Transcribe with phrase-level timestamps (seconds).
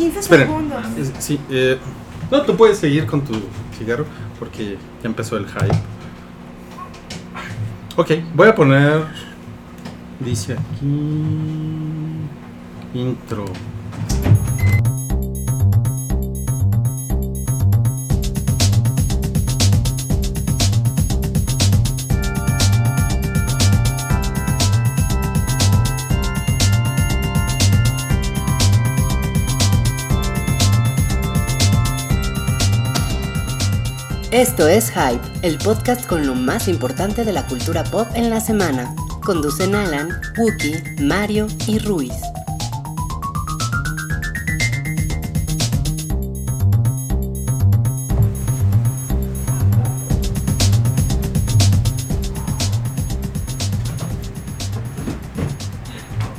[0.00, 0.46] 15 Esperen.
[0.46, 0.84] segundos.
[1.18, 1.78] Sí, eh,
[2.30, 3.34] no, tú puedes seguir con tu
[3.78, 4.06] cigarro
[4.38, 5.78] porque ya empezó el hype.
[7.96, 9.04] Ok, voy a poner.
[10.20, 10.86] Dice aquí.
[12.94, 13.44] Intro.
[34.32, 38.38] Esto es Hype, el podcast con lo más importante de la cultura pop en la
[38.38, 38.94] semana.
[39.24, 40.08] Conducen Alan,
[40.38, 42.12] Wookie, Mario y Ruiz.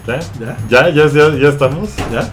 [0.07, 0.19] ¿Ya?
[0.39, 0.57] ¿Ya?
[0.69, 1.07] ¿Ya?
[1.09, 1.89] ¿Ya, ya, estamos?
[2.09, 2.31] ¿Ya?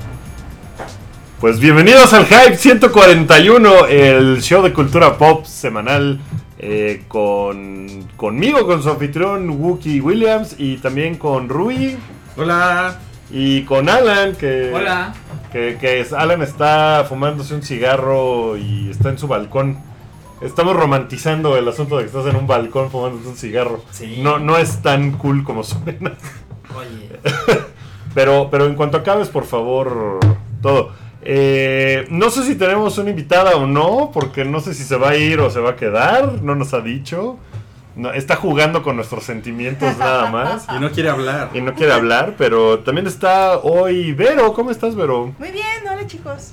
[1.40, 6.20] Pues bienvenidos al Hype 141, el show de cultura pop semanal
[6.58, 11.96] eh, con conmigo, con su anfitrión Wookie Williams y también con Rui
[12.36, 12.98] Hola.
[13.30, 15.12] y con Alan, que, Hola.
[15.52, 19.78] que, que es- Alan está fumándose un cigarro y está en su balcón.
[20.40, 23.82] Estamos romantizando el asunto de que estás en un balcón fumándote un cigarro.
[23.90, 24.20] Sí.
[24.22, 26.12] No, no es tan cool como suena.
[26.76, 27.08] Oye.
[28.14, 30.18] Pero, pero en cuanto acabes, por favor,
[30.62, 30.92] todo.
[31.22, 35.10] Eh, no sé si tenemos una invitada o no, porque no sé si se va
[35.10, 37.38] a ir o se va a quedar, no nos ha dicho.
[37.96, 40.66] No, está jugando con nuestros sentimientos nada más.
[40.74, 41.50] Y no quiere hablar.
[41.52, 44.52] Y no quiere hablar, pero también está hoy Vero.
[44.52, 45.34] ¿Cómo estás, Vero?
[45.38, 46.52] Muy bien, hola chicos.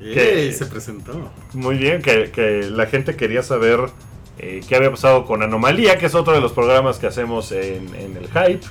[0.00, 1.30] Ey, se presentó.
[1.52, 3.80] Muy bien, que, que la gente quería saber
[4.38, 7.94] eh, qué había pasado con Anomalía, que es otro de los programas que hacemos en,
[7.94, 8.66] en el Hype.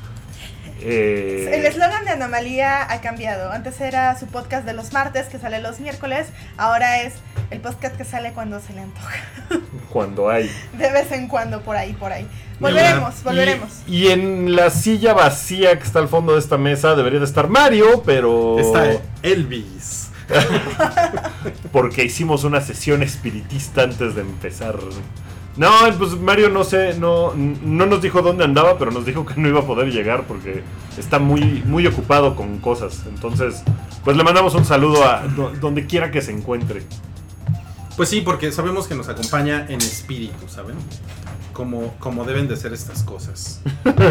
[0.82, 3.52] Eh, El eslogan de Anomalía ha cambiado.
[3.52, 6.28] Antes era su podcast de los martes que sale los miércoles.
[6.58, 7.14] Ahora es
[7.52, 9.16] el podcast que sale cuando se le antoja.
[9.90, 10.50] cuando hay.
[10.78, 12.28] De vez en cuando, por ahí, por ahí.
[12.60, 13.70] Volveremos, volveremos.
[13.88, 17.26] Y, y en la silla vacía que está al fondo de esta mesa debería de
[17.26, 18.60] estar Mario, pero.
[18.60, 20.10] Está Elvis.
[21.72, 24.76] Porque hicimos una sesión espiritista antes de empezar.
[25.58, 29.34] No, pues Mario no sé, no, no nos dijo dónde andaba, pero nos dijo que
[29.40, 30.64] no iba a poder llegar porque
[30.98, 33.02] está muy, muy ocupado con cosas.
[33.08, 33.62] Entonces,
[34.04, 36.84] pues le mandamos un saludo a do- donde quiera que se encuentre.
[37.98, 40.76] Pues sí, porque sabemos que nos acompaña en espíritu, ¿saben?
[41.52, 43.62] Como, como deben de ser estas cosas.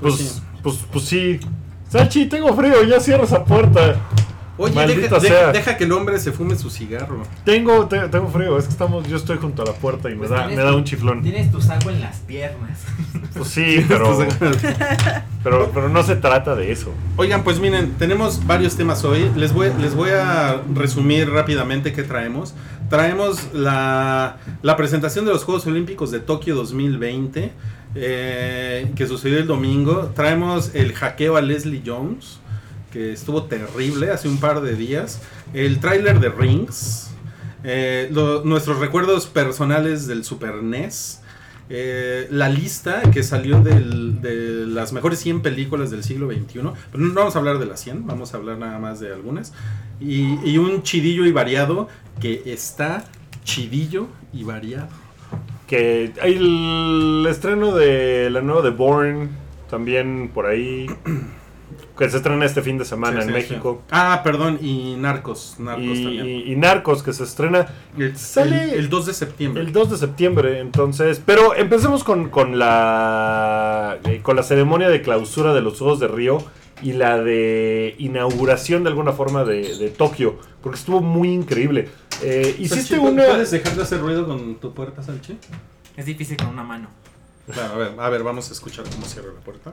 [0.00, 0.42] Pues, sí.
[0.62, 1.40] pues, pues sí.
[1.88, 3.96] Sachi, tengo frío, ya cierra esa puerta.
[4.58, 5.30] Oye, Maldita deja, sea.
[5.38, 7.22] deja- deja que el hombre se fume su cigarro.
[7.44, 10.18] Tengo, te- tengo frío, es que estamos, yo estoy junto a la puerta y me
[10.26, 11.22] Pues da, me da un chiflón.
[11.22, 12.80] Tienes tu saco en las piernas.
[13.36, 14.18] Pues sí, pero,
[15.44, 16.90] pero, pero no se trata de eso.
[17.16, 19.30] Oigan, pues miren, tenemos varios temas hoy.
[19.36, 22.54] Les voy, les voy a resumir rápidamente qué traemos.
[22.88, 27.52] Traemos la, la presentación de los Juegos Olímpicos de Tokio 2020,
[27.94, 30.12] eh, que sucedió el domingo.
[30.14, 32.38] Traemos el hackeo a Leslie Jones,
[32.96, 35.20] estuvo terrible hace un par de días.
[35.54, 37.10] El tráiler de Rings.
[37.64, 38.10] eh,
[38.44, 41.20] nuestros recuerdos personales del Super NES.
[41.68, 46.60] Eh, la lista que salió de las mejores 100 películas del siglo XXI.
[46.92, 49.52] Pero no vamos a hablar de las 100, vamos a hablar nada más de algunas.
[50.00, 51.88] Y, y un chidillo y variado
[52.20, 53.04] que está
[53.42, 54.88] chidillo y variado.
[55.66, 59.30] Que el estreno de la nueva de Born,
[59.68, 60.86] también por ahí,
[61.98, 63.78] que se estrena este fin de semana Sí, en sí, México.
[63.82, 63.88] sí.
[63.90, 65.56] Ah, perdón, y Narcos.
[65.58, 66.26] Narcos Y, también.
[66.26, 67.66] y- y Narcos, que se estrena
[67.98, 69.62] el, sale- el- el 2 de septiembre.
[69.62, 71.20] el 2 de septiembre, entonces.
[71.24, 76.08] Pero empecemos con, con la eh, con la ceremonia de clausura de los Juegos de
[76.08, 76.38] Río
[76.82, 81.88] y la de inauguración de alguna forma de, de Tokio, porque estuvo muy increíble.
[82.22, 83.24] Eh, hiciste una...
[83.24, 85.38] ¿Puedes dejar de hacer ruido con tu puerta, Salchi?
[85.96, 86.88] Es difícil con una mano.
[87.50, 89.72] Claro, a ver, a ver, vamos a escuchar cómo cierra la puerta.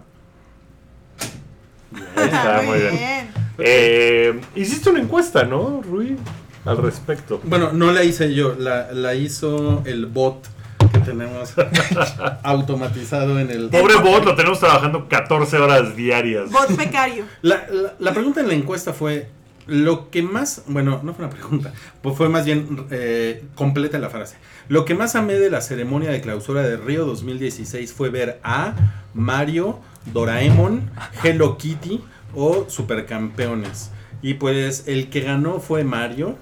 [2.16, 3.30] Está muy bien.
[3.60, 6.18] Eh, hiciste una encuesta, ¿no, Rui?
[6.66, 7.40] Al respecto.
[7.44, 10.48] Bueno, no la hice yo, la, la hizo el bot
[10.94, 11.54] que tenemos
[12.44, 13.70] automatizado en el...
[13.70, 16.52] Pobre bot, lo tenemos trabajando 14 horas diarias.
[16.52, 17.26] Bot becario.
[17.42, 19.28] La, la- la pregunta en la encuesta fue,
[19.68, 24.10] lo que más, bueno, no fue una pregunta, pues fue más bien eh, completa la
[24.10, 24.38] frase.
[24.70, 28.74] Lo que más amé de la ceremonia de clausura de Río 2016 fue ver a
[29.14, 29.80] Mario,
[30.12, 30.90] Doraemon,
[31.24, 32.04] Hello Kitty
[32.36, 33.92] o Supercampeones.
[34.22, 36.38] Y pues el que ganó fue Mario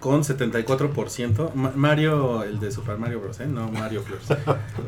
[0.00, 1.52] con 74%.
[1.54, 3.40] Ma- Mario, el de Super Mario Bros.
[3.40, 3.46] ¿eh?
[3.46, 4.26] No, Mario Flores.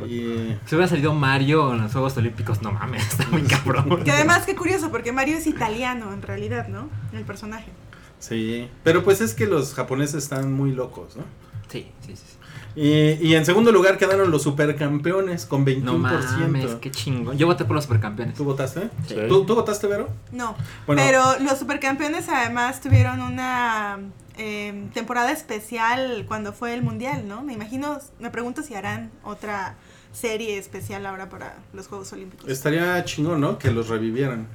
[0.08, 0.56] Y...
[0.66, 4.02] Si hubiera salido Mario en los Juegos Olímpicos, no mames, está muy cabrón.
[4.04, 6.88] Que además, qué curioso, porque Mario es italiano en realidad, ¿no?
[7.12, 7.70] El personaje.
[8.18, 11.24] Sí, pero pues es que los japoneses están muy locos, ¿no?
[11.68, 12.24] Sí, sí, sí.
[12.76, 15.82] Y, y en segundo lugar quedaron los supercampeones con 21%.
[15.82, 17.32] No mames, qué chingo.
[17.32, 18.34] Yo voté por los supercampeones.
[18.36, 18.90] ¿Tú votaste?
[19.08, 19.16] Sí.
[19.28, 20.08] ¿Tú, tú votaste, Vero?
[20.32, 20.54] No,
[20.86, 21.02] Bueno.
[21.04, 23.98] pero los supercampeones además tuvieron una
[24.38, 27.42] eh, temporada especial cuando fue el mundial, ¿no?
[27.42, 29.74] Me imagino, me pregunto si harán otra
[30.12, 32.48] serie especial ahora para los Juegos Olímpicos.
[32.48, 33.58] Estaría chingón, ¿no?
[33.58, 34.46] Que los revivieran.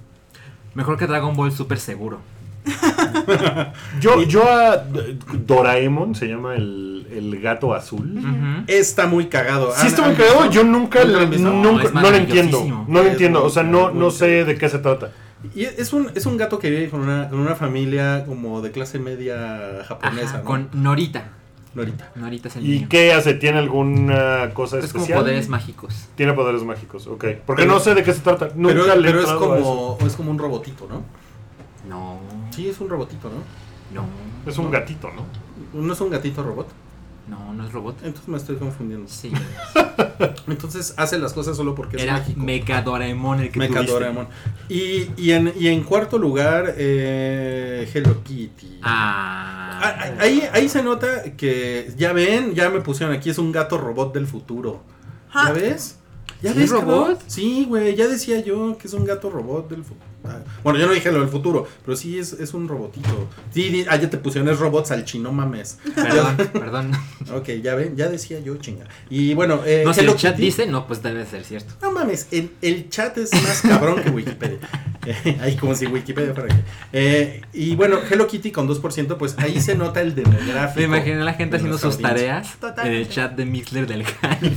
[0.73, 2.19] Mejor que Dragon Ball Super seguro.
[4.01, 8.63] Yo, yo a Doraemon, se llama el, el gato azul.
[8.67, 9.71] Está muy cagado.
[9.73, 10.51] Sí, ¿Han- está muy han cagado.
[10.51, 12.85] Yo nunca, ¿Nunca nunca- No, no lo entiendo.
[12.87, 13.43] No lo entiendo.
[13.43, 15.11] O sea, no, no sé de qué se trata.
[15.53, 18.71] Y es un, es un gato que vive con una, con una familia como de
[18.71, 20.43] clase media japonesa, Ajá, ¿no?
[20.43, 21.29] con Norita.
[21.75, 22.09] Norita.
[22.15, 22.87] Norita es el ¿Y niño.
[22.89, 23.33] qué hace?
[23.35, 25.19] ¿Tiene alguna cosa Es como especial?
[25.23, 26.07] poderes mágicos.
[26.15, 27.25] Tiene poderes mágicos, ok.
[27.45, 28.49] Porque Pero- no sé de qué se trata.
[28.55, 31.03] Nunca pero le he pero es, como, es como un robotito, ¿no?
[31.87, 32.19] No.
[32.51, 34.01] Sí, es un robotito, ¿no?
[34.01, 34.07] No.
[34.49, 35.25] Es un gatito, ¿no?
[35.79, 36.67] ¿No es un gatito robot?
[37.27, 37.97] No, no es robot.
[38.03, 39.07] Entonces me estoy confundiendo.
[39.07, 39.31] Sí.
[40.47, 42.39] Entonces hace las cosas solo porque es Era mágico.
[42.41, 43.91] Mecha Doraemon el que Mecha tuviste.
[43.93, 44.27] Doraemon.
[44.69, 48.79] Y, y, en, y en cuarto lugar, eh, Hello Kitty.
[48.83, 49.79] Ah.
[49.81, 53.51] Ah, ah, Ahí, ahí se nota que, ya ven, ya me pusieron aquí, es un
[53.51, 54.83] gato robot del futuro.
[55.33, 55.51] ¿Ya Ja.
[55.51, 55.97] ves?
[56.41, 57.07] ¿Ya ¿Sí ves, es robot?
[57.07, 57.17] cabrón?
[57.27, 60.05] Sí, güey, ya decía yo que es un gato robot del futuro.
[60.63, 63.29] Bueno, yo no dije lo del futuro, pero sí es, es un robotito.
[63.51, 65.79] Sí, di- ah, ya te pusieron, es robot salchi, no mames.
[65.95, 66.91] Perdón, perdón.
[67.33, 68.85] Ok, ya ven, ya decía yo, chinga.
[69.09, 71.73] Y bueno, eh, No, si Hello el chat dice, no, pues debe ser cierto.
[71.81, 74.59] No mames, el, el chat es más cabrón que Wikipedia.
[75.07, 76.63] Eh, ahí como si Wikipedia fuera que.
[76.91, 80.79] Eh, y bueno, Hello Kitty con 2%, pues ahí se nota el demográfico.
[80.79, 82.89] Me imaginé a la gente haciendo sus tareas Totalmente.
[82.89, 84.55] en el chat de Mixler del Hype.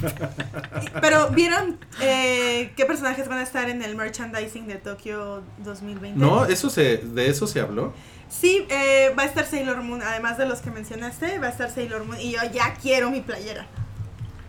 [1.03, 6.19] Pero, ¿vieron eh, qué personajes van a estar en el merchandising de Tokio 2020?
[6.19, 7.93] No, eso se, de eso se habló.
[8.29, 11.71] Sí, eh, va a estar Sailor Moon, además de los que mencionaste, va a estar
[11.71, 13.67] Sailor Moon y yo ya quiero mi playera.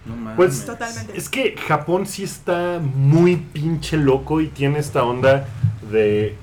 [0.06, 0.36] No mames.
[0.36, 1.18] Pues Totalmente.
[1.18, 5.48] es que Japón sí está muy pinche loco y tiene esta onda
[5.92, 6.36] de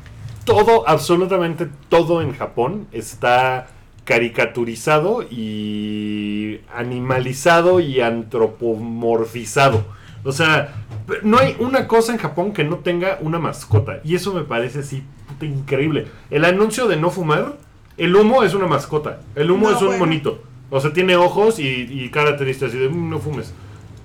[0.45, 3.69] todo, absolutamente todo en Japón está
[4.05, 9.85] caricaturizado y animalizado y antropomorfizado.
[10.27, 10.75] O sea,
[11.23, 14.01] no hay una cosa en Japón que no tenga una mascota.
[14.05, 16.09] Y eso me parece así puta increíble.
[16.31, 17.57] El anuncio de no fumar,
[17.97, 19.21] el humo es una mascota.
[19.35, 20.05] El humo No, es un bueno.
[20.07, 20.43] monito.
[20.69, 23.53] O sea, tiene ojos y, y cara triste así de "Mm, no fumes.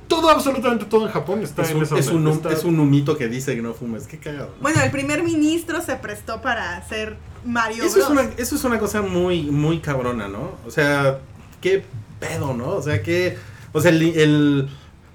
[0.08, 2.80] Todo, absolutamente todo en Japón está Es en un, esa es, un, Está- es un
[2.80, 4.06] humito que dice que no fumes.
[4.08, 4.48] Qué cagado.
[4.58, 4.62] ¿no?
[4.62, 7.16] Bueno, el primer ministro se prestó para hacer
[7.46, 8.12] Mario Eso es, Bros.
[8.12, 10.52] una, eso es una cosa muy, muy cabrona, ¿no?
[10.68, 11.20] O sea,
[11.62, 11.84] qué
[12.20, 12.68] pedo, ¿no?
[12.76, 13.38] O sea, que.
[13.72, 14.02] O sea, el.
[14.04, 14.70] el-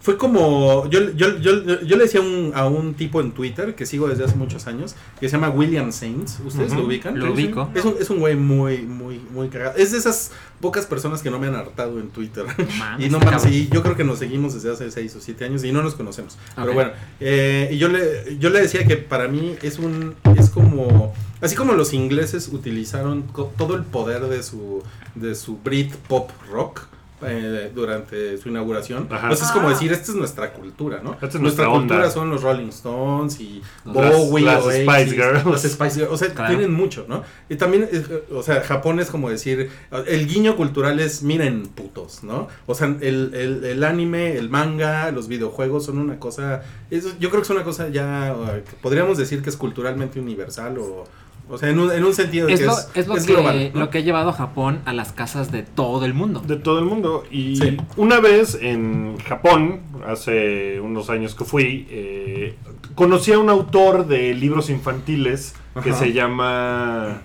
[0.07, 0.89] fue como.
[0.89, 4.23] Yo, yo, yo, yo le decía un- a un tipo en Twitter que sigo desde
[4.23, 6.39] hace muchos años que se llama William Saints.
[6.47, 7.19] ¿Ustedes lo ubican?
[7.19, 7.69] Lo ubico.
[7.75, 9.77] Es un, es un güey muy, muy, muy cagado.
[9.77, 10.31] Es de esas
[10.61, 12.45] pocas personas que no me han hartado en Twitter.
[12.79, 13.53] mames, y no cabrón.
[13.53, 15.97] y yo creo que nos seguimos desde hace 6 o 7 años y no nos
[15.97, 16.39] conocemos.
[16.55, 20.15] Pero bueno, eh, y yo le, yo le decía que para mí es un.
[20.37, 21.13] Es como.
[21.41, 23.25] Así como los ingleses utilizaron
[23.59, 24.85] todo el poder de su,
[25.17, 26.83] de su Brit pop rock.
[27.23, 29.07] Eh, durante su inauguración.
[29.11, 29.23] Ajá.
[29.23, 29.71] Entonces es como Ah.
[29.71, 31.13] decir, esta es nuestra cultura, ¿no?
[31.15, 35.11] Esta es nuestra nuestra cultura son los Rolling Stones y Las- Bowie, las Oasis, Spice
[35.15, 35.45] Girls.
[35.47, 36.13] las Spice Girls.
[36.13, 36.51] O sea, Claro.
[36.57, 37.23] tienen mucho, ¿no?
[37.49, 37.89] Y también,
[38.33, 39.71] o sea, Japón es como decir,
[40.07, 42.49] el guiño cultural es, miren, putos, ¿no?
[42.67, 47.41] O sea, el, el, el anime, el manga, los videojuegos son una cosa, yo creo
[47.41, 51.05] que es una cosa ya, eh, podríamos decir que es culturalmente universal o,
[51.49, 53.25] o sea, en un, en un sentido de Es que lo, es, es lo es
[53.27, 53.81] que, global, ¿no?
[53.81, 56.41] lo que ha llevado a Japón a las casas de todo el mundo.
[56.41, 57.25] de todo el mundo.
[57.31, 57.77] Y Sí.
[57.97, 62.57] una vez en Japón, hace unos años que fui, eh,
[62.95, 67.23] conocí a un autor de libros infantiles que se llama...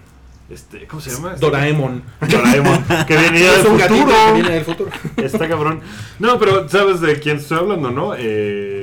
[0.50, 1.36] Este, ¿Cómo se llama?
[1.40, 2.04] Doraemon.
[2.30, 2.84] Doraemon.
[3.08, 3.80] Que venía del futuro.
[3.88, 4.92] que viene del futuro.
[5.16, 5.80] Está cabrón.
[6.20, 8.14] No, pero ¿sabes de quién estoy hablando, no?
[8.18, 8.81] Eh,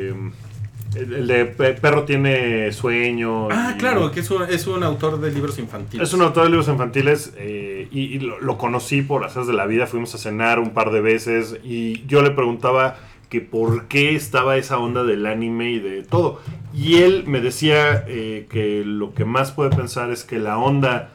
[0.99, 3.49] el, el de Pe- Perro tiene sueño.
[3.50, 6.09] Ah, y- claro, que es un, es un autor de libros infantiles.
[6.09, 9.52] Es un autor de libros infantiles eh, y, y lo, lo conocí por hacer de
[9.52, 9.87] la vida.
[9.87, 12.97] Fuimos a cenar un par de veces y yo le preguntaba
[13.28, 16.40] que por qué estaba esa onda del anime y de todo.
[16.75, 21.11] Y él me decía eh, que lo que más puede pensar es que la onda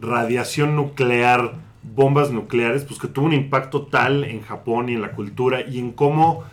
[0.00, 5.12] radiación nuclear, bombas nucleares, pues que tuvo un impacto tal en Japón y en la
[5.12, 6.44] cultura y en cómo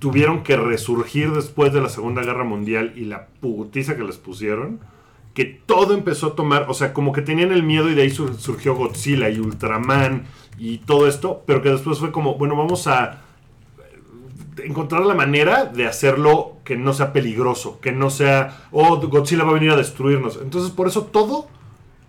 [0.00, 4.80] tuvieron que resurgir después de la Segunda Guerra Mundial y la putiza que les pusieron,
[5.34, 8.10] que todo empezó a tomar, o sea, como que tenían el miedo y de ahí
[8.10, 10.24] sur- surgió Godzilla y Ultraman
[10.58, 13.20] y todo esto, pero que después fue como, bueno, vamos a
[14.64, 19.50] encontrar la manera de hacerlo que no sea peligroso, que no sea, oh, Godzilla va
[19.50, 20.38] a venir a destruirnos.
[20.42, 21.46] Entonces, por eso todo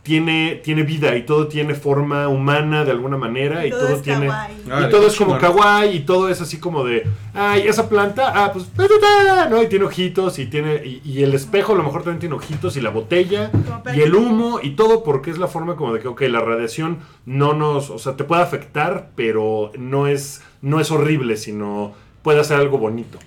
[0.04, 4.02] tiene, tiene vida y todo tiene forma humana de alguna manera y, Todo todo, es
[4.02, 4.28] tiene...
[4.28, 4.88] kawaii.
[4.88, 7.04] Y todo es como kawaii y todo es así como de,
[7.36, 9.62] ay, esa planta, ah, pues, ta, ta, ta", ¿no?
[9.62, 12.76] Y tiene ojitos y tiene, y, y el espejo a lo mejor también tiene ojitos
[12.78, 13.52] y la botella
[13.96, 16.98] y el humo y todo porque es la forma como de que, ok, la radiación
[17.28, 21.94] no nos, o sea, te puede afectar, pero no es, no es horrible, sino
[22.24, 23.20] puede hacer algo bonito.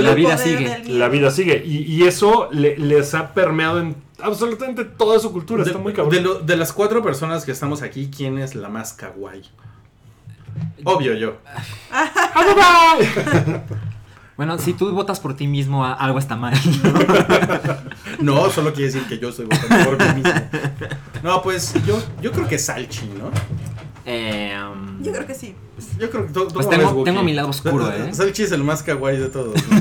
[0.00, 0.82] La vida sigue.
[0.88, 5.64] La vida sigue y, y eso le- les ha permeado en absolutamente toda su cultura,
[5.64, 6.14] De, está muy cabrón.
[6.14, 9.42] de lo- de las cuatro personas que estamos aquí, ¿quién es la más kawaii?
[10.84, 11.36] Obvio yo.
[14.36, 16.54] Bueno, si tú votas por ti mismo, algo está mal.
[18.18, 20.40] No, solo quiere decir que yo soy votando por mí mismo.
[21.22, 23.30] No, pues yo, yo creo que Salchi, ¿no?
[24.04, 25.54] Eh, um, Yo creo que sí.
[25.98, 28.12] Yo creo que todo, Pues tengo- tengo mi lado oscuro, ¿eh?
[28.14, 29.54] Salchi es el más kawaii de todos.
[29.68, 29.80] ¿no?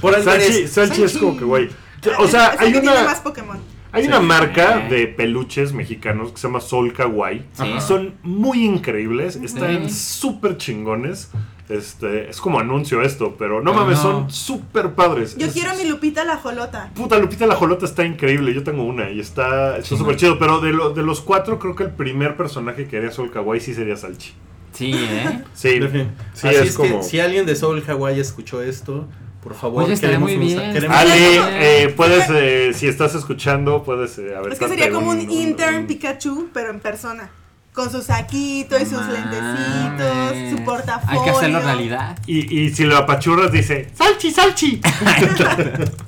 [0.00, 1.70] por Salchi, eres- Salchi es como que, güey.
[2.18, 3.04] O sea, hay que tiene una...
[3.04, 3.58] más Pokémon.
[3.92, 4.08] Hay Sí.
[4.08, 4.94] una marca Sí.
[4.94, 7.44] de peluches mexicanos que se llama Sol Kawaii.
[7.54, 7.64] Sí.
[7.80, 9.94] Son muy increíbles, están Sí.
[9.94, 11.30] súper chingones.
[11.68, 14.02] Este, es como anuncio esto, pero no Pero mames, no.
[14.02, 15.36] son súper padres.
[15.36, 16.90] Yo Es- quiero mi Lupita la Jolota.
[16.94, 18.54] Puta, Lupita la Jolota está increíble.
[18.54, 20.38] Yo tengo una y está está súper chido.
[20.38, 23.60] Pero de, lo- de los cuatro, creo que el primer personaje que haría Sol Kawaii
[23.60, 24.32] sí sería Salchi.
[24.72, 25.42] sí, ¿eh?
[25.54, 26.98] Sí, sí Así es, es, como.
[26.98, 29.08] que si alguien de Soul Hawaii escuchó esto,
[29.46, 30.72] por favor, Oye, queremos muy un- bien.
[30.72, 31.08] queremos- Sí.
[31.12, 35.76] eh, puedes, eh, si estás escuchando, puedes eh, Es que sería como un, un- intern
[35.76, 37.30] un- Pikachu, pero en persona.
[37.72, 39.20] Con su saquito y sus Mames.
[39.20, 41.20] lentecitos, su portafolio.
[41.20, 42.18] Hay que hacerlo realidad.
[42.26, 44.80] Y, y si lo apachurras, dice: ¡Salchi, Salchi!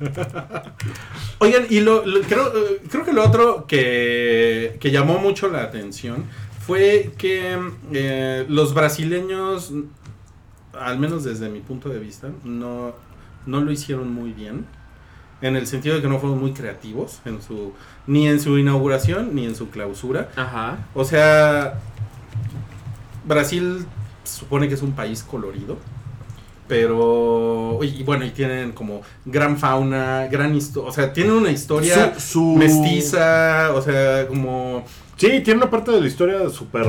[1.41, 5.63] Oigan, y lo, lo- creo, eh, creo que lo otro que, que llamó mucho la
[5.63, 6.25] atención
[6.67, 7.57] fue que
[7.93, 9.73] eh, los brasileños,
[10.79, 12.93] al menos desde mi punto de vista, no,
[13.49, 14.67] no lo hicieron muy bien.
[15.41, 17.73] En el sentido de que no fueron muy creativos en su,
[18.09, 20.31] ni en su inauguración ni en su clausura.
[20.37, 20.79] Ajá.
[20.95, 21.79] O sea,
[23.25, 23.87] Brasil
[24.25, 25.77] se supone que es un país colorido.
[26.67, 31.51] Pero, y y bueno, y tienen como gran fauna, gran historia, o sea, tienen una
[31.51, 34.85] historia Su- su- mestiza, o sea, como...
[35.17, 36.85] Sí, tiene una parte de la historia súper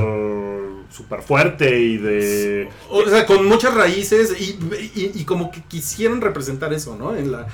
[0.90, 2.68] súper fuerte y de...
[2.90, 4.58] O sea, con muchas raíces y,
[4.94, 7.14] y- y como que quisieron representar eso, ¿no?
[7.16, 7.46] En la,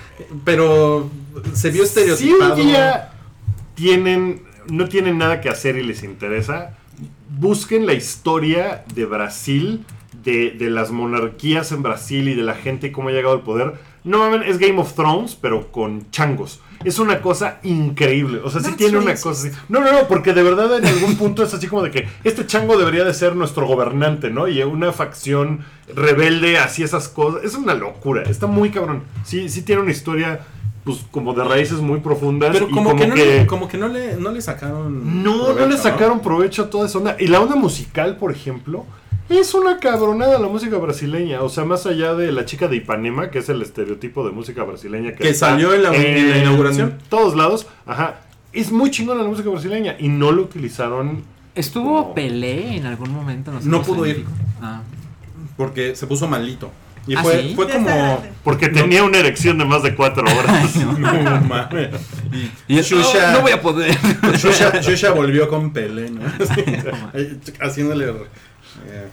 [0.44, 1.10] pero
[1.52, 2.54] se vio Si estereotipado.
[2.54, 3.12] un día
[3.74, 6.76] tienen, no tienen nada que hacer y les interesa,
[7.38, 9.84] busquen la historia de Brasil,
[10.24, 13.42] de, de las monarquías en Brasil y de la gente y cómo ha llegado al
[13.42, 13.74] poder.
[14.02, 16.60] No mames, es Game of Thrones, pero con changos.
[16.84, 18.40] Es una cosa increíble.
[18.44, 19.50] O sea, sí That's tiene una cosa así.
[19.68, 22.46] No, no, no, porque de verdad en algún punto es así como de que este
[22.46, 24.48] chango debería de ser nuestro gobernante, ¿no?
[24.48, 25.64] Y una facción
[25.94, 27.44] rebelde así esas cosas.
[27.44, 28.22] Es una locura.
[28.22, 29.02] Está muy cabrón.
[29.24, 30.40] Sí, sí tiene una historia,
[30.84, 32.50] pues, como de raíces muy profundas.
[32.52, 35.22] Pero y como, que, no, Le, como que no le, no le sacaron...
[35.22, 37.16] no, no le sacaron provecho a toda esa onda.
[37.18, 38.86] Y la onda musical, por ejemplo,
[39.28, 41.42] es una cabronada la música brasileña.
[41.42, 44.62] O sea, más allá de la chica de Ipanema, que es el estereotipo de música
[44.64, 46.98] brasileña que, Que salió en la- en la inauguración.
[47.08, 48.20] todos lados, ajá.
[48.52, 51.22] Es muy chingona la música brasileña y no lo utilizaron.
[51.54, 53.50] ¿Estuvo Como- Pelé en algún momento?
[53.50, 54.24] en los No pudo ir.
[54.62, 54.80] Ah.
[55.56, 56.70] Porque se puso malito.
[57.08, 57.52] Y ¿Ah, fue, sí?
[57.54, 58.22] fue como...
[58.42, 60.74] Porque tenía una erección de más de cuatro horas.
[60.76, 61.90] No mames.
[62.66, 63.96] Y Shusha- "Oh, no voy a poder.
[64.36, 66.20] Shusha, Shusha volvió con Pelé, ¿no?
[66.40, 66.64] Así,
[67.60, 68.12] haciéndole...
[68.88, 69.08] eh,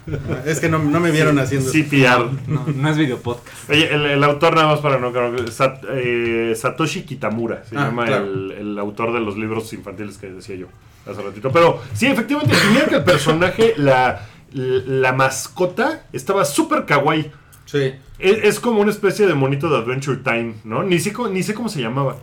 [0.46, 1.70] es que no, no me vieron haciendo...
[1.72, 2.30] CPR.
[2.48, 3.70] No, no es video podcast.
[3.70, 5.12] Oye, el, el autor nada más para no...
[5.52, 8.26] Sat- eh, Satoshi Kitamura se Ah, llama claro.
[8.26, 10.68] el, el autor de los libros infantiles que decía yo
[11.10, 11.52] hace ratito.
[11.52, 17.32] Pero sí, efectivamente, mira que el personaje, la, la mascota, estaba súper kawaii.
[17.66, 17.94] Sí.
[18.20, 20.84] Es, es como una especie de monito de Adventure Time, ¿no?
[20.84, 22.18] Ni sé, cómo- ni sé cómo se llamaba.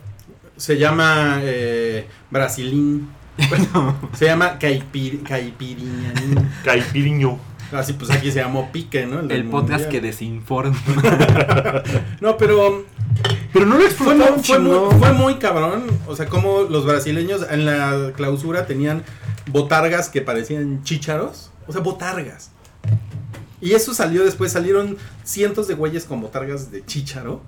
[0.57, 3.07] Se llama eh, Brasilín.
[4.13, 6.49] Se llama Caipir, Caipiriñanín.
[6.63, 7.39] Caipiriño.
[7.71, 9.21] Así pues aquí se llamó Pique, ¿no?
[9.21, 10.77] El podcast que desinforma.
[12.21, 12.85] No, pero
[13.53, 15.83] Pero no lo fue muy, fue, muy, fue muy cabrón.
[16.07, 19.03] O sea, como los brasileños en la clausura tenían
[19.47, 21.51] botargas que parecían chícharos.
[21.67, 22.51] O sea, botargas.
[23.61, 27.41] Y eso salió después, salieron cientos de güeyes con botargas de chícharo.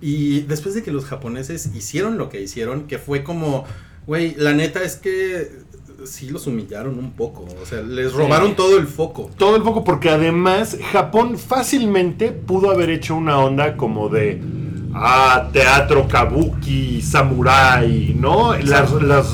[0.00, 3.64] Y después de que los japoneses hicieron lo que hicieron, que fue como,
[4.06, 5.64] güey, la neta es que
[6.04, 7.46] sí los humillaron un poco.
[7.62, 9.30] O sea, les robaron todo el foco.
[9.36, 14.40] Todo el foco, porque además Japón fácilmente pudo haber hecho una onda como de
[14.94, 18.54] ah, teatro kabuki, samurai, ¿no?
[18.56, 18.92] Las,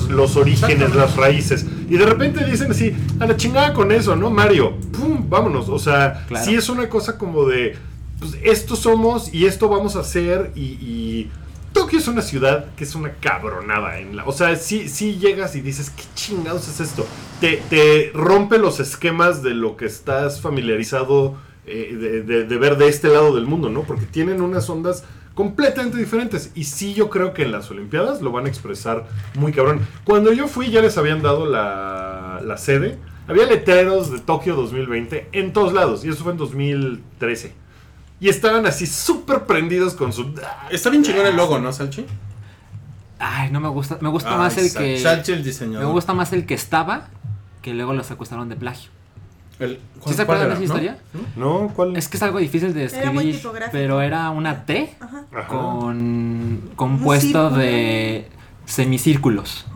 [0.08, 1.66] los orígenes, las raíces.
[1.88, 4.30] Y de repente dicen así, a la chingada con eso, ¿no?
[4.30, 5.28] Mario, ¡pum!
[5.28, 5.68] Vámonos.
[5.68, 6.44] O sea, Claro.
[6.44, 7.76] sí es una cosa como de,
[8.18, 10.62] pues esto somos y esto vamos a hacer y...
[10.62, 11.30] y
[11.72, 13.98] Tokio es una ciudad que es una cabronada.
[13.98, 17.06] En la, o sea, sí, sí llegas y dices, ¿qué chingados es esto?
[17.40, 21.36] Te, te rompe los esquemas de lo que estás familiarizado
[21.66, 23.82] eh, de, de- de ver de este lado del mundo, ¿no?
[23.82, 26.50] Porque tienen unas ondas completamente diferentes.
[26.54, 29.80] Y sí, yo creo que en las Olimpiadas lo van a expresar muy cabrón.
[30.04, 32.98] Cuando yo fui, ya les habían dado la, la sede.
[33.28, 36.04] Había letreros de Tokio 2020 en todos lados.
[36.04, 37.54] Y eso fue en 2013.
[38.22, 40.32] Y estaban así súper prendidos con su...
[40.70, 42.06] Está bien chingón el logo, ¿no, Salchi?
[43.18, 43.98] Ay, no me gusta.
[44.00, 44.98] Me gusta Ay, más el Sal- que.
[45.00, 45.86] Salchi el diseñador.
[45.86, 47.08] Me gusta más el que estaba,
[47.62, 48.90] que luego los acusaron de plagio.
[49.58, 50.98] El- ¿Sí se ¿cuál acuerdan de era, esa historia?
[51.36, 51.72] ¿No?
[51.74, 51.96] ¿Cuál?
[51.96, 53.72] Es que es algo difícil de Era muy escribir, tipográfico.
[53.72, 55.24] pero era una T Ajá.
[55.48, 58.28] Con compuesto de
[58.72, 59.66] semicírculos.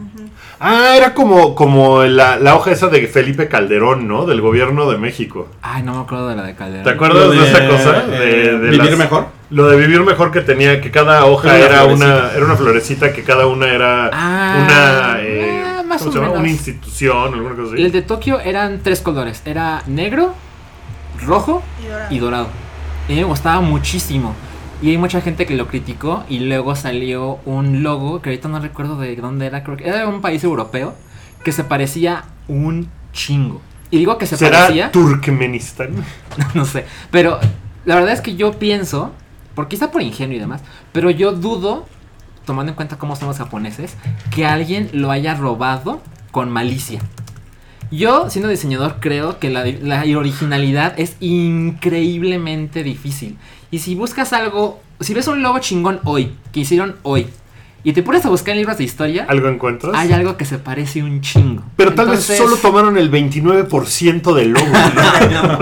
[0.58, 4.24] Ah, era como, como la, la hoja esa de Felipe Calderón, ¿no?
[4.24, 5.48] Del gobierno de México.
[5.60, 6.84] Ay, no me acuerdo de la de Calderón.
[6.84, 8.04] ¿Te acuerdas Lo de, de, esa cosa?
[8.08, 9.26] eh, De, de ¿Vivir las- mejor?
[9.50, 12.36] Lo de vivir mejor que tenía, que cada hoja Era una era una, florecita.
[12.36, 16.18] era una florecita, que cada una era Ah, una, eh, ah, más ¿cómo o se
[16.18, 16.28] llama?
[16.30, 16.40] menos.
[16.40, 17.82] Una institución, alguna cosa así.
[17.82, 19.42] El de Tokio eran tres colores.
[19.44, 20.34] Era negro,
[21.24, 22.06] rojo Y dorado.
[22.14, 22.48] y dorado.
[23.08, 24.34] Y a mí me gustaba muchísimo.
[24.82, 28.60] Y hay mucha gente que lo criticó y luego salió un logo que ahorita no
[28.60, 30.94] recuerdo de dónde era, creo que era de un país europeo
[31.44, 33.62] que se parecía un chingo.
[33.90, 36.04] Y digo que se ¿Será parecía, Turkmenistán?
[36.54, 37.38] no sé, pero
[37.84, 39.12] la verdad es que yo pienso,
[39.54, 40.60] porque quizá por ingenio y demás,
[40.92, 41.86] pero yo dudo,
[42.44, 43.94] tomando en cuenta cómo son los japoneses,
[44.30, 46.02] que alguien lo haya robado
[46.32, 47.00] con malicia.
[47.92, 53.38] Yo, siendo diseñador, creo que la, la originalidad es increíblemente difícil.
[53.70, 57.26] Y si buscas algo, si ves un logo chingón hoy, que hicieron hoy,
[57.84, 59.94] y te pones a buscar en libros de historia, ¿Algo encuentras?
[59.94, 61.62] hay algo que se parece un chingo.
[61.76, 64.66] Pero tal vez solo tomaron el 29% del logo.
[65.32, 65.58] ¿no?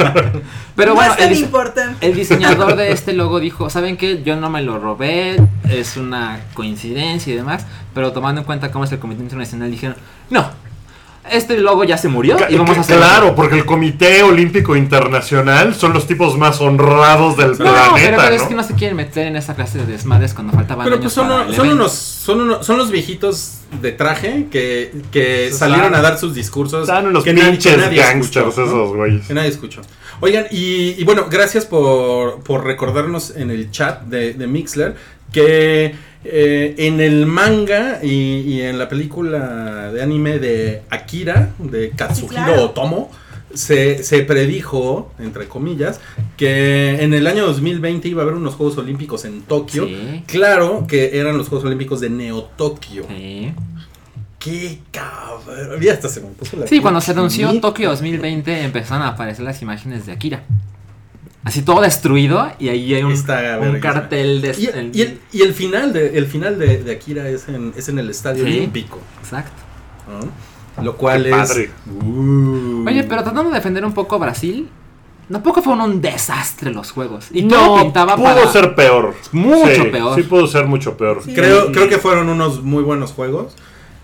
[0.75, 2.07] Pero no bueno, el dise- importante.
[2.07, 4.23] El diseñador de este logo dijo, ¿saben qué?
[4.23, 5.37] Yo no me lo robé,
[5.69, 9.97] es una coincidencia y demás, pero tomando en cuenta cómo es el Comité Internacional, dijeron,
[10.31, 10.49] no,
[11.31, 13.37] este logo ya se murió y vamos a hacer claro, otro".
[13.37, 18.35] porque el Comité Olímpico Internacional son los tipos más honrados del No, planeta, pero, pero
[18.37, 21.05] es que no se quieren meter en esa clase de desmadres cuando faltaban Pero años
[21.05, 26.03] pues son, para unos, son unos, son los viejitos de traje que, que salieron a
[26.03, 26.83] dar sus discursos.
[26.89, 28.73] Están unos que nadie- que pinches nadie gangsters escuchó, ¿no?
[28.83, 29.27] esos güeyes.
[29.27, 29.81] Que nadie escuchó.
[30.21, 34.95] Oigan, y, y bueno, gracias por, por recordarnos en el chat de, de Mixler
[35.33, 41.91] que eh, en el manga y, y en la película de anime de Akira, de
[41.91, 42.65] Katsuhiro Sí, claro.
[42.65, 43.11] Otomo,
[43.53, 46.01] se, se predijo, entre comillas,
[46.37, 49.87] que en el año 2020 iba a haber unos Juegos Olímpicos en Tokio.
[49.87, 50.25] Sí.
[50.27, 53.07] Claro que eran los Juegos Olímpicos de Neo Tokio.
[53.09, 53.53] Sí.
[54.39, 55.81] ¡Qué cabrón!
[55.81, 57.59] Ya hasta se me puso la Sí, cuando se anunció.
[57.61, 60.43] Tokio 2020 empezaron a aparecer las imágenes de Akira.
[61.45, 63.81] Así todo destruido y ahí hay un, Está un verguísima.
[63.81, 64.55] cartel de...
[64.59, 67.73] Y, el- y el, y el final de el final de, de Akira es en,
[67.77, 68.51] es en el estadio Sí.
[68.57, 68.99] olímpico.
[69.21, 69.53] Exacto.
[70.77, 70.83] ¿no?
[70.83, 71.37] Lo cual Qué es.
[71.37, 71.71] padre.
[71.87, 72.85] Uh.
[72.89, 74.69] Oye, pero tratando de defender un poco a Brasil,
[75.31, 77.27] tampoco fueron un desastre los juegos.
[77.33, 78.49] Y no, todo pintaba pudo para...
[78.51, 79.15] ser peor.
[79.33, 80.15] Mucho Sí, peor.
[80.17, 81.23] Sí, pudo ser mucho peor.
[81.25, 81.35] Sí.
[81.35, 83.55] Creo, creo que fueron unos muy buenos juegos.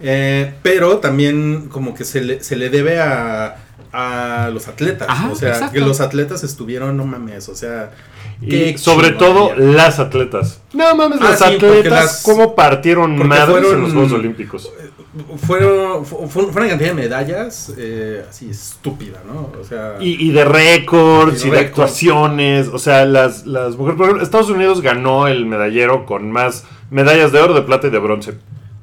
[0.03, 3.57] eh, pero también como que se le, se le debe a,
[3.93, 5.09] a los atletas.
[5.11, 5.73] Ajá, o sea, exacto.
[5.75, 7.91] que los atletas estuvieron, no mames, o sea.
[8.43, 10.61] Y sobre todo las atletas.
[10.73, 14.71] No mames, Ah, las sí, atletas, las- cómo partieron madres fueron- en los Juegos Olímpicos.
[15.45, 19.51] Fueron, fu- fue, una cantidad de medallas eh, así estúpida, ¿no?
[19.61, 19.97] O sea.
[20.01, 22.69] Y, y de récords Y y de actuaciones.
[22.69, 23.97] O sea, las, las mujeres.
[23.97, 27.91] Por ejemplo, Estados Unidos ganó el medallero con más medallas de oro, de plata y
[27.91, 28.35] de bronce.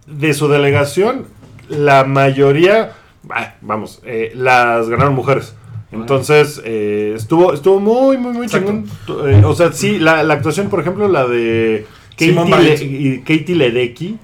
[0.06, 1.28] De su delegación,
[1.70, 2.92] la mayoría.
[3.34, 5.54] Ah, Vamos, eh, las ganaron mujeres.
[5.92, 8.68] Entonces, eh, estuvo, estuvo muy, muy, muy Exacto.
[9.08, 9.30] chingón.
[9.30, 12.34] Eh, o sea, sí, la, la actuación, por ejemplo, la de Katie.
[12.34, 14.18] Le- y Katie Ledecky.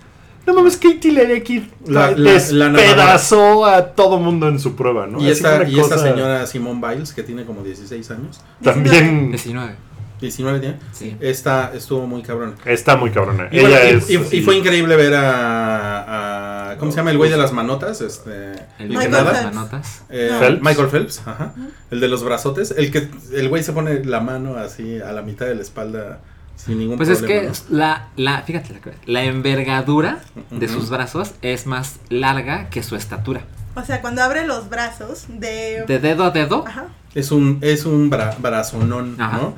[0.45, 5.19] No mames, Katie Ledecky La- la- la despedazó a todo mundo en su prueba, ¿no?
[5.19, 9.29] y Así esta, una y esta señora Simone Biles, que tiene como 16 años, También
[9.31, 9.75] 19.
[10.23, 11.15] 19 tiene, Sí.
[11.19, 12.55] esta estuvo muy cabrón.
[12.65, 13.47] está muy cabrona.
[13.51, 14.33] Y, Ella bueno, es.
[14.33, 18.01] y- fue increíble ver a, a- ¿Cómo se llama el güey de las manotas?
[18.01, 19.31] Este, El nada.
[19.31, 19.43] Phelps.
[19.55, 20.01] manotas.
[20.09, 20.39] Eh, No.
[20.39, 20.61] Phelps.
[20.63, 21.53] Michael Phelps, ajá.
[21.91, 22.73] El de los brazotes.
[22.75, 26.19] El que el güey se pone la mano así a la mitad de la espalda
[26.55, 27.51] sin ningún Pues es problema.
[27.51, 30.19] que la, la, fíjate, la, la envergadura
[30.51, 33.41] de sus brazos es más larga que su estatura.
[33.75, 35.83] O sea, cuando abre los brazos de...
[35.87, 36.83] De dedo a dedo, Ajá.
[36.83, 36.89] ¿no?
[37.15, 39.37] Es un, es un bra- brazonón, Ajá.
[39.37, 39.55] ¿no?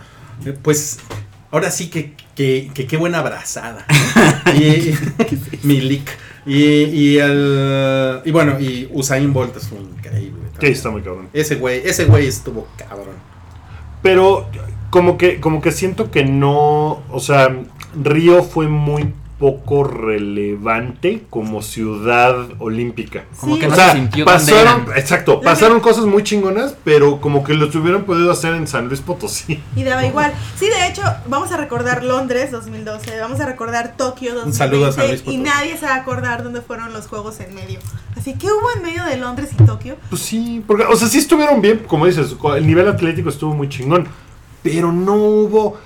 [0.62, 1.00] Pues
[1.52, 3.86] ahora sí que que, que qué buena abrazada.
[4.56, 4.94] y,
[5.64, 6.10] mi lick.
[6.46, 10.42] Y, y el y bueno, y Usain Bolt estuvo increíble.
[10.52, 10.74] También.
[10.74, 11.30] está muy cabrón.
[11.34, 13.16] Ese güey, ese güey estuvo cabrón.
[14.04, 14.48] Pero
[14.92, 17.04] como que, como que siento que no.
[17.10, 17.56] O sea,
[17.96, 23.26] Río fue muy poco relevante como ciudad olímpica.
[23.40, 23.60] Como Sí.
[23.62, 27.54] que O no sea, se sintió pasaron, exacto, pasaron cosas muy chingonas, pero como que
[27.54, 29.62] lo hubieran podido hacer en San Luis Potosí.
[29.76, 30.34] Y daba igual.
[30.58, 34.88] Sí, de hecho, vamos a recordar Londres 2012, vamos a recordar Tokio 2020 Un saludo
[34.88, 35.38] a San Luis y Potosí.
[35.40, 37.80] nadie se va a acordar dónde fueron los juegos en medio.
[38.18, 39.98] Así que hubo en medio de Londres y Tokio.
[40.10, 43.68] Pues sí, porque, o sea, sí estuvieron bien, como dices, el nivel atlético estuvo muy
[43.68, 44.08] chingón,
[44.64, 45.78] pero no hubo,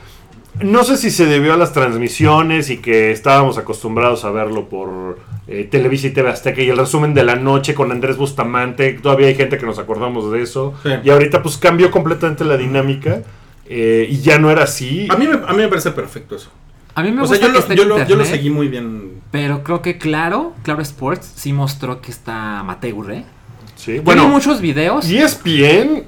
[0.62, 5.19] no sé si se debió a las transmisiones y que estábamos acostumbrados a verlo por
[5.47, 9.27] eh, Televisa y TV Azteca y el resumen de la noche con Andrés Bustamante, todavía
[9.27, 10.89] hay gente que nos acordamos de eso, Sí.
[11.03, 13.21] y ahorita pues cambió completamente la dinámica
[13.67, 15.07] eh, y ya no era así.
[15.09, 16.49] A mí, me, a mí me parece perfecto eso.
[16.95, 18.27] A mí me O gusta sea, yo que lo, esté yo, lo, yo lo internet,
[18.27, 19.21] seguí muy bien.
[19.31, 23.23] Pero creo que Claro, Claro Sports sí mostró que está amateur, ¿eh?
[23.75, 25.07] Sí, Bueno, muchos videos.
[25.09, 26.03] Y ESPN,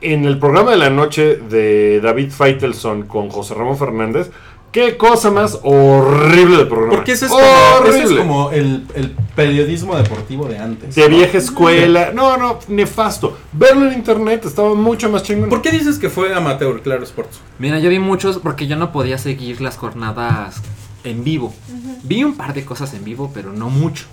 [0.00, 4.30] en el programa de la noche de David Feitelson con José Ramón Fernández,
[4.72, 6.94] qué cosa más horrible de programa.
[6.96, 10.94] Porque ese es como, ese es como el, el periodismo deportivo de antes.
[10.94, 11.16] de ¿no?
[11.16, 12.12] vieja escuela.
[12.12, 13.38] No, no, nefasto.
[13.52, 15.48] Verlo en internet estaba mucho más chingón.
[15.48, 17.40] ¿Por qué dices que fue amateur, Claro Sports?
[17.58, 20.60] Mira, yo vi muchos porque yo no podía seguir las jornadas
[21.04, 21.54] en vivo.
[22.02, 24.06] Vi un par de cosas en vivo, pero no mucho.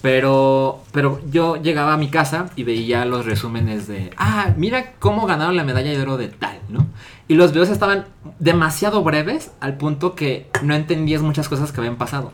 [0.00, 5.26] Pero, pero yo llegaba a mi casa y veía los resúmenes de, ah, mira cómo
[5.26, 6.86] ganaron la medalla de oro de tal, ¿no?
[7.26, 8.06] Y los videos estaban
[8.38, 12.32] demasiado breves al punto que no entendías muchas cosas que habían pasado.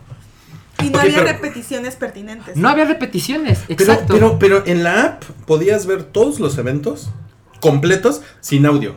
[0.83, 2.57] Y no había pero- repeticiones pertinentes.
[2.57, 4.13] No había repeticiones, Pero, exacto.
[4.15, 7.09] pero, pero en la app podías ver todos los eventos
[7.61, 8.95] completos sin audio.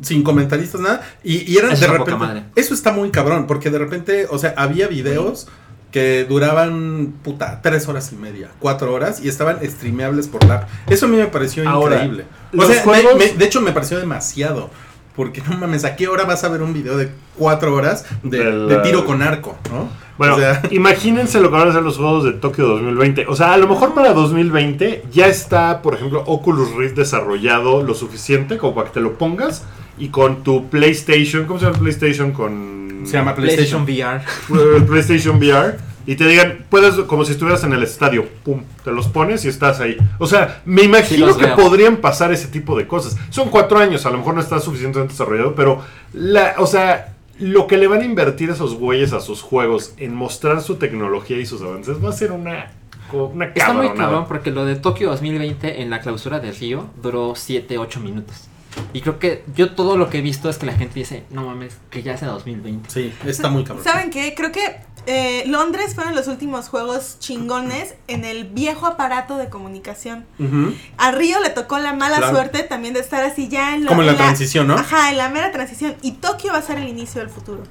[0.00, 1.02] Sin comentaristas, nada.
[1.22, 2.16] Y, y eran Eso de repente.
[2.16, 2.44] madre.
[2.54, 3.46] Eso está muy cabrón.
[3.46, 5.48] Porque de repente, o sea, había videos
[5.96, 9.24] que duraban, puta, tres horas y media, cuatro horas.
[9.24, 10.66] Y estaban streameables por la.
[10.88, 12.24] Eso a mí me pareció Ahora, increíble.
[12.54, 14.68] O sea, me- juegos- me- de hecho me pareció demasiado.
[15.16, 18.44] Porque no mames, ¿a qué hora vas a ver un video de cuatro horas de,
[18.44, 19.56] Del- de tiro con arco?
[19.70, 19.88] ¿no?
[20.18, 23.24] Bueno, O sea, imagínense lo que van a hacer los juegos de Tokio 2020.
[23.26, 27.94] O sea, a lo mejor para 2020 ya está, por ejemplo, Oculus Rift desarrollado lo
[27.94, 29.64] suficiente como para que te lo pongas
[29.96, 32.32] y con tu PlayStation, ¿cómo se llama el PlayStation?
[32.32, 34.22] Con se llama PlayStation PlayStation.
[34.48, 34.86] VR.
[34.86, 39.08] PlayStation VR y te digan, puedes, como si estuvieras en el estadio, pum, te los
[39.08, 39.96] pones y estás ahí.
[40.18, 41.56] O sea, me imagino que veo.
[41.56, 43.16] podrían pasar ese tipo de cosas.
[43.30, 45.82] Son cuatro años, a lo mejor no está suficientemente desarrollado, pero,
[46.12, 50.14] la, o sea, lo que le van a invertir esos güeyes a sus juegos en
[50.14, 52.70] mostrar su tecnología y sus avances va a ser una,
[53.12, 57.34] una Está muy cabrón porque lo de Tokio 2020 en la clausura del Río duró
[57.34, 58.48] 7, 8 minutos.
[58.92, 61.44] Y creo que yo todo lo que he visto es que la gente dice, no
[61.46, 62.88] mames, que ya sea 2020.
[62.90, 63.84] Sí, está muy cabrón.
[63.84, 64.34] ¿Saben qué?
[64.34, 70.24] Creo que eh, Londres fueron los últimos juegos chingones en el viejo aparato de comunicación.
[70.38, 70.74] Ujú.
[70.98, 72.32] A Río le tocó la mala Claro.
[72.34, 74.74] suerte también de estar así ya en la, Como en la transición, ¿no?
[74.74, 75.94] Ajá, en la mera transición.
[76.02, 77.62] Y Tokio va a ser el inicio del futuro.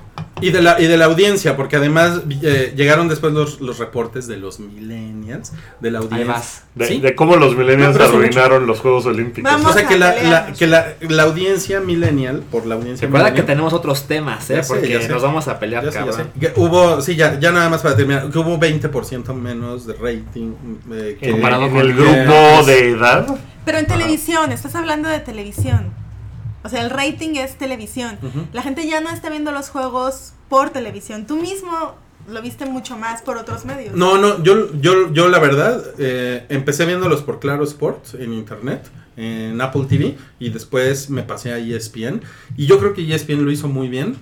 [0.45, 4.27] Y de la, y de la audiencia, porque además eh, llegaron después los, los reportes
[4.27, 6.43] de los millennials, de la audiencia.
[6.75, 6.99] De, ¿Sí?
[6.99, 9.51] de cómo los millennials No, arruinaron los Juegos Olímpicos.
[9.51, 9.71] Vamos.
[9.71, 13.47] O sea, que la, que la, la audiencia millennial, por la audiencia Recuerda que millennial,
[13.58, 14.55] tenemos otros temas, ¿eh?
[14.62, 15.10] Ya Porque sé.
[15.10, 16.31] nos vamos a pelear, ya sé, ya cabrón.
[16.39, 20.53] sé, hubo, sí, ya, ya nada más para terminar, que hubo 20% menos de rating.
[20.91, 23.25] eh, que- Comparado con el el- grupo de edad.
[23.65, 25.91] Pero en televisión, estás hablando de televisión.
[26.65, 28.17] O sea, el rating es televisión.
[28.51, 31.28] La gente ya no está viendo los juegos por televisión.
[31.28, 31.95] Tú mismo
[32.28, 33.93] lo viste mucho más por otros medios.
[33.95, 38.89] No, no, yo, yo, yo la verdad, eh, empecé viéndolos por Claro Sports en internet,
[39.15, 42.21] en Apple TV, y después me pasé a ESPN.
[42.58, 44.15] Y yo creo que ESPN lo hizo muy bien.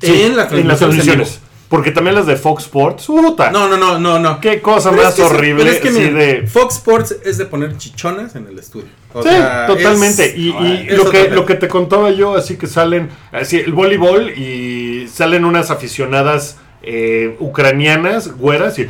[0.00, 1.40] Sí, en las en las transmisiones.
[1.68, 3.50] Porque también las de Fox Sports, puta.
[3.50, 4.40] No, no, no, no, no.
[4.40, 5.64] Qué cosa Pero más es que eso- horrible.
[5.64, 6.46] pero es que sí, mira, de...
[6.46, 8.86] Fox Sports es de poner chichonas en el estudio.
[9.14, 10.26] O Sí, sea, totalmente.
[10.26, 13.72] es- y y lo, que, lo que te contaba yo, así que salen, así el
[13.72, 18.88] voleibol y salen unas aficionadas eh, ucranianas, güeras, y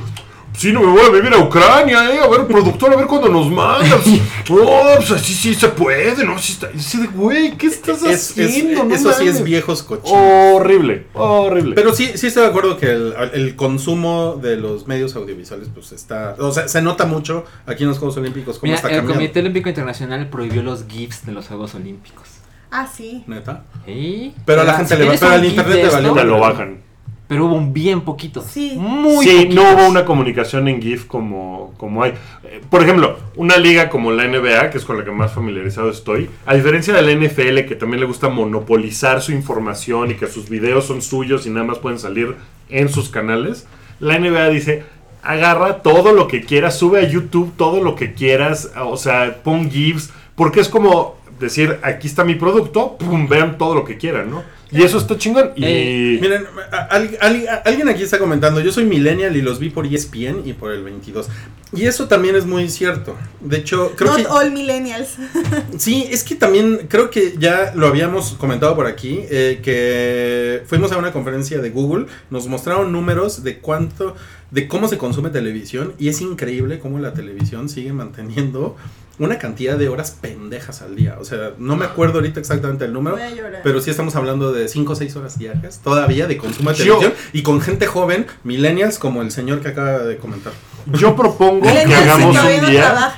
[0.56, 3.28] sí, no me voy a vivir a Ucrania, eh, a ver, productor, a ver cuándo
[3.28, 4.00] nos mandas.
[4.50, 6.38] Oh, pues así sí se puede, ¿no?
[6.38, 8.84] Sí está, de, güey, ¿qué estás Es- es- haciendo?
[8.84, 10.12] No eso sí es viejos cochinos.
[10.12, 11.74] Horrible, horrible.
[11.74, 15.92] Pero sí, sí estoy de acuerdo que el, el consumo de los medios audiovisuales, pues
[15.92, 16.36] está.
[16.38, 19.14] O sea, se nota mucho aquí en los Juegos Olímpicos cómo Mira, está el cambiando.
[19.22, 22.28] Comité Olímpico Internacional prohibió los GIFs de los Juegos Olímpicos.
[22.70, 23.24] Ah, sí.
[23.26, 23.64] Neta.
[23.86, 24.34] ¿Sí?
[24.44, 26.82] Pero a la Ah, gente si le va- pero al internet le te lo bajan.
[27.26, 28.42] Pero hubo un bien poquito.
[28.42, 28.74] Sí.
[28.76, 29.54] Muy sí, poquitos.
[29.54, 32.12] no hubo una comunicación en GIF como, como hay.
[32.44, 35.90] Eh, Por ejemplo, una liga como la NBA, que es con la que más familiarizado
[35.90, 40.26] estoy, a diferencia de la NFL, que también le gusta monopolizar su información y que
[40.26, 42.36] sus videos son suyos y nada más pueden salir
[42.68, 43.66] en sus canales,
[44.00, 44.84] la NBA dice,
[45.22, 49.70] agarra todo lo que quieras, sube a YouTube todo lo que quieras, o sea, pon
[49.70, 54.30] GIFs, porque es como decir, aquí está mi producto, pum, vean todo lo que quieran,
[54.30, 54.42] ¿no?
[54.74, 55.52] Y eso está chingón.
[55.56, 56.44] Y Miren,
[56.90, 60.52] al- al- alguien aquí está comentando, yo soy millennial y los vi por ESPN y
[60.52, 61.28] por el 22.
[61.72, 63.16] Y eso también es muy cierto.
[63.40, 64.26] De hecho, creo Not que...
[64.28, 65.16] all millennials.
[65.78, 70.92] Sí, es que también creo que ya lo habíamos comentado por aquí, eh, que fuimos
[70.92, 74.14] a una conferencia de Google, nos mostraron números de cuánto,
[74.50, 78.76] de cómo se consume televisión y es increíble cómo la televisión sigue manteniendo
[79.18, 81.16] una cantidad de horas pendejas al día.
[81.20, 83.60] O sea, no me acuerdo ahorita exactamente el número, Voy a llorar.
[83.62, 87.12] pero sí estamos hablando de 5 o 6 horas diarias todavía de consumo de televisión
[87.32, 90.52] y con gente joven, millennials, como el señor que acaba de comentar.
[90.92, 93.14] yo propongo que hagamos un día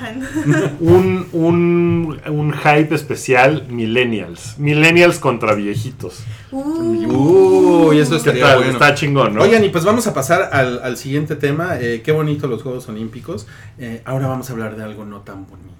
[0.79, 4.57] un, un, un hype especial millennials.
[4.59, 6.19] Millennials contra viejitos.
[6.51, 7.87] Uh.
[7.89, 8.57] Uy, eso ¿Qué estaría tal?
[8.57, 8.71] bueno.
[8.73, 9.41] Está chingón, ¿no?
[9.41, 11.77] Oigan, y pues vamos a pasar al, al siguiente tema.
[11.79, 13.47] Eh, qué bonito los Juegos Olímpicos.
[13.79, 15.76] Eh, ahora vamos a hablar de algo no tan bonito.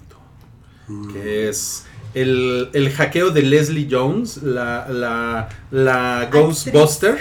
[1.12, 7.18] Que es el, el hackeo de Leslie Jones, la, la, la Ghostbuster.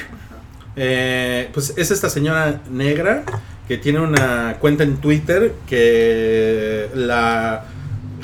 [0.75, 3.23] Eh, pues es esta señora negra
[3.67, 7.65] que tiene una cuenta en Twitter que la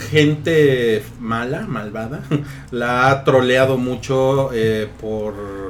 [0.10, 2.22] gente mala, malvada,
[2.72, 5.63] la ha troleado mucho eh, por,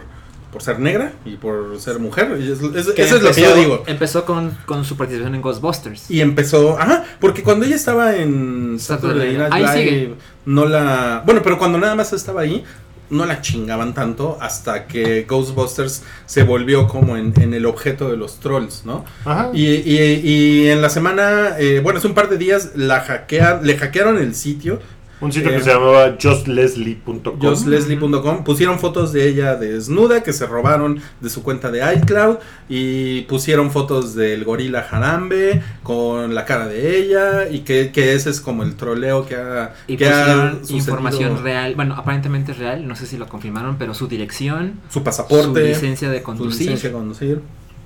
[0.54, 2.32] por ser negra y por ser mujer.
[2.40, 3.84] Es- es- eso es lo que yo digo.
[3.88, 6.10] Empezó con, con su participación en Ghostbusters.
[6.10, 10.14] Y empezó, ajá, porque cuando ella estaba en Saturday Night Ahí Live, sigue.
[10.46, 12.64] no la, bueno, pero cuando nada más estaba ahí,
[13.10, 18.18] no la chingaban tanto hasta que Ghostbusters se volvió como en, en el objeto de
[18.18, 19.06] los trolls, ¿no?
[19.26, 19.50] Ajá.
[19.54, 23.60] Y, y- y en la semana, eh, bueno, hace un par de días la hackea,
[23.62, 24.80] le hackearon el sitio,
[25.24, 27.40] Un sitio Eh, que se llamaba justleslie.com.
[27.42, 32.38] justleslie.com, pusieron fotos de ella desnuda que se robaron de su cuenta de iCloud
[32.70, 38.30] y pusieron fotos del gorila Harambe con la cara de ella y que, que ese
[38.30, 40.78] es como el troleo que ha, Y que ha pusieron sucedido.
[40.80, 45.04] información real, bueno, aparentemente real, no sé si lo confirmaron, pero su dirección, su su
[45.04, 46.60] pasaporte, licencia de su conducir.
[46.62, 47.42] licencia de conducir.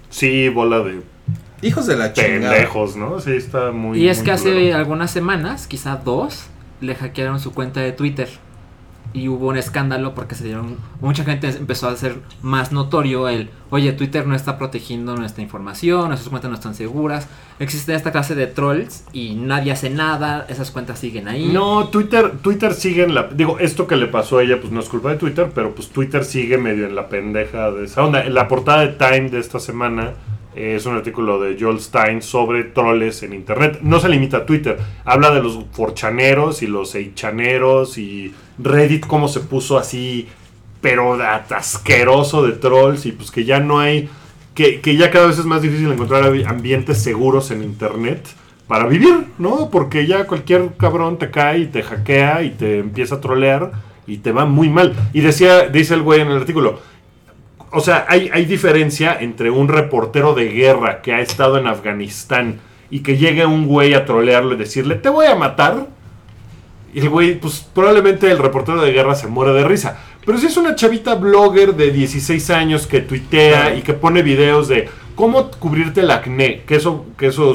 [0.09, 1.01] Sí, bola de
[1.61, 2.53] Hijos de la chingada.
[2.53, 3.19] pendejos, ¿no?
[3.19, 3.99] Sí, está muy.
[3.99, 6.45] Y es muy que hace algunas semanas, quizá dos,
[6.81, 8.29] le hackearon su cuenta de Twitter.
[9.13, 10.75] Y hubo un escándalo porque se dieron.
[10.99, 13.49] Mucha gente empezó a hacer más notorio el.
[13.69, 17.27] Oye, Twitter no está protegiendo nuestra información, nuestras cuentas no están seguras.
[17.59, 21.49] Existe esta clase de trolls y nadie hace nada, esas cuentas siguen ahí.
[21.53, 23.23] No, Twitter, Twitter sigue en la.
[23.29, 25.87] Digo, esto que le pasó a ella, pues no es culpa de Twitter, pero pues
[25.89, 28.23] Twitter sigue medio en la pendeja de esa onda.
[28.23, 30.13] En la portada de Time de esta semana
[30.57, 33.79] es un artículo de Joel Stein sobre troles en internet.
[33.81, 39.27] No se limita a Twitter, habla de los forchaneros y los eichaneros y Reddit, cómo
[39.27, 40.27] se puso así,
[40.81, 41.17] pero
[41.49, 44.09] asqueroso de trolls y pues que ya no hay.
[44.55, 48.27] Que, que ya cada vez es más difícil encontrar ambi- ambientes seguros en internet
[48.67, 49.69] para vivir, ¿no?
[49.69, 53.71] Porque ya cualquier cabrón te cae y te hackea y te empieza a trolear
[54.07, 54.95] y te va muy mal.
[55.13, 56.79] Y decía, dice el güey en el artículo,
[57.77, 62.59] o sea, hay, hay diferencia entre un reportero de guerra que ha estado en Afganistán
[62.89, 65.85] y que llegue un güey a trolearlo y decirle, te voy a matar.
[66.91, 69.99] Y el güey, pues probablemente el reportero de guerra se muere de risa.
[70.25, 74.67] Pero si es una chavita blogger de 16 años que tuitea y que pone videos
[74.67, 77.53] de cómo cubrirte el acné, que eso, que eso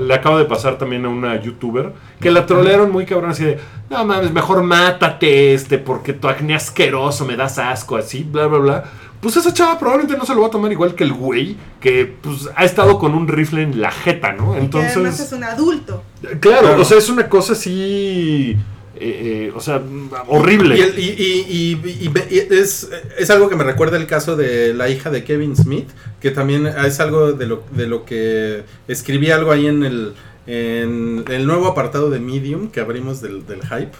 [0.00, 3.58] le acaba de pasar también a una youtuber, que la trolearon muy cabrón así de,
[3.90, 8.58] no mames, mejor mátate este, porque tu acné asqueroso, me das asco, así, bla, bla,
[8.58, 8.84] bla.
[9.20, 12.06] Pues esa chava probablemente no se lo va a tomar igual que el güey, que
[12.22, 14.52] pues ha estado con un rifle en la jeta, ¿no?
[14.56, 16.02] Y que además es Entonces, un adulto.
[16.40, 16.82] claro, Claro.
[16.82, 18.56] o sea, es una cosa así,
[18.94, 19.82] eh, eh, o sea,
[20.28, 20.76] horrible.
[20.78, 24.36] Y, el- y- y- y- y- y es, es algo que me recuerda el caso
[24.36, 25.88] de la hija de Kevin Smith,
[26.20, 30.14] que también es algo de lo, de lo que escribí algo ahí en el,
[30.46, 33.92] en el nuevo apartado de Medium que abrimos del, del hype.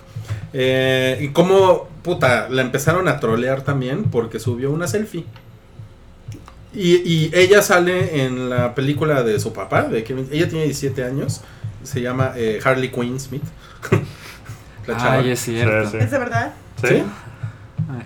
[0.52, 5.24] Eh, y cómo, puta, la empezaron a trolear también porque subió una selfie.
[6.74, 11.02] Y, y ella sale en la película de su papá, de Kevin, ella tiene 17
[11.04, 11.40] años,
[11.82, 13.42] se llama eh, Harley Quinn Smith.
[14.86, 15.14] La chava.
[15.18, 15.90] Ay, es cierto.
[15.90, 16.52] Sí, ¿Es de verdad?
[16.80, 16.88] ¿Sí?
[16.88, 17.02] ¿Sí?
[17.90, 18.02] Ay.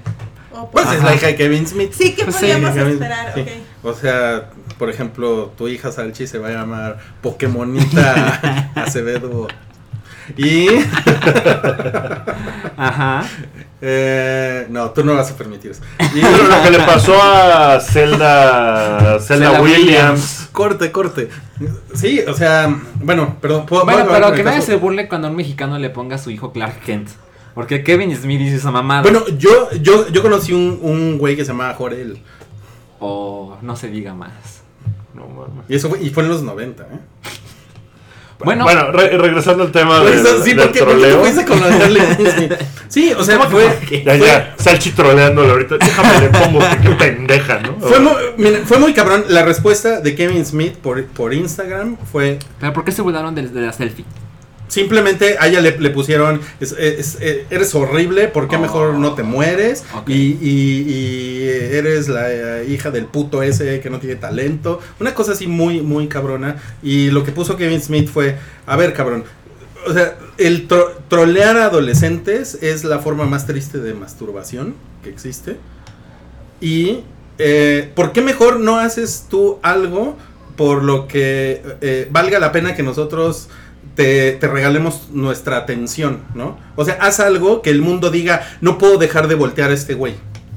[0.53, 1.93] ¿O Pues por- es la hija de Kevin Smith.
[1.93, 3.35] Sí, que Pues Kevin- esperar.
[3.85, 9.47] O sea, por ejemplo, tu hija Salchi se va a llamar Pokémonita Acevedo.
[10.37, 10.69] Y.
[12.77, 13.25] Ajá.
[13.81, 15.83] eh, no, tú no vas a permitir eso.
[16.15, 19.81] Y- Pero lo que le pasó a Zelda, Zelda, Zelda Williams.
[19.85, 20.49] Williams.
[20.53, 21.29] corte, corte.
[21.95, 23.67] Sí, o sea, bueno, perdón.
[23.67, 26.19] ¿puedo- Bueno, puedo pero que nadie se burle cuando a un mexicano le ponga a
[26.19, 27.09] su hijo Clark Kent.
[27.55, 29.03] Porque Kevin Smith dice esa mamada.
[29.03, 32.23] Bueno, yo, yo, yo conocí un, un güey que se llamaba Jorel.
[32.99, 34.63] O no se diga más.
[35.15, 35.65] No mames.
[35.69, 36.87] Y eso fue, y fue en los 90, ¿eh?
[38.45, 41.01] Bueno, Bueno, re- regresando al tema Pues, del, sí, del ¿por qué, ¿por qué te
[41.01, 41.21] troleo.
[41.21, 42.59] fuiste con la de?
[42.89, 44.05] Sí, o sea, ¿Cómo que fue, qué?
[44.05, 45.77] Ya, fue- ya, Salchi troleándole ahorita.
[45.79, 47.77] Déjame le pongo, que qué pendeja, ¿no?
[47.81, 49.25] Fue muy, miren, fue muy cabrón.
[49.29, 53.49] La respuesta de Kevin Smith por, por Instagram fue ¿Pero por qué se burlaron de,
[53.49, 54.05] de la selfie?
[54.73, 58.61] Simplemente a ella le, le pusieron es- es- eh, eres horrible, ¿por qué Oh.
[58.61, 59.85] mejor no te mueres?
[59.95, 60.09] Ok.
[60.09, 61.43] Y, y- y
[61.77, 64.81] eres la eh, hija del puto ese que no tiene talento.
[64.99, 66.57] Una cosa así muy, muy cabrona.
[66.83, 69.25] Y lo que puso Kevin Smith fue, a ver cabrón,
[69.87, 75.11] o sea, el tro- trolear a adolescentes es la forma más triste de masturbación que
[75.11, 75.57] existe.
[76.61, 77.01] Y
[77.39, 80.17] eh, ¿por qué mejor no haces tú algo
[80.57, 83.49] por lo que eh, valga la pena que nosotros
[83.95, 86.59] te, te regalemos nuestra atención, ¿no?
[86.77, 89.95] O sea, haz algo que el mundo diga, no puedo dejar de voltear a este
[89.95, 90.15] güey.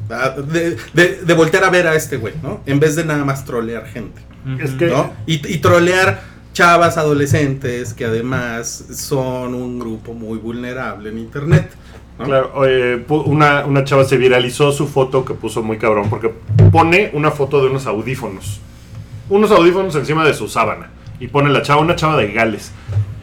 [0.09, 2.61] ah, De, de- de voltear a ver a este güey, ¿no?
[2.65, 4.21] En vez de nada más trolear gente.
[4.59, 5.11] Es que- ¿no?
[5.25, 6.21] Y, y trolear
[6.53, 11.69] chavas adolescentes que además son un grupo muy vulnerable en internet.
[12.17, 12.23] ¿no?
[12.25, 16.31] Claro, eh, una, una chava se viralizó su foto que puso muy cabrón porque
[16.71, 18.61] pone una foto de unos audífonos.
[19.27, 20.91] Unos audífonos encima de su sábana.
[21.19, 22.71] Y pone la chava, una chava de Gales.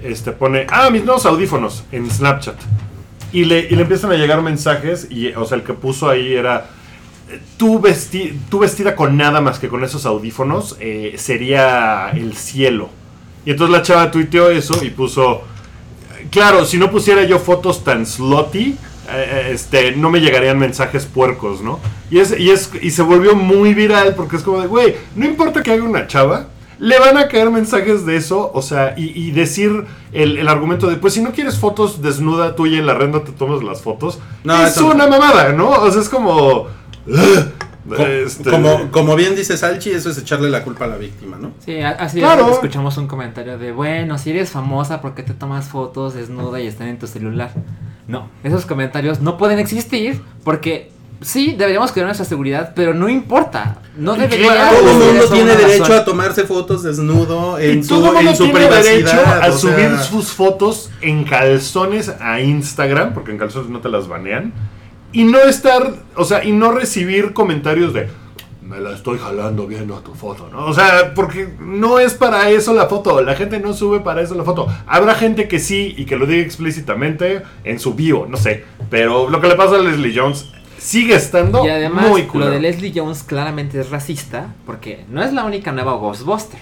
[0.02, 2.56] Este pone, ah, mis nuevos audífonos en Snapchat.
[3.32, 5.06] Y le, y le empiezan a llegar mensajes.
[5.10, 6.66] Y, o sea, el que puso ahí era.
[7.30, 12.36] eh, Tú, vesti tú vestida con nada más que con esos audífonos eh, sería el
[12.36, 12.90] cielo.
[13.44, 15.42] Y entonces la chava tuiteó eso y puso.
[16.30, 18.76] Claro, si no pusiera yo fotos tan slutty, eh,
[19.10, 21.80] eh, este, no me llegarían mensajes puercos, ¿no?
[22.10, 25.24] Y, es, y, es, y se volvió muy viral porque es como de, güey, no
[25.26, 26.46] importa que haga una chava,
[26.82, 30.88] le van a caer mensajes de eso, o sea, y, y decir el, el argumento
[30.90, 33.80] de, pues si no quieres fotos desnuda tuya en la red, no te tomas las
[33.82, 34.18] fotos.
[34.42, 34.94] No, es eso no.
[34.96, 35.70] una mamada, ¿no?
[35.70, 36.66] O sea, es como...
[37.88, 41.36] Co- este, como, como bien dice Salchi, eso es echarle la culpa a la víctima,
[41.36, 41.50] ¿no?
[41.64, 42.50] Sí, así Claro.
[42.52, 46.66] escuchamos un comentario de, bueno, si eres famosa, ¿por qué te tomas fotos desnuda y
[46.68, 47.52] están en tu celular?
[48.06, 53.78] No, esos comentarios no pueden existir porque sí, deberíamos cuidar nuestra seguridad, pero no importa.
[53.96, 55.98] No debería Claro, Todo el mundo tiene derecho razón.
[55.98, 58.92] a tomarse fotos desnudo en y su, todo mundo en su tiene privacidad.
[58.92, 63.80] derecho a o subir sea, sus fotos en calzones a Instagram, porque en calzones no
[63.80, 64.52] te las banean,
[65.12, 68.08] y no estar, o sea, y no recibir comentarios de
[68.62, 70.64] me la estoy jalando viendo tu foto, ¿no?
[70.64, 74.34] O sea, porque no es para eso la foto, la gente no sube para eso
[74.34, 74.66] la foto.
[74.86, 79.28] Habrá gente que sí y que lo diga explícitamente en su bio, no sé, pero
[79.28, 80.48] lo que le pasa a Leslie Jones
[80.82, 82.50] sigue estando Y además, muy lo culero.
[82.52, 86.58] de Leslie Jones claramente es racista porque no es la única nueva Ghostbuster.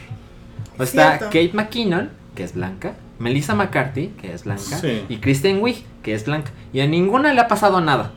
[0.78, 1.24] O está Cierto.
[1.26, 5.04] Kate McKinnon, que es blanca, Melissa McCarthy, que es blanca, Sí.
[5.08, 6.50] y Kristen Wiig, que es blanca.
[6.72, 8.12] Y a ninguna le ha pasado nada.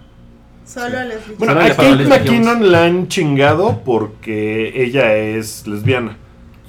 [0.65, 1.35] Solo a Leslie.
[1.37, 6.17] Bueno, Solo a Kate Leslie McKinnon la han chingado porque ella es lesbiana.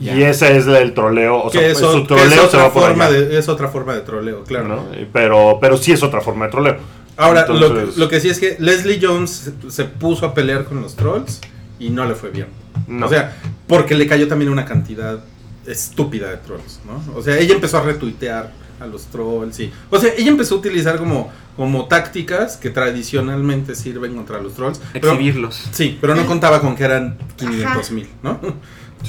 [0.00, 1.44] Y ese es la- el troleo.
[1.44, 3.68] O sea, es, su troleo es se otra va por forma allá, de, es otra
[3.68, 4.66] forma de troleo, claro.
[4.66, 4.82] ¿no?
[5.12, 6.76] Pero, pero sí es otra forma de troleo.
[7.16, 10.34] Ahora, lo, Entonces, que- lo que sí es que Leslie Jones se, se puso a
[10.34, 11.40] pelear con los trolls
[11.78, 12.46] y no le fue bien.
[12.88, 13.06] no.
[13.06, 13.36] O sea,
[13.68, 15.20] porque le cayó también una cantidad
[15.66, 17.02] estúpida de trolls, ¿no?
[17.16, 19.72] O sea, ella empezó a retuitear a los trolls y...
[19.90, 24.80] O sea, ella empezó a utilizar como, como tácticas que tradicionalmente sirven contra los trolls.
[24.92, 25.68] pero- Exhibirlos.
[25.72, 28.38] sí, pero no contaba con que eran 500 mil, ¿no?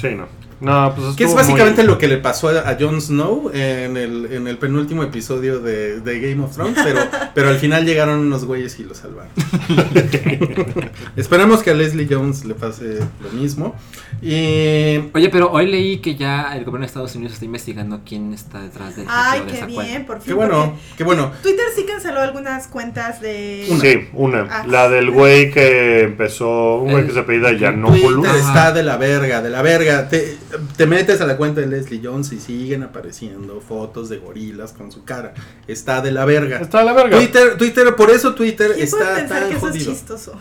[0.00, 0.28] sí, no.
[0.60, 3.96] No, pues Que es básicamente muy- lo que le pasó a, a Jon Snow en
[3.96, 7.00] el, en el penúltimo episodio de, de Game of Thrones, pero,
[7.34, 9.30] pero al final llegaron unos güeyes y lo salvaron.
[11.16, 13.74] Esperamos que a Leslie Jones le pase lo mismo.
[14.22, 18.32] Y Oye, pero hoy leí que ya el gobierno de Estados Unidos está investigando quién
[18.32, 20.06] está detrás del Ay, de qué esa bien, cuenta.
[20.06, 20.26] por fin.
[20.26, 21.32] qué bueno, qué bueno.
[21.42, 23.66] Twitter sí canceló algunas cuentas de.
[23.80, 24.46] Sí, una.
[24.50, 24.64] Ah.
[24.66, 28.26] La del güey que empezó, un güey que se apellida Yanopoulos.
[28.36, 30.08] Está de la verga, de la verga.
[30.08, 30.36] Te,
[30.76, 34.92] te metes a la cuenta de Leslie Jones y siguen apareciendo fotos de gorilas con
[34.92, 35.34] su cara.
[35.66, 36.60] Está de la verga.
[36.60, 37.16] Está a la verga.
[37.18, 39.92] Twitter, Twitter, por eso Twitter ¿Quién puede está pensar tan que eso es jodido.
[39.92, 40.32] chistoso?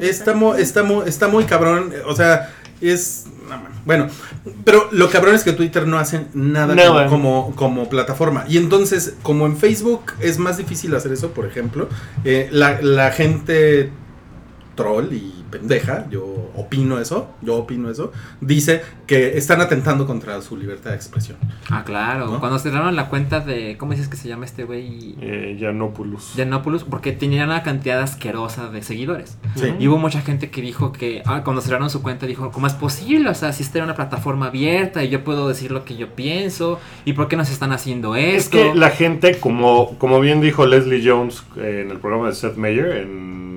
[0.00, 1.92] Está muy, está, muy, está muy cabrón.
[2.06, 3.26] O sea, es.
[3.84, 4.08] Bueno,
[4.64, 8.44] pero lo cabrón es que Twitter no hace nada, como, como plataforma.
[8.48, 11.88] Y entonces, como en Facebook es más difícil hacer eso, por ejemplo,
[12.24, 13.90] eh, la, la gente
[14.76, 16.24] troll y pendeja, yo
[16.56, 21.36] opino eso, yo opino eso, dice que están atentando contra su libertad de expresión.
[21.68, 22.26] Ah, claro.
[22.26, 22.40] ¿No?
[22.40, 23.76] Cuando cerraron la cuenta de.
[23.76, 25.16] ¿Cómo dices que se llama este güey?
[25.20, 26.34] Eh, Yanopoulos.
[26.36, 29.38] Yanopoulos, porque tenía una cantidad asquerosa de seguidores.
[29.56, 29.74] Sí.
[29.78, 32.74] Y hubo mucha gente que dijo que, ah, cuando cerraron su cuenta, dijo, ¿cómo es
[32.74, 33.28] posible?
[33.30, 36.14] O sea, si esta era una plataforma abierta y yo puedo decir lo que yo
[36.14, 38.58] pienso, ¿y por qué nos están haciendo Es esto?
[38.58, 42.56] que la gente, como, como bien dijo Leslie Jones eh, en el programa de Seth
[42.56, 43.49] Meyer, en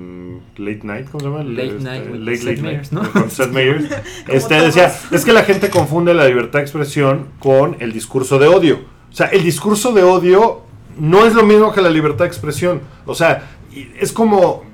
[0.58, 1.42] Late Night, ¿cómo se llama?
[1.44, 3.12] Late Este, Night with Late, Seth Late Meyers, Night, ¿no?
[3.12, 3.84] con Seth Meyers.
[4.28, 8.48] Este, decía, es que la gente confunde la libertad de expresión con el discurso de
[8.48, 8.80] odio.
[9.10, 10.62] O sea, el discurso de odio
[10.98, 12.80] no es lo mismo que la libertad de expresión.
[13.06, 13.50] O sea,
[13.98, 14.64] es como...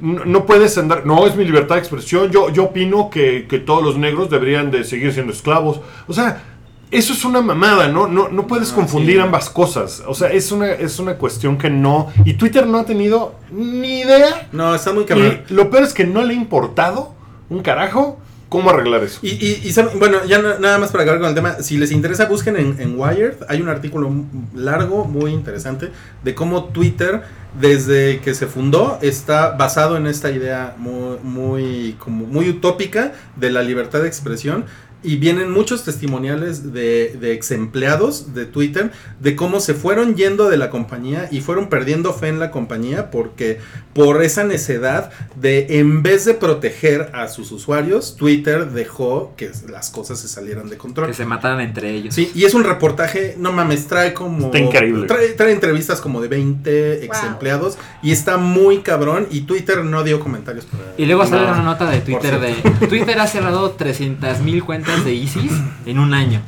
[0.00, 1.06] No, no puedes andar...
[1.06, 2.30] No, es mi libertad de expresión.
[2.30, 5.80] Yo, yo opino que, que todos los negros deberían de seguir siendo esclavos.
[6.06, 6.53] O sea,
[6.90, 8.06] eso es una mamada, ¿no?
[8.06, 9.20] No, no puedes Ah, confundir sí.
[9.20, 10.02] ambas cosas.
[10.06, 12.12] O sea, es una, es una cuestión que no...
[12.24, 14.48] Y Twitter no ha tenido ni idea.
[14.52, 15.40] No, está muy cabrón.
[15.48, 17.14] Y lo peor es que no le ha importado
[17.50, 18.18] un carajo
[18.48, 19.18] cómo arreglar eso.
[19.22, 22.26] Y, y, bueno, ya na- nada más para acabar con el tema, si les interesa,
[22.26, 24.12] busquen en, en Wired, hay un artículo
[24.54, 25.90] largo, muy interesante,
[26.22, 27.22] de cómo Twitter,
[27.60, 33.50] desde que se fundó, está basado en esta idea muy, muy, como muy utópica de
[33.50, 34.66] la libertad de expresión.
[35.04, 38.90] Y vienen muchos testimoniales de, de ex empleados de Twitter
[39.20, 43.10] de cómo se fueron yendo de la compañía y fueron perdiendo fe en la compañía
[43.10, 43.58] porque
[43.92, 49.90] por esa necedad de en vez de proteger a sus usuarios, Twitter dejó que las
[49.90, 51.06] cosas se salieran de control.
[51.08, 52.14] Que se mataran entre ellos.
[52.14, 54.46] Sí, y es un reportaje, no mames, trae como...
[54.46, 55.06] Está increíble.
[55.06, 57.30] Trae, trae entrevistas como de 20 ex Wow.
[57.32, 60.64] empleados y está muy cabrón y Twitter no dio comentarios.
[60.64, 62.54] para- Y luego sale una nota de Twitter de...
[62.88, 65.52] Twitter ha cerrado 300 mil cuentas de ISIS
[65.86, 66.40] en un año.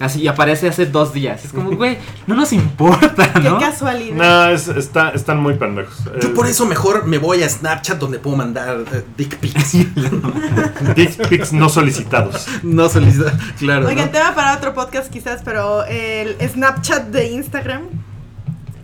[0.00, 1.44] Así, y aparece hace dos días.
[1.44, 3.58] Es como, güey, no nos importa, Qué ¿no?
[3.58, 4.14] casualidad.
[4.14, 6.04] No, es- está, están muy pendejos.
[6.22, 9.72] Yo Eh, por eso mejor me voy a Snapchat donde puedo mandar eh, dick pics.
[10.94, 12.46] Dick pics no solicitados.
[12.62, 13.82] no solicita, claro.
[13.82, 13.88] ¿no?
[13.88, 17.82] Oigan, tema para otro podcast quizás, pero el Snapchat de Instagram.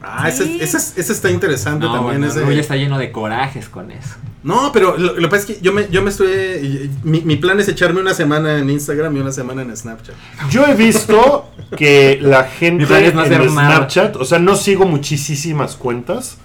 [0.02, 0.58] Ah, ese, Sí.
[0.60, 2.18] ese, ese está interesante No, también.
[2.18, 4.16] bueno, ese- Rui está lleno de corajes con eso.
[4.44, 6.90] No, pero lo, lo que pasa es que yo me, yo me estoy.
[7.02, 10.14] Mi, mi plan es echarme una semana en Instagram y una semana en Snapchat.
[10.50, 13.76] Yo he visto que la gente no en nada.
[13.76, 16.36] Snapchat, o sea, no sigo muchísimas cuentas,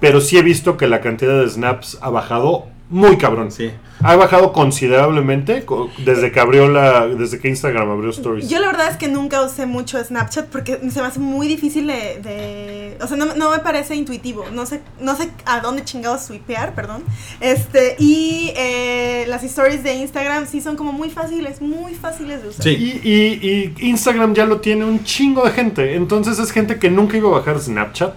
[0.00, 3.50] pero sí he visto que la cantidad de snaps ha bajado muy cabrón.
[3.50, 3.70] Sí.
[4.02, 8.48] Ha bajado considerablemente co- desde que abrió la, desde que Instagram abrió Stories.
[8.48, 11.86] Yo la verdad es que nunca usé mucho Snapchat porque se me hace muy difícil
[11.86, 12.20] de...
[12.22, 14.44] de- o sea, no, no me parece intuitivo.
[14.52, 17.02] No sé, no sé a dónde chingados swipear, perdón.
[17.40, 22.48] Este, y eh, las stories de Instagram sí son como muy fáciles, muy fáciles de
[22.48, 22.62] usar.
[22.64, 22.70] Sí.
[23.02, 25.94] Y, y- y Instagram ya lo tiene un chingo de gente.
[25.94, 28.14] Entonces es gente que nunca iba a bajar Snapchat.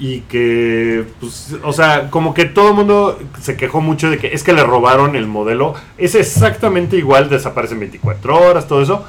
[0.00, 4.28] Y que, pues, o sea, como que todo el mundo se quejó mucho de que
[4.32, 5.74] es que le robaron el modelo.
[5.96, 9.04] Es exactamente igual, desaparecen 24 horas, todo eso.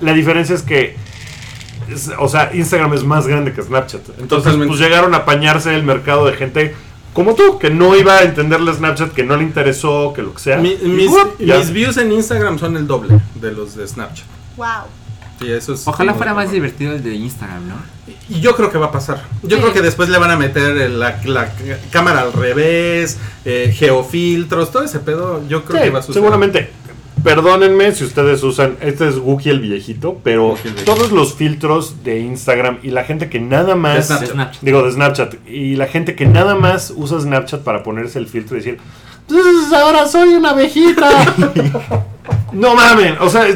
[0.00, 0.96] La diferencia es que,
[1.88, 4.00] es- o sea, Instagram es más grande que Snapchat.
[4.18, 4.66] Entonces, Totalmente.
[4.66, 6.74] pues llegaron a apañarse el mercado de gente
[7.12, 10.40] como tú, que no iba a entenderle Snapchat, que no le interesó, que lo que
[10.40, 10.56] sea.
[10.56, 14.26] Mi- mis, mis views en Instagram son el doble de los de Snapchat.
[14.56, 14.66] Wow.
[15.42, 17.74] Sí, eso es Ojalá fuera más divertido el de Instagram, ¿no?
[18.28, 19.22] Y yo creo que va a pasar.
[19.42, 19.62] Yo Sí.
[19.62, 21.52] creo que después le van a meter la, la
[21.90, 25.42] cámara al revés, eh, geofiltros, todo ese pedo.
[25.48, 26.22] Yo creo Sí, que va a suceder.
[26.22, 26.70] seguramente.
[27.22, 30.94] Perdónenme si ustedes usan, este es Wookie el viejito, pero Wookie el viejito.
[30.94, 34.28] todos los filtros de Instagram y la gente que nada más, De Snapchat.
[34.28, 34.62] De Snapchat.
[34.62, 38.56] digo de Snapchat, y la gente que nada más usa Snapchat para ponerse el filtro
[38.56, 38.78] y decir,
[39.28, 39.40] "Pues,
[39.72, 41.08] ahora soy una abejita.
[42.52, 43.46] no mamen, o sea,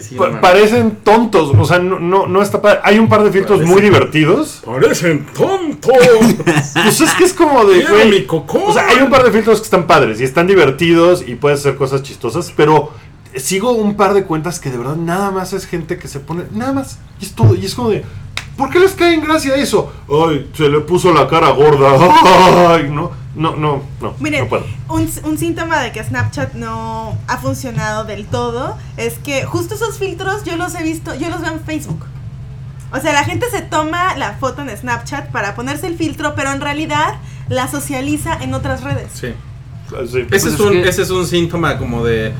[0.00, 2.80] sí, pa- parecen tontos, o sea, no, no, no está padre.
[2.82, 4.62] Hay un par de filtros Parecen- muy divertidos.
[4.64, 5.92] Parecen tontos.
[6.74, 8.26] Pues es que es como de, güey.
[8.28, 11.60] O sea, hay un par de filtros que están padres y están divertidos y puedes
[11.60, 12.90] hacer cosas chistosas, pero
[13.36, 16.44] sigo un par de cuentas que de verdad nada más es gente que se pone,
[16.52, 18.04] nada más, y es todo, y es como de,
[18.56, 19.92] ¿por qué les cae en gracia eso?
[20.08, 21.90] Ay, se le puso la cara gorda,
[22.74, 24.64] ay, no, no, no, no, Miren, no puedo.
[24.88, 29.98] un, un síntoma de que Snapchat no ha funcionado del todo es que justo esos
[29.98, 32.04] filtros yo los he visto, yo los veo en Facebook.
[32.92, 36.52] O sea, la gente se toma la foto en Snapchat para ponerse el filtro, pero
[36.52, 37.14] en realidad
[37.48, 39.08] la socializa en otras redes.
[39.14, 39.28] Sí.
[39.88, 39.94] Sí.
[40.00, 42.32] Ese, Pues es es un, que- ese es un síntoma como de.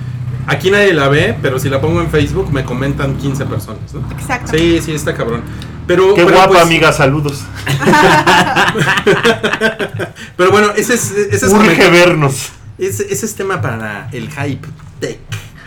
[0.46, 4.00] Aquí nadie la ve, pero si la pongo en Facebook me comentan 15 personas, ¿no?
[4.12, 4.52] Exacto.
[4.56, 5.42] Sí, sí, está cabrón.
[5.86, 7.44] Pero, Qué pero, guapa, pues, amiga, saludos.
[10.36, 12.52] Pero bueno, ese es, ese es, Urge vernos.
[12.78, 14.66] ese, ese es tema para el hype
[15.00, 15.18] tech.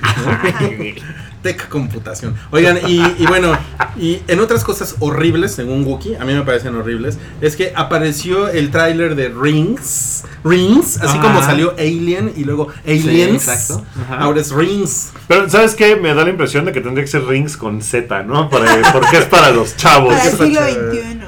[1.42, 2.36] tech computación.
[2.52, 3.58] Oigan, y, y bueno,
[3.98, 8.48] y en otras cosas horribles, según Wookie, a mí me parecen horribles, es que apareció
[8.50, 10.24] el tráiler de Rings.
[10.44, 11.22] Rings, así Ajá.
[11.22, 13.48] como salió Alien y luego Aliens.
[13.48, 13.84] exacto.
[14.02, 14.20] Ajá.
[14.20, 15.12] Ahora es Rings.
[15.28, 15.96] Pero, ¿sabes qué?
[15.96, 18.50] Me da la impresión de que tendría que ser rings con Z, ¿no?
[18.50, 20.14] Para- porque es para los chavos.
[20.16, 20.62] Para el siglo.
[20.62, 21.20] XXI.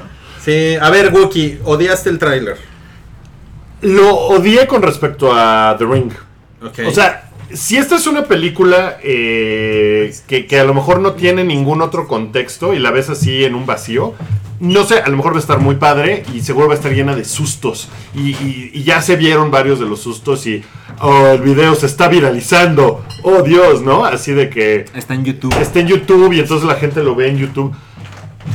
[0.44, 2.56] Sí, a ver, Wookie, odiaste el tráiler.
[3.82, 6.12] Lo odié con respecto a The Ring.
[6.62, 6.78] Ok.
[6.86, 11.44] O sea, si esta es una película eh, que, que a lo mejor no tiene
[11.44, 14.14] ningún otro contexto y la ves así en un vacío,
[14.60, 16.92] no sé, a lo mejor va a estar muy padre y seguro va a estar
[16.92, 17.88] llena de sustos.
[18.14, 20.62] Y, y- y ya se vieron varios de los sustos y
[21.00, 23.02] oh, el video se está viralizando.
[23.22, 24.04] Oh Dios, ¿no?
[24.04, 25.54] Así de que Está en YouTube.
[25.60, 27.74] está en YouTube y entonces la gente lo ve en YouTube.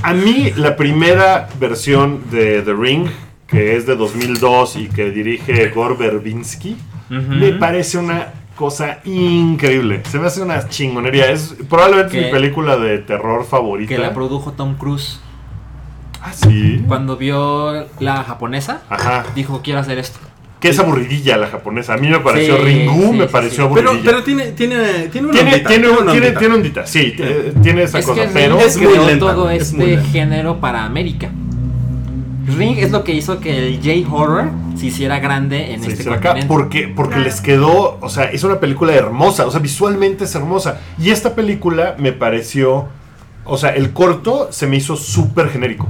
[0.04, 3.08] A mí, la primera versión de The Ring,
[3.48, 6.76] que es de 2002 y que dirige Gore Verbinski,
[7.10, 10.02] me parece una cosa increíble.
[10.10, 11.30] Se me hace una chingonería.
[11.32, 13.90] Es probablemente Que- mi película de terror favorita.
[13.90, 15.20] Que la produjo Tom Cruise.
[16.22, 16.84] ah, sí.
[16.88, 19.26] Cuando vio la japonesa, Ajá.
[19.36, 20.20] dijo, quiero hacer esto.
[20.60, 21.94] Que es aburridilla la japonesa.
[21.94, 23.72] A mí me pareció Sí, Ringu, sí, me pareció sí.
[23.76, 24.12] Pero, aburridilla.
[24.12, 26.40] pero tiene, tiene, tiene una tiene, ondita, tiene, una tiene, ondita.
[26.40, 27.16] tiene ondita, sí,
[27.62, 28.58] tiene esa es cosa, que pero...
[28.60, 31.30] Es muy lenta, todo es muy este género para América.
[32.46, 36.20] Ring es lo que hizo que el J-Horror se hiciera grande en se este hicieron
[36.20, 40.36] acá porque, porque les quedó, o sea, es una película hermosa, o sea, visualmente es
[40.36, 40.82] hermosa.
[41.00, 42.88] Y esta película me pareció,
[43.46, 45.88] o sea, el corto se me hizo súper genérico.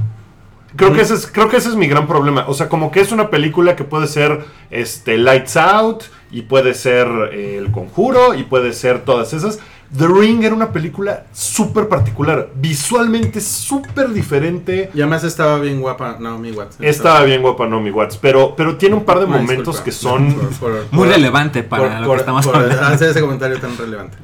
[0.75, 2.45] Creo, que ese es, creo que ese es mi gran problema.
[2.47, 6.73] O sea, como que es una película que puede ser este, Lights Out, y puede
[6.73, 9.59] ser eh, El Conjuro, y puede ser todas esas.
[9.97, 14.89] The Ring era una película súper particular, visualmente súper diferente.
[14.93, 16.77] Y además estaba bien guapa Naomi Watts.
[16.81, 19.85] Estaba bien guapa Naomi Watts, pero, pero tiene un par de Una momentos disculpa.
[19.85, 20.33] que son...
[20.59, 22.81] Por- por- Muy por- relevante para por- lo por- que estamos por hablando.
[22.83, 24.17] hacer ese comentario tan relevante.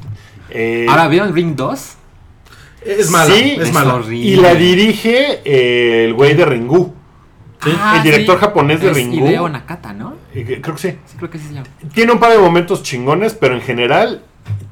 [0.50, 1.94] eh, Ahora, ¿vieron Ring 2?
[2.84, 3.94] Es mala, Sí, es es mala.
[3.94, 4.16] horrible.
[4.26, 6.92] Y la dirige eh, el güey de Ringu.
[7.78, 9.26] Ah, el director japonés de es Ringu.
[9.26, 10.16] Hideo Nakata, ¿no?
[10.34, 10.98] Eh, que- Creo que sí.
[11.06, 11.66] Sí, creo que sí se llama.
[11.94, 14.22] Tiene un par de momentos chingones, pero en general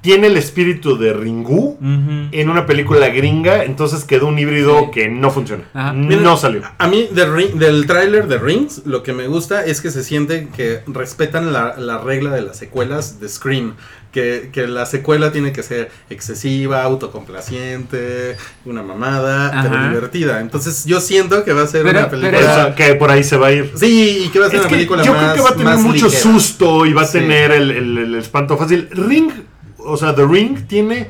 [0.03, 4.91] tiene el espíritu de Ringu en una película gringa, entonces quedó un híbrido Sí.
[4.93, 5.63] que no funciona.
[5.73, 5.93] Ajá.
[5.95, 6.63] No salió.
[6.77, 10.03] A mí de Ring- del tráiler de Rings, lo que me gusta es que se
[10.05, 13.75] siente que respetan la, la regla de las secuelas de Scream.
[14.13, 18.37] Que, que la secuela tiene que ser excesiva, autocomplaciente,
[18.67, 19.89] una mamada, pero Ajá.
[19.89, 20.41] divertida.
[20.41, 22.75] Entonces yo siento que va a ser Pero- una pero- película...
[22.75, 23.73] que por ahí se va a ir.
[23.75, 25.49] Sí, y que va a ser Es una que película yo más creo que va
[25.51, 26.23] a tener mucho ligera.
[26.23, 27.21] susto y va a Sí.
[27.21, 28.89] tener el, el- el espanto fácil.
[28.93, 29.31] Ring,
[29.85, 31.09] o sea, The Ring tiene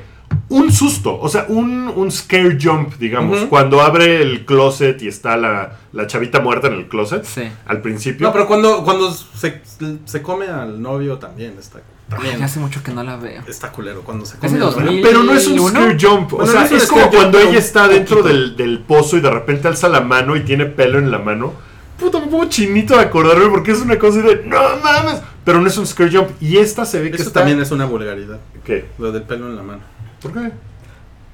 [0.49, 3.41] un susto, o sea, un, un scare jump, digamos.
[3.51, 7.43] Cuando abre el closet y está la, la chavita muerta en el closet, Sí.
[7.67, 8.27] al principio.
[8.27, 9.61] No, pero cuando, cuando se,
[10.05, 13.43] se come al novio también está, también Ay, hace mucho que no la veo.
[13.47, 14.03] está culero.
[14.03, 14.81] Cuando se come de al novio.
[14.85, 15.03] 2000.
[15.03, 16.33] Pero no es un scare jump.
[16.35, 19.69] O sea, no es como cuando ella está dentro del, del pozo y de repente
[19.69, 21.53] alza la mano y tiene pelo en la mano.
[21.99, 25.21] Puta, me pongo chinito de acordarme porque es una cosa de no mames.
[25.45, 26.29] Pero no es un scare jump.
[26.41, 27.41] Y esta se ve que Eso está.
[27.41, 28.39] también es una vulgaridad.
[28.65, 28.87] ¿Qué?
[28.99, 29.81] Lo del pelo en la mano.
[30.21, 30.53] ¿Por qué?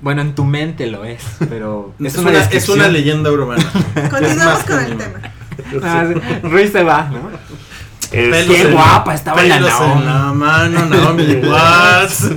[0.01, 3.63] Bueno, en tu mente lo es, pero Es, es, una, una, es una leyenda urbana.
[4.11, 5.21] Continuamos con que el tema.
[5.83, 6.21] Ah, sí.
[6.49, 7.31] Ruiz se va, ¿no?
[8.13, 10.01] Es- Qué en- guapa estaba la Naomi.
[10.01, 12.31] en la mano, Naomi Watts.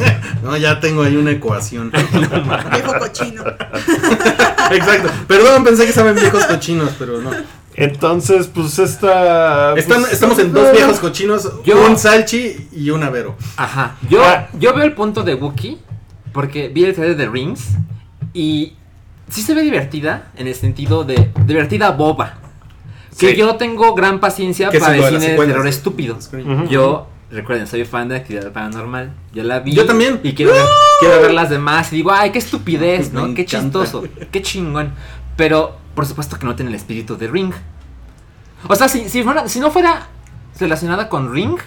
[0.43, 1.91] No, ya tengo ahí una ecuación.
[1.91, 3.43] Viejo cochino.
[4.71, 5.09] Exacto.
[5.27, 7.29] Perdón, pensé que estaban viejos cochinos, pero no.
[7.75, 9.73] Entonces, pues esta.
[9.77, 13.35] Están- pues, estamos en dos viejos cochinos, Yo- un Salchi y un Avero.
[13.57, 13.95] Ajá.
[14.09, 14.47] Yo, Ah.
[14.59, 15.77] yo veo el punto de Wookiee
[16.33, 17.69] porque vi el trailer de Rings
[18.33, 18.73] y
[19.29, 22.37] sí se ve divertida en el sentido de divertida boba.
[23.17, 23.35] Que Sí.
[23.37, 26.17] yo tengo gran paciencia para el cine de terror estúpido.
[26.69, 29.13] Yo, recuerden, soy fan de actividad paranormal.
[29.33, 29.73] Yo la vi.
[29.73, 30.19] Yo también.
[30.23, 30.63] Y quiero ver,
[30.99, 31.91] quiero ver las demás.
[31.93, 33.27] Y digo, ay, qué estupidez, ¿no?
[33.27, 33.79] Me Qué encanta.
[33.83, 34.93] chistoso, qué chingón.
[35.35, 37.53] Pero, por supuesto que no tiene el espíritu de Ring.
[38.67, 40.07] O sea, si, si, fuera- si no fuera
[40.59, 41.57] relacionada con Ring,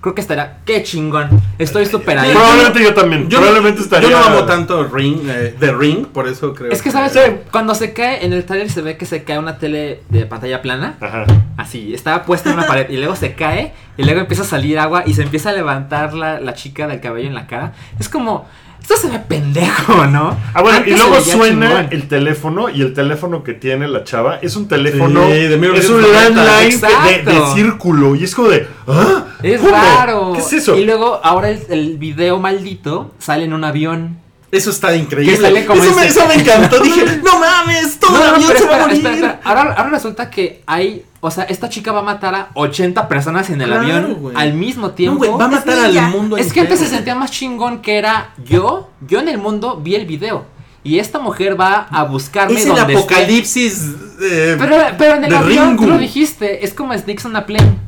[0.00, 1.28] creo que estaría, qué chingón.
[1.58, 2.32] Estoy súper ahí.
[2.32, 3.28] Probablemente yo también.
[3.28, 4.10] Yo, probablemente estaría.
[4.10, 7.18] yo no amo tanto Ring, eh, The Ring, por eso creo Es que, ¿sabes?
[7.50, 10.60] Cuando se cae, en el trailer se ve que se cae una tele de pantalla
[10.62, 10.96] plana.
[11.00, 11.24] Ajá.
[11.56, 14.78] Así, estaba puesta en una pared y luego se cae y luego empieza a salir
[14.78, 17.72] agua y se empieza a levantar la, la chica del cabello en la cara.
[17.98, 18.46] Es como,
[18.90, 20.36] esto se ve pendejo, ¿no?
[20.54, 21.88] Ah, bueno, Antes y luego suena chingón.
[21.90, 25.26] el teléfono y el teléfono que tiene la chava es un teléfono.
[25.26, 27.30] Sí, de es un 1990, landline de, de- exacto.
[27.48, 28.14] de círculo.
[28.14, 28.66] Y es como de.
[28.86, 29.24] ¿Ah?
[29.42, 29.72] Es ¿Cómo?
[29.72, 30.32] raro.
[30.34, 30.76] ¿Qué es eso?
[30.76, 34.18] Y luego ahora el, el video maldito sale en un avión.
[34.50, 35.36] Eso está increíble.
[35.36, 36.80] Que sale como eso, me, este- eso me encantó.
[36.80, 38.96] Dije, no mames, todo No, el avión se va a morir.
[38.96, 39.40] espera, espera.
[39.44, 43.50] Ahora, ahora resulta que hay, o sea, esta chica va a matar a 80 personas
[43.50, 45.18] en el Claro, avión al mismo No, tiempo.
[45.18, 47.98] güey, va a matar Es al mundo Es que antes se sentía más chingón que
[47.98, 50.44] era yo, yo en el mundo vi el video.
[50.84, 53.14] Y esta mujer va a buscarme Es el donde esté.
[53.14, 53.82] apocalipsis.
[54.22, 55.86] eh, Pero, pero en el avión, tú Ringu.
[55.94, 57.78] lo dijiste, es como Snakes on a Plane.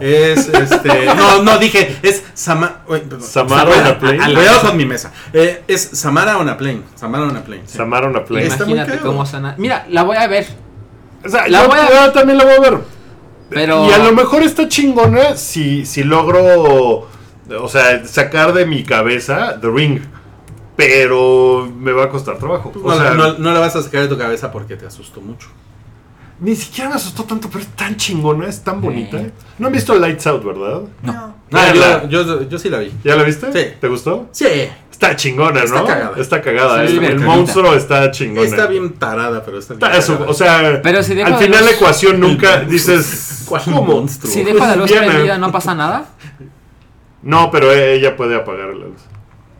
[0.00, 1.06] Es este.
[1.16, 3.22] No, no, dije, es Sama, uy, perdón.
[3.22, 4.34] Samara on a plane.
[4.34, 5.12] Cuidado con mi mesa.
[5.32, 6.82] Eh, es Samara on a plane.
[6.96, 7.62] Samara on a plane.
[7.66, 7.76] sí.
[7.76, 8.46] Samara on a plane.
[8.46, 9.54] Imagínate cómo suena.
[9.58, 10.46] Mira, la voy a ver.
[11.24, 12.78] O sea, La yo, voy a- yo también la voy a ver.
[13.50, 13.86] Pero.
[13.88, 17.08] Y a lo mejor está chingona si, si logro,
[17.60, 20.00] o sea, sacar de mi cabeza The Ring.
[20.76, 22.72] Pero me va a costar trabajo.
[22.82, 25.20] O no, sea, no- no la vas a sacar de tu cabeza porque te asustó
[25.20, 25.48] mucho.
[26.40, 29.16] ni siquiera me asustó tanto, pero es tan chingona, es tan bonita.
[29.16, 29.26] Sí.
[29.60, 30.80] No han visto Lights Out, ¿verdad?
[31.02, 31.34] No.
[31.52, 32.90] Ah, yo, yo sí la vi.
[33.04, 33.52] ¿Ya la viste?
[33.52, 33.74] Sí.
[33.80, 34.26] ¿Te gustó?
[34.32, 34.46] Sí.
[35.02, 35.86] Está chingona, Está ¿no?
[35.86, 36.12] cagada.
[36.16, 36.86] Está cagada.
[36.86, 38.46] Sí, el- monstruo está chingona.
[38.46, 39.84] Está bien tarada, pero está bien.
[39.84, 43.62] Está eso, o sea, Pero si dejo al final luz- la ecuación nunca dices, ¿Cuál
[43.66, 44.32] monstruo?
[44.32, 46.06] Si dejo la luz prendida, ¿no pasa nada?
[47.22, 49.00] No, pero ella puede apagar la luz.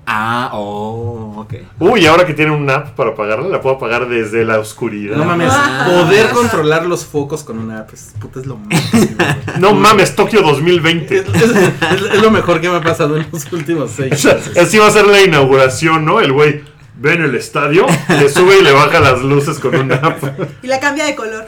[0.04, 1.54] Ah, oh, ok.
[1.78, 5.16] Uy, ahora que tiene un app para apagarla, la puedo apagar desde la oscuridad.
[5.16, 5.86] No mames, Ah.
[5.88, 9.16] poder controlar los focos con una app es, puta, es lo máximo.
[9.60, 11.18] No mames, Tokio 2020.
[11.18, 14.16] Es, es- es- es lo mejor que me ha pasado en los últimos seis O
[14.16, 14.56] sea, meses.
[14.58, 16.20] así va a ser la inauguración, ¿no?
[16.20, 16.62] El güey
[16.96, 20.22] ve en el estadio, le sube y le baja las luces con una app.
[20.62, 21.46] Y la cambia de color.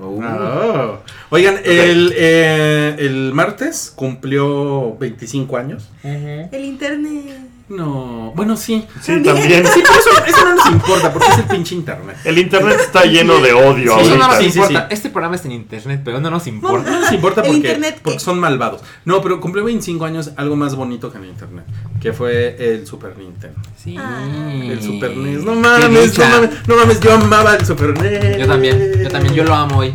[0.00, 0.98] Oh.
[1.30, 5.90] Oigan, el, eh, el martes cumplió 25 años.
[6.02, 7.38] El internet.
[7.66, 8.86] No, bueno, sí.
[9.00, 9.64] Sí, también.
[9.66, 12.16] Sí, pero eso, eso no nos importa porque es el pinche internet.
[12.24, 14.80] El internet está lleno de odio Sí, Eso no nos sí, sí, importa.
[14.88, 14.94] sí.
[14.94, 16.90] Este programa es en internet, pero no nos importa.
[16.90, 18.82] No nos importa porque, internet, porque son malvados.
[19.06, 21.64] No, pero cumplió 25 años algo más bonito que el internet,
[22.02, 23.58] que fue el Super Nintendo.
[23.82, 23.96] Sí.
[23.98, 24.52] Ah.
[24.62, 25.42] El Super NES.
[25.44, 28.38] No mames, no mames, no mames, yo amaba el Super NES.
[28.40, 29.94] Yo también, yo también, yo lo amo hoy.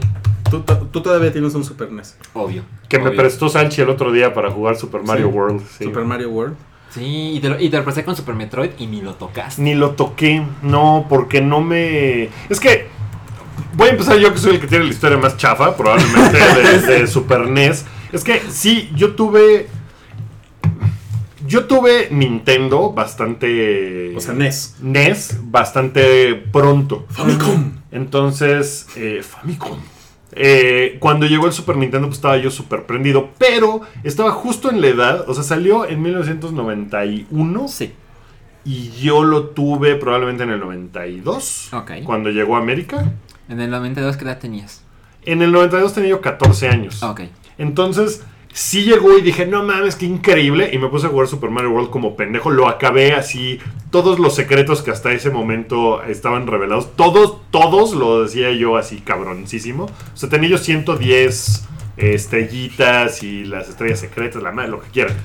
[0.49, 2.15] Tú, tú todavía tienes un Super NES.
[2.33, 2.63] Obvio.
[2.87, 5.33] Que me prestó Salchi el otro día para jugar Super Mario Sí.
[5.33, 5.61] World.
[5.77, 5.83] sí.
[5.83, 6.55] Super Mario World.
[6.89, 9.61] Sí, y te, lo, y te lo presté con Super Metroid y ni lo tocaste.
[9.61, 12.29] Ni lo toqué, no, porque no me...
[12.49, 12.87] Es que
[13.73, 17.07] voy a empezar yo que soy el que tiene la historia más chafa, probablemente, desde
[17.07, 17.85] Super NES.
[18.11, 19.67] Es que sí, yo tuve...
[21.45, 24.15] Yo tuve Nintendo bastante...
[24.15, 24.77] O sea, NES.
[24.81, 27.05] NES bastante pronto.
[27.09, 27.73] Famicom.
[27.91, 29.79] Entonces, eh, Famicom.
[30.33, 33.29] Eh, cuando llegó el Super Nintendo, pues estaba yo súper prendido.
[33.37, 35.29] Pero estaba justo en la edad.
[35.29, 37.67] O sea, salió en 1991.
[37.67, 37.93] Sí.
[38.65, 41.73] Y yo lo tuve probablemente en el 92.
[41.73, 41.91] Ok.
[42.03, 43.13] Cuando llegó a América.
[43.47, 44.83] En el 92, ¿qué edad tenías?
[45.25, 47.01] En el 92 tenía yo 14 años.
[47.03, 47.21] Ok.
[47.57, 48.23] Entonces,
[48.53, 50.69] sí llegó y dije, no mames, qué increíble.
[50.73, 52.49] Y me puse a jugar Super Mario World como pendejo.
[52.49, 53.59] Lo acabé así.
[53.91, 56.95] Todos los secretos que hasta ese momento estaban revelados.
[56.95, 59.85] Todos, todos lo decía yo así cabroncísimo.
[59.85, 64.89] O sea, tenía yo 110 eh, estrellitas y las estrellas secretas, la madre, lo que
[64.89, 65.15] quieran.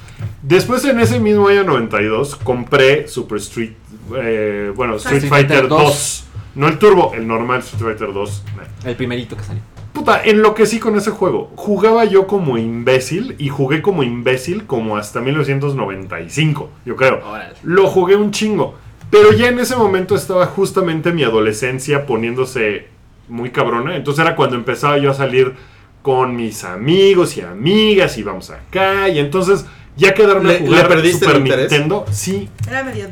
[0.42, 3.72] Después, en ese mismo año 92, compré Super Street.
[4.16, 6.24] eh, bueno, Street Street Fighter Fighter 2.
[6.56, 8.44] No el turbo, el normal Street Fighter 2.
[8.56, 8.88] Nah.
[8.90, 9.73] El primerito que salió.
[9.94, 11.50] Puta, enloquecí con ese juego.
[11.56, 17.20] Jugaba yo como imbécil y jugué como imbécil como hasta 1995, yo creo.
[17.26, 17.54] Órale.
[17.62, 18.74] Lo jugué un chingo.
[19.10, 22.88] Pero ya en ese momento estaba justamente mi adolescencia poniéndose
[23.28, 23.94] muy cabrona.
[23.96, 25.54] Entonces era cuando empezaba yo a salir
[26.02, 29.08] con mis amigos y amigas y vamos acá.
[29.08, 29.64] Y entonces
[29.96, 31.44] ya quedarme ¿Le- a jugar le perdiste Super el?
[31.44, 32.04] Nintendo.
[32.10, 33.06] Sí, Era medio.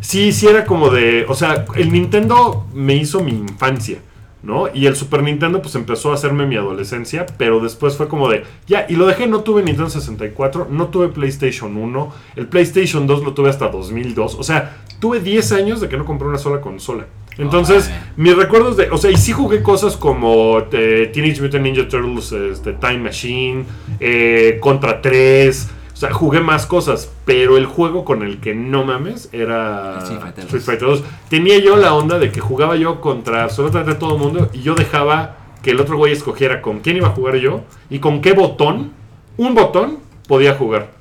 [0.00, 3.98] Sí, sí era como de, o sea, el Nintendo me hizo mi infancia,
[4.42, 4.68] ¿no?
[4.72, 8.44] Y el Super Nintendo pues empezó a hacerme mi adolescencia, pero después fue como de,
[8.66, 13.24] ya, y lo dejé, no tuve Nintendo 64, no tuve PlayStation 1, el PlayStation 2
[13.24, 16.60] lo tuve hasta 2002, o sea, tuve 10 años de que no compré una sola
[16.60, 17.06] consola.
[17.38, 21.86] Entonces, mis recuerdos de, o sea, y sí jugué cosas como eh, Teenage Mutant Ninja
[21.86, 23.64] Turtles, este, Time Machine,
[24.00, 25.68] eh, Contra 3,
[25.98, 30.20] o sea, jugué más cosas, pero el juego con el que no mames era Street
[30.20, 31.02] Fighter Street Fighter 2.
[31.28, 34.76] Tenía yo la onda de que jugaba yo contra absolutamente todo el mundo y yo
[34.76, 38.32] dejaba que el otro güey escogiera con quién iba a jugar yo y con qué
[38.32, 38.92] botón,
[39.38, 40.92] un botón, podía jugar.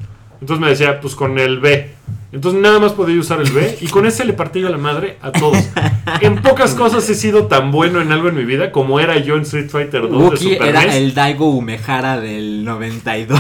[0.42, 1.94] Entonces me decía, pues con el B.
[2.32, 5.18] Entonces nada más podía usar el B y con ese le partí yo la madre
[5.22, 5.58] a todos.
[6.22, 9.36] En pocas cosas he sido tan bueno en algo en mi vida como era yo
[9.36, 10.96] en Street Fighter 2 de Wookie Super era NES.
[10.96, 13.40] el Daigo Umehara del 92.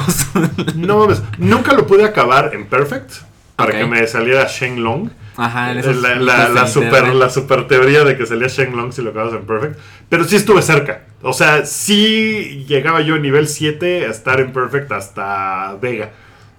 [0.75, 3.11] No mames, nunca lo pude acabar en Perfect
[3.55, 5.09] para que me saliera Shenlong.
[5.35, 7.13] Ajá, en la, la, la, super, internet.
[7.15, 9.79] la super teoría de que salía Shenlong si lo acabas en Perfect.
[10.09, 11.03] Pero sí estuve cerca.
[11.21, 16.11] O sea, sí llegaba yo a nivel 7 a estar en Perfect hasta Vega.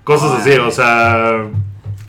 [0.05, 1.47] Cosas así, o sea.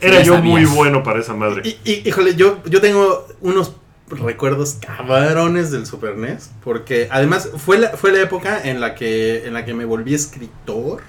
[0.00, 0.50] Era yo sabías.
[0.50, 1.62] muy bueno para esa madre.
[1.64, 3.74] Y, y- híjole, yo, yo tengo unos
[4.08, 6.50] recuerdos cabrones del Super NES.
[6.64, 10.14] Porque además fue la, fue la época en la, que, en la que me volví
[10.14, 11.02] escritor.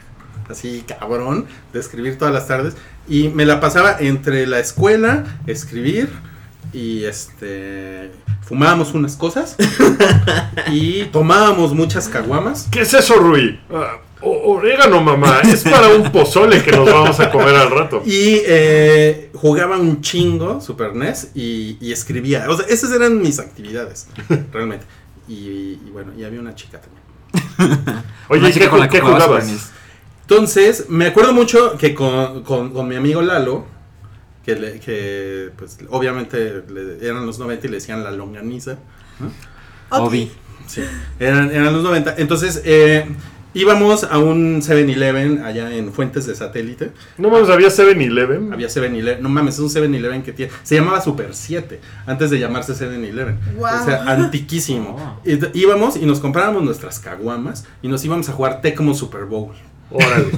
[0.50, 2.76] Así cabrón, de escribir todas las tardes.
[3.08, 6.10] Y me la pasaba entre la escuela, escribir
[6.74, 8.12] y este.
[8.44, 9.56] Fumábamos unas cosas
[10.68, 12.68] y tomábamos muchas caguamas.
[12.70, 13.60] ¿Qué es eso, Rui?
[13.74, 15.42] Ah, o- orégano, mamá.
[15.44, 18.02] Es para un pozole que nos vamos a comer al rato.
[18.06, 22.46] Y eh, jugaba un chingo Super NES y, y escribía.
[22.50, 24.08] O sea, esas eran mis actividades,
[24.54, 24.86] realmente.
[25.28, 25.34] Y,
[25.86, 28.04] y bueno, y había una chica también.
[28.30, 29.72] Oye, ¿y chica ¿qué, con la que qué jugabas NES.
[30.22, 33.66] Entonces, me acuerdo mucho que con, con- con mi amigo Lalo,
[34.46, 38.78] que, le- que pues obviamente le- eran los 90 y le decían la longaniza.
[39.90, 40.32] Obi.
[40.68, 40.82] Sí,
[41.20, 42.16] eran, eran los 90.
[42.18, 43.06] Entonces, eh,
[43.54, 46.92] íbamos a un 7-Eleven allá en Fuentes de Satélite.
[47.18, 48.54] No mames, había 7-Eleven.
[48.54, 52.40] Había 7-Eleven, no mames, es un 7-Eleven que tiene, se llamaba Super 7, antes de
[52.40, 53.38] llamarse 7-Eleven.
[53.56, 53.82] Guau.
[53.82, 54.92] O sea, antiquísimo.
[55.02, 55.20] Oh.
[55.24, 59.54] D- íbamos y nos comprábamos nuestras caguamas y nos íbamos a jugar Tecmo Super Bowl.
[59.90, 60.28] Órale.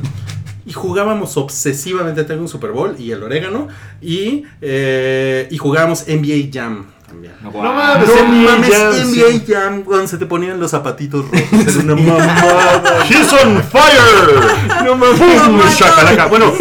[0.66, 3.68] Y jugábamos obsesivamente Tecmo Super Bowl y el orégano.
[4.02, 7.34] Y, eh, y jugábamos NBA Jam también.
[7.42, 9.46] No, mames, No NBA mames, Jam, NBA sí.
[9.48, 11.76] Jam, cuando se te ponían los zapatitos rojos.
[11.76, 13.06] Era una mamada.
[13.08, 14.84] He's on fire.
[14.84, 15.20] No mames.
[15.20, 16.26] Boom Shakalaka.
[16.28, 16.52] Bueno,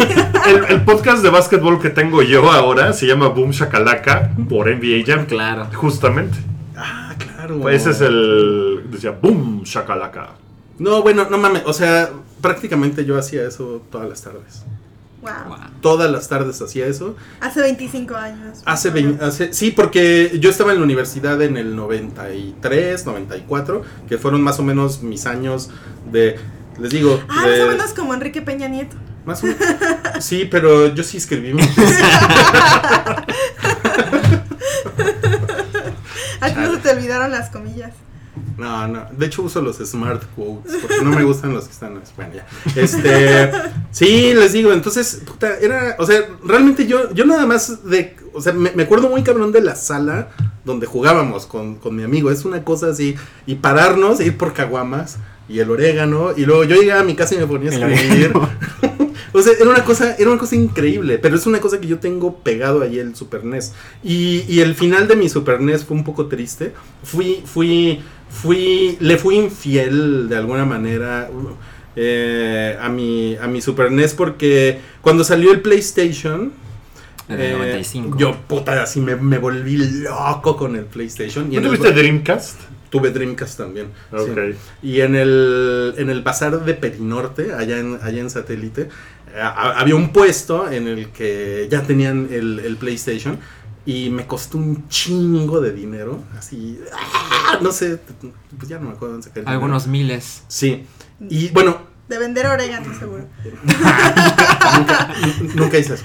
[0.45, 5.03] el, el podcast de básquetbol que tengo yo ahora se llama Boom Shakalaka por NBA
[5.05, 5.25] Jam.
[5.25, 5.67] Claro.
[5.73, 6.37] Justamente.
[6.77, 7.59] Ah, claro.
[7.59, 8.83] Pues ese es el.
[8.91, 10.29] Decía Boom Shakalaka.
[10.79, 11.63] No, bueno, no mames.
[11.65, 12.09] O sea,
[12.41, 14.63] prácticamente yo hacía eso todas las tardes.
[15.23, 15.57] Wow.
[15.81, 17.15] Todas las tardes hacía eso.
[17.39, 18.59] Hace 25 años.
[18.65, 24.17] Hace, vein- hace sí, porque yo estaba en la universidad en el 93, 94, que
[24.17, 25.69] fueron más o menos mis años
[26.11, 26.37] de,
[26.79, 28.95] les digo, Ah, de- más o menos como Enrique Peña Nieto.
[29.25, 29.63] más o menos-
[30.19, 31.53] sí, pero yo sí escribí.
[31.53, 31.97] mi tesis.
[36.41, 37.91] A ti no se te olvidaron las comillas.
[38.57, 42.01] No, no, de hecho uso los smart quotes, porque no me gustan los que están,
[42.15, 42.47] bueno, ya.
[42.75, 43.51] Este,
[43.91, 48.41] sí, les digo, entonces, puta, era, o sea, realmente yo, yo nada más de, o
[48.41, 50.29] sea, me, me acuerdo muy cabrón de la sala
[50.65, 53.15] donde jugábamos con, con mi amigo, es una cosa así,
[53.45, 55.17] y pararnos, ir por caguamas,
[55.49, 58.33] y el orégano, y luego yo llegaba a mi casa y me ponía a escribir.
[59.35, 61.97] O sea, era una cosa, era una cosa increíble, pero es una cosa que yo
[61.97, 63.73] tengo pegado ahí el Super NES.
[64.03, 66.71] Y, y el final de mi Super NES fue un poco triste.
[67.03, 68.03] Fui, fui,
[68.41, 71.29] fui, le fui infiel de alguna manera
[71.95, 76.51] eh, a mi, a mi Super NES porque cuando salió el PlayStation.
[77.29, 78.17] En el eh, 95.
[78.17, 81.51] Yo, puta, así me, me volví loco con el PlayStation.
[81.51, 82.59] Y ¿No el- tuviste Dreamcast?
[82.89, 83.87] tuve Dreamcast también.
[84.11, 84.17] sí.
[84.31, 84.39] Ok.
[84.83, 89.79] Y en el, en el bazar de Perinorte, allá en, allá en satélite, eh, ha-
[89.79, 93.39] había un puesto en el que ya tenían el, el PlayStation
[93.85, 96.23] y me costó un chingo de dinero.
[96.37, 97.59] Así, ¡ah!
[97.61, 97.99] no sé,
[98.57, 99.49] pues ya no me acuerdo dónde dinero.
[99.49, 100.43] Algunos miles.
[100.47, 100.85] Sí.
[101.29, 101.77] Y bueno,
[102.07, 103.25] De vender orégano, seguro.
[104.77, 105.13] nunca,
[105.55, 106.03] nunca hice eso.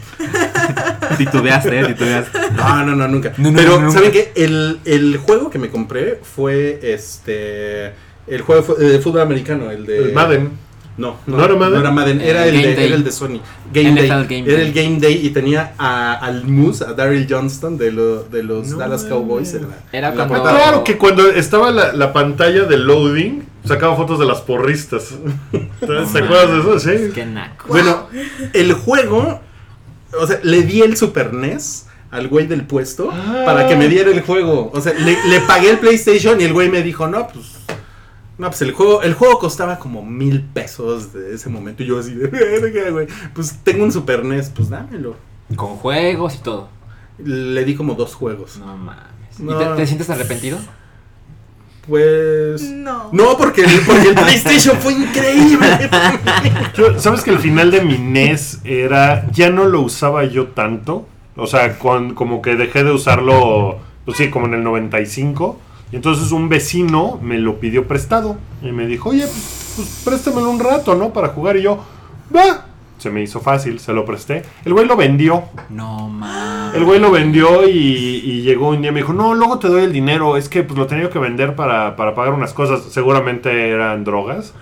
[1.17, 2.39] Titubeaste, eh, titubeaste.
[2.53, 3.33] No, no, no, nunca.
[3.37, 3.93] No, no, Pero, no, nunca.
[3.95, 4.33] ¿saben qué?
[4.37, 7.93] El, el juego que me compré fue este.
[8.27, 9.99] El juego de fútbol americano, el de.
[10.09, 10.51] El Madden.
[10.99, 11.73] No, ¿No era Madden?
[11.75, 12.87] No era Madden, era, el, de, Day.
[12.87, 13.41] era el de Sony.
[13.73, 14.27] Game NFL Day.
[14.27, 14.67] Game era Day.
[14.67, 18.69] el Game Day y tenía a, al Moose, a Daryl Johnston de, lo- de los
[18.71, 19.05] No Dallas.
[19.05, 19.55] Cowboys.
[19.55, 20.59] en la- Era en la cuando- portada.
[20.63, 25.15] Claro que cuando estaba la, la pantalla de loading, sacaba fotos de las porristas.
[25.53, 26.79] Entonces, ¿Te acuerdas de eso?
[26.81, 27.13] Sí.
[27.15, 27.67] Qué naco.
[27.69, 28.09] Bueno,
[28.53, 29.41] el juego,
[30.21, 33.43] o sea, le di el Super NES al güey del puesto Ah.
[33.47, 34.71] para que me diera el juego.
[34.75, 37.47] O sea, le, le pagué el PlayStation y el güey me dijo, no, pues.
[38.39, 41.83] No, pues el juego, el juego costaba como mil pesos de ese momento.
[41.83, 43.09] Y yo así de verga, güey.
[43.35, 45.17] Pues tengo un Super NES, pues dámelo.
[45.57, 46.69] Con juegos y todo.
[47.19, 48.59] Le di como dos juegos.
[48.59, 49.03] No mames.
[49.41, 50.59] ¿Y te, te sientes arrepentido?
[51.87, 52.63] Pues.
[52.71, 53.09] No.
[53.13, 55.89] No, porque, porque el PlayStation fue increíble.
[56.77, 59.27] Yo- ¿Sabes que el final de mi NES era.
[59.33, 61.09] Ya no lo usaba yo tanto?
[61.37, 65.59] O sea, con- como que dejé de usarlo, pues sí, como en el 95.
[65.93, 68.37] Y entonces un vecino me lo pidió prestado.
[68.63, 71.13] Y me dijo, oye, pues, pues préstamelo un rato, ¿no?
[71.13, 71.57] Para jugar.
[71.57, 71.85] Y yo,
[72.35, 72.67] va.
[72.99, 74.43] Se me hizo fácil, se lo presté.
[74.65, 75.45] El güey lo vendió.
[75.71, 76.75] No mames.
[76.75, 79.69] El güey lo vendió y, y llegó un día y me dijo, no, luego te
[79.69, 82.93] doy el dinero, es que pues lo tenía que vender para, para pagar unas cosas,
[82.93, 84.53] seguramente eran drogas,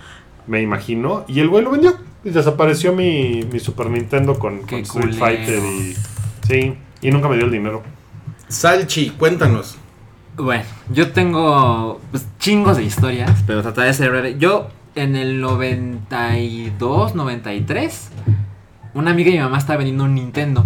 [0.45, 4.79] me imagino, y el güey lo vendió y desapareció mi, mi Super Nintendo con, con
[4.81, 5.15] Street.
[5.15, 5.95] Fighter y...
[6.47, 7.81] Sí, y nunca me dio el dinero.
[8.47, 9.77] Salchi, cuéntanos.
[10.37, 14.37] Bueno, yo tengo pues, chingos de historias, pero trataré de ser breve.
[14.37, 18.09] Yo en el 92, 93,
[18.93, 20.63] una amiga de mi mamá estaba vendiendo un Nintendo.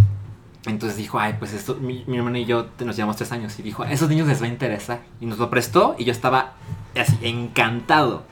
[0.65, 3.57] Entonces dijo, ay, pues esto, mi, mi hermano y yo nos llevamos tres años.
[3.59, 5.01] Y dijo, a esos niños les va a interesar.
[5.19, 6.53] Y nos lo prestó y yo estaba
[6.99, 8.23] así, encantado.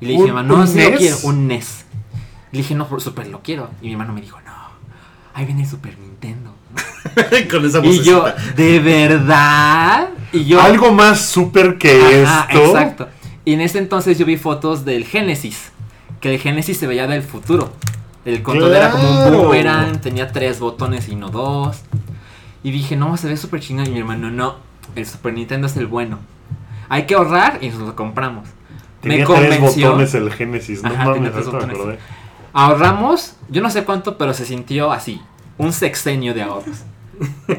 [0.00, 0.96] Y le dije, ¿Un- mamá, no, NES?
[0.98, 1.84] quiero, un NES.
[2.52, 3.70] Le dije, no, por súper lo quiero.
[3.82, 4.52] Y mi hermano me dijo, no,
[5.34, 6.54] ahí viene el Super Nintendo.
[7.50, 8.52] Con esa Y yo, vocecita.
[8.56, 10.08] ¿de verdad?
[10.32, 12.66] Y yo, Algo más súper que Ajá, esto.
[12.66, 13.08] Exacto.
[13.44, 15.72] Y en ese entonces yo vi fotos del Genesis.
[16.20, 17.72] Que el Genesis se veía del futuro.
[18.24, 21.82] El control era como un boomerang, tenía tres botones y no dos.
[22.64, 23.86] Y dije, no, se ve súper chingón.
[23.86, 24.56] Y mi hermano, no,
[24.96, 26.18] el Super Nintendo es el bueno.
[26.88, 28.48] Hay que ahorrar y nos lo compramos.
[29.00, 29.88] Tenía me tres convenció.
[29.90, 31.76] botones el Genesis, no Ajá, mames, tenía tres me botones.
[31.76, 31.98] acordé.
[32.52, 35.20] Ahorramos, yo no sé cuánto, pero se sintió así.
[35.58, 36.76] Un sexenio de ahorros.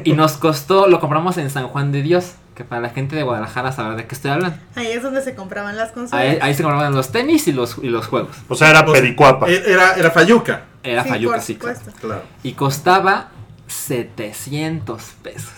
[0.04, 3.22] Y nos costó, lo compramos en San Juan de Dios, Que para la gente de
[3.24, 4.56] Guadalajara saber de qué estoy hablando.
[4.76, 6.12] Ahí es donde se compraban las consolas.
[6.24, 8.36] Ahí, ahí se compraban los tenis y los, y los juegos.
[8.48, 9.48] O sea, era sea, Pericuapa.
[9.48, 10.64] e- Era, era Fayuca.
[10.82, 11.54] Era Sí, Fayuca, por sí.
[11.56, 11.76] claro.
[11.78, 12.00] supuesto.
[12.06, 12.22] Claro.
[12.42, 13.28] Y costaba
[13.66, 15.52] 700 pesos.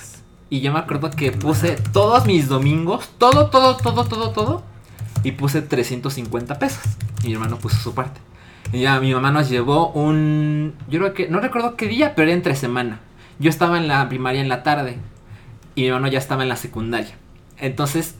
[0.51, 4.62] Y yo me acuerdo que puse todos mis domingos, todo, todo, todo, todo, todo.
[5.22, 6.82] Y puse 350 pesos.
[7.22, 8.20] Y mi hermano puso su parte.
[8.73, 10.75] Y ya mi mamá nos llevó un...
[10.89, 11.29] Yo creo que...
[11.29, 13.01] No recuerdo qué día, pero era entre semana.
[13.39, 14.99] Yo estaba en la primaria en la tarde.
[15.75, 17.14] Y mi hermano ya estaba en la secundaria.
[17.59, 18.16] Entonces,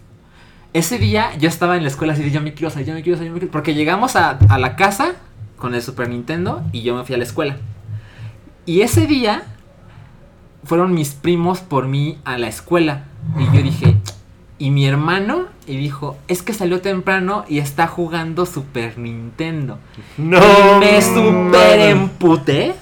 [0.73, 3.03] ese día yo estaba en la escuela así de yo me quiero salir, yo me
[3.03, 3.53] quiero salir, yo me quiero-".
[3.53, 5.13] Porque llegamos a, a la casa
[5.57, 7.57] con el Super Nintendo y yo me fui a la escuela.
[8.67, 9.43] Y ese día
[10.65, 13.05] fueron mis primos por mí a la escuela.
[13.39, 13.90] Y yo dije,
[14.61, 19.79] y mi hermano, y dijo, es que salió temprano y está jugando Super Nintendo.
[20.19, 20.37] No.
[20.37, 22.75] y me super emputé.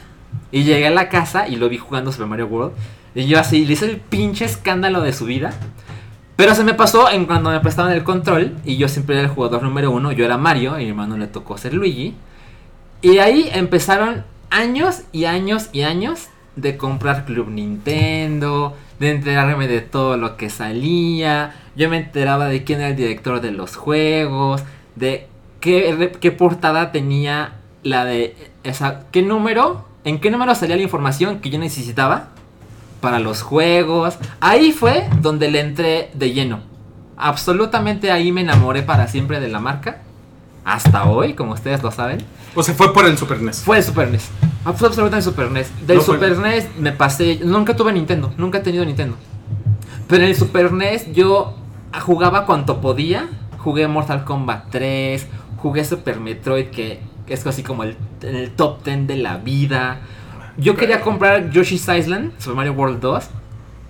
[0.50, 2.72] Y llegué a la casa y lo vi jugando Super Mario World.
[3.14, 5.52] Y yo así, le hice el pinche escándalo de su vida.
[6.34, 8.56] Pero se me pasó en cuando me prestaban el control.
[8.64, 10.10] Y yo siempre era el jugador número uno.
[10.10, 12.16] Yo era Mario y mi hermano le tocó ser Luigi.
[13.02, 16.26] Y ahí empezaron años y años y años
[16.60, 21.54] de comprar Club Nintendo, de enterarme de todo lo que salía.
[21.76, 24.62] Yo me enteraba de quién era el director de los juegos,
[24.96, 25.26] de
[25.60, 27.52] qué, qué portada tenía
[27.82, 28.34] la de
[28.64, 32.28] esa, qué número, en qué número salía la información que yo necesitaba
[33.00, 34.18] para los juegos.
[34.40, 36.60] Ahí fue donde le entré de lleno.
[37.16, 40.02] Absolutamente ahí me enamoré para siempre de la marca.
[40.68, 42.18] Hasta hoy, como ustedes lo saben.
[42.54, 43.62] O sea, fue por el Super NES.
[43.62, 44.28] Fue el Super NES.
[44.64, 45.70] Fue absolutamente el Super NES.
[45.86, 47.40] Del No fue- Super NES me pasé.
[47.42, 48.32] Nunca tuve Nintendo.
[48.36, 49.16] Nunca he tenido Nintendo.
[50.08, 51.54] Pero en el Super NES yo
[52.02, 53.28] jugaba cuanto podía.
[53.58, 55.26] Jugué Mortal Kombat 3.
[55.56, 60.00] Jugué Super Metroid, que es así como el, el top 10 de la vida.
[60.58, 63.24] Yo quería comprar Yoshi's Island, Super Mario World 2.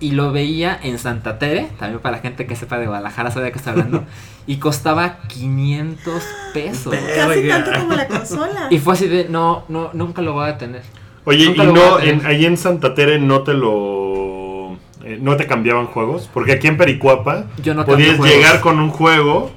[0.01, 3.45] Y lo veía en Santa Tere, también para la gente que sepa de Guadalajara, sabe
[3.47, 4.03] de qué está hablando.
[4.47, 6.23] y costaba 500
[6.53, 6.95] pesos.
[7.15, 8.67] Casi tanto como la consola.
[8.69, 10.83] Y fue así de, no, no, nunca lo voy a tener.
[11.25, 14.77] Oye, Nunca y no, en- ahí en Santa Tere no te lo.
[15.03, 16.29] eh, no te cambiaban juegos.
[16.33, 18.35] Porque aquí en Pericuapa Yo no cambio podías juegos.
[18.37, 19.51] llegar con un juego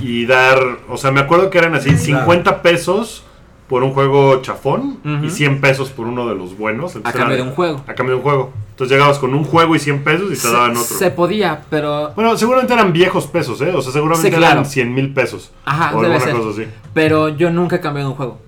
[0.00, 0.58] y dar.
[0.88, 1.98] O sea, me acuerdo que eran así: Ay.
[1.98, 3.22] 50 pesos
[3.68, 6.96] por un juego chafón y 100 pesos por uno de los buenos.
[6.96, 7.84] A cambio era- de un juego.
[7.86, 8.52] A cambio de un juego.
[8.74, 10.82] Entonces llegabas con un juego y 100 pesos y te daban otro.
[10.98, 12.12] Se, podía, pero.
[12.16, 13.70] Bueno, seguramente eran viejos pesos, ¿eh?
[13.72, 14.52] O sea, seguramente Sí, claro.
[14.54, 15.52] eran 100 mil pesos.
[15.64, 16.42] Ajá, o debe alguna ser.
[16.42, 16.70] cosa así.
[16.92, 18.40] Pero yo nunca he cambiado un juego.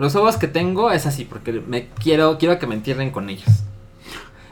[0.00, 3.48] Los juegos que tengo es así, porque me quiero, quiero que me entierren con ellos.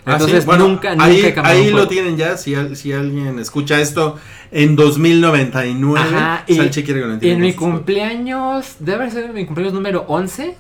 [0.05, 2.37] Ah, Entonces sí, bueno, nunca, nunca ahí, ahí un lo tienen ya.
[2.37, 4.17] Si, si alguien escucha esto
[4.53, 7.43] en 2099, Ajá, y, Salchi quiere que lo y entiendan.
[7.43, 10.57] en mi cumpleaños, debe ser mi cumpleaños número 11,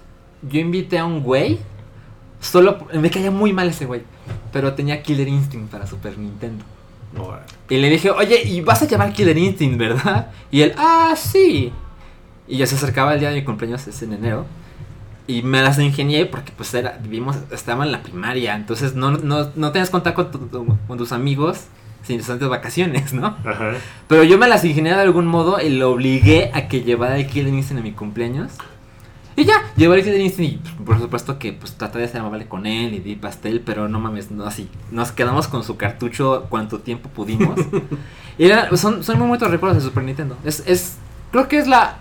[0.50, 1.60] yo invité a un güey.
[2.40, 4.02] Solo, me caía muy mal ese güey.
[4.56, 6.64] Pero tenía Killer Instinct para Super Nintendo.
[7.68, 10.30] Y le dije, oye, ¿y vas a llevar Killer Instinct, verdad?
[10.50, 11.70] Y él, ah, sí.
[12.48, 14.46] Y ya se acercaba el día de mi cumpleaños, es en enero.
[15.26, 18.54] Y me las ingenié porque pues era, vivimos, estaba en la primaria.
[18.56, 21.64] Entonces no, no, no tenías contacto con, tu- con tus amigos
[22.02, 23.36] sin antes vacaciones, ¿no?
[23.44, 23.74] Ajá.
[24.08, 27.26] Pero yo me las ingenié de algún modo y lo obligué a que llevara el
[27.26, 28.52] Killer Instinct en mi cumpleaños.
[29.38, 32.46] Y ya, el Killer Instinct y pues, por supuesto que pues traté de ser amable
[32.48, 34.68] con él y di pastel, pero no mames, no así.
[34.90, 37.58] Nos quedamos con su cartucho cuanto tiempo pudimos.
[38.38, 40.36] y era- son, son muy bonitos recuerdos de Super Nintendo.
[40.42, 40.96] Es, es,
[41.32, 41.98] creo que es la...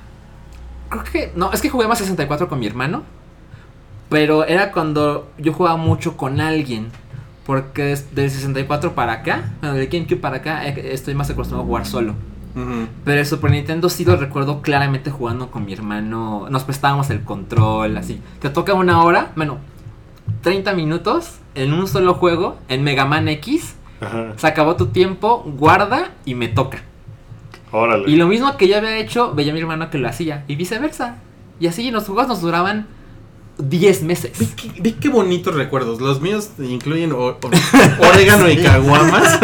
[0.89, 1.31] Creo que...
[1.35, 3.03] No, es que jugué más 64 con mi hermano.
[4.07, 6.87] Pero era cuando yo jugaba mucho con alguien.
[7.45, 11.67] Porque del 64 para acá, bueno, del GameCube para acá, eh, estoy más acostumbrado a
[11.67, 12.15] jugar solo.
[13.03, 16.47] Pero el Super Nintendo sí lo recuerdo claramente jugando con mi hermano.
[16.49, 18.21] Nos prestábamos el control, así.
[18.39, 19.57] Te toca una hora, bueno,
[20.41, 23.75] 30 minutos en un solo juego, en Mega Man X.
[23.99, 24.33] Ajá.
[24.37, 26.81] Se acabó tu tiempo, guarda y me toca.
[27.71, 28.09] Órale.
[28.09, 30.45] Y lo mismo que yo había hecho, veía a mi hermano que lo hacía.
[30.47, 31.17] Y viceversa.
[31.59, 32.87] Y así los juegos nos duraban
[33.57, 34.31] 10 Vi meses.
[34.55, 36.01] qué, vi qué bonitos recuerdos.
[36.01, 37.39] Los míos incluyen o- o-
[37.99, 39.39] orégano y caguamas.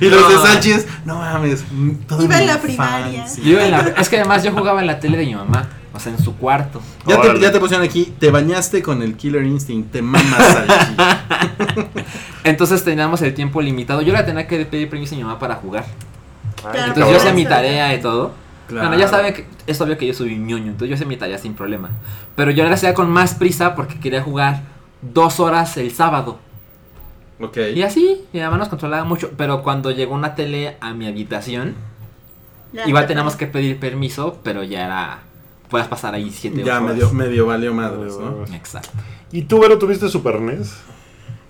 [0.00, 0.36] y los de.
[0.48, 1.64] Sánchez, no mames.
[1.70, 3.12] mm, todo Iba en la primaria.
[3.18, 3.42] infancia.
[3.44, 5.68] Yo en la- es que además yo jugaba en la tele de mi mamá.
[5.94, 6.80] O sea, en su cuarto.
[7.06, 7.40] Ya te, Órale.
[7.40, 10.94] ya te pusieron aquí, te bañaste con el Killer Instinct, te mamas Salchi.
[12.44, 14.02] Entonces teníamos el tiempo limitado.
[14.02, 15.84] Yo le tenía que pedir permiso a mi mamá para jugar.
[16.64, 16.80] Ay.
[16.86, 18.32] Entonces yo hacía mi tarea y todo.
[18.68, 18.88] Claro.
[18.88, 21.16] Bueno, ya saben que es obvio que yo soy un ñoño, entonces yo hacía mi
[21.16, 21.90] tarea sin problema.
[22.36, 24.62] Pero yo la hacía con más prisa porque quería jugar
[25.02, 26.38] dos horas el sábado.
[27.40, 27.58] Ok.
[27.74, 29.30] Y así, mi mamá nos controlaba mucho.
[29.36, 31.74] Pero cuando llegó una tele a mi habitación,
[32.72, 33.08] Ya, igual ya.
[33.08, 35.18] teníamos que pedir permiso, pero ya era.
[35.68, 36.94] Puedes pasar ahí siete Ya horas.
[36.94, 38.44] medio, medio valió madres, ¿no?
[38.54, 38.90] Exacto.
[39.32, 40.74] ¿Y tú, Vero, tuviste Super NES?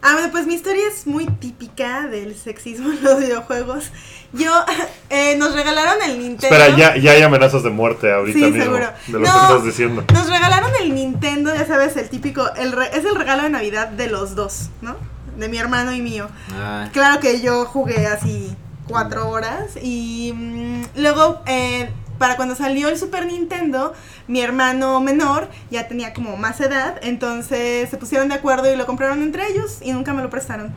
[0.05, 3.85] Ah, bueno, pues mi historia es muy típica del sexismo en los videojuegos.
[4.33, 4.53] Yo,
[5.11, 6.57] eh, nos regalaron el Nintendo.
[6.57, 8.63] Espera, ya, ya hay amenazas de muerte ahorita Sí, mismo.
[8.65, 8.87] seguro.
[9.07, 9.25] De lo No.
[9.33, 10.05] que estás diciendo.
[10.13, 13.89] Nos regalaron el Nintendo, ya sabes, el típico, el re- es el regalo de Navidad
[13.89, 14.97] de los dos, ¿no?
[15.39, 16.29] De mi hermano y mío.
[16.53, 16.89] Ay.
[16.93, 18.57] Claro que yo jugué así
[18.89, 21.91] cuatro horas y mm, luego eh,
[22.23, 23.95] para cuando salió el Super Nintendo,
[24.29, 28.87] mi hermano menor ya tenía como más edad, entonces se pusieron de acuerdo y lo
[28.87, 30.73] compraron entre ellos y nunca me lo prestaron.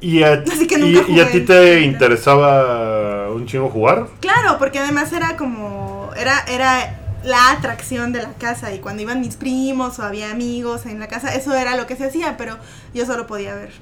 [0.00, 4.08] ¿Y a, Así que y- nunca y a jugué ti te interesaba un chingo jugar?
[4.20, 9.20] Claro, porque además era como era era la atracción de la casa y cuando iban
[9.20, 12.58] mis primos o había amigos en la casa, eso era lo que se hacía, pero
[12.94, 13.72] yo solo podía ver.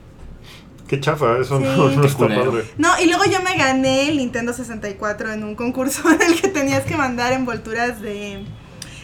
[0.89, 1.65] Qué chafa, eso Sí.
[1.77, 2.51] no, está culero.
[2.51, 2.65] padre.
[2.79, 6.49] No, y luego yo me gané el Nintendo 64 en un concurso en el que
[6.49, 8.45] tenías que mandar envolturas de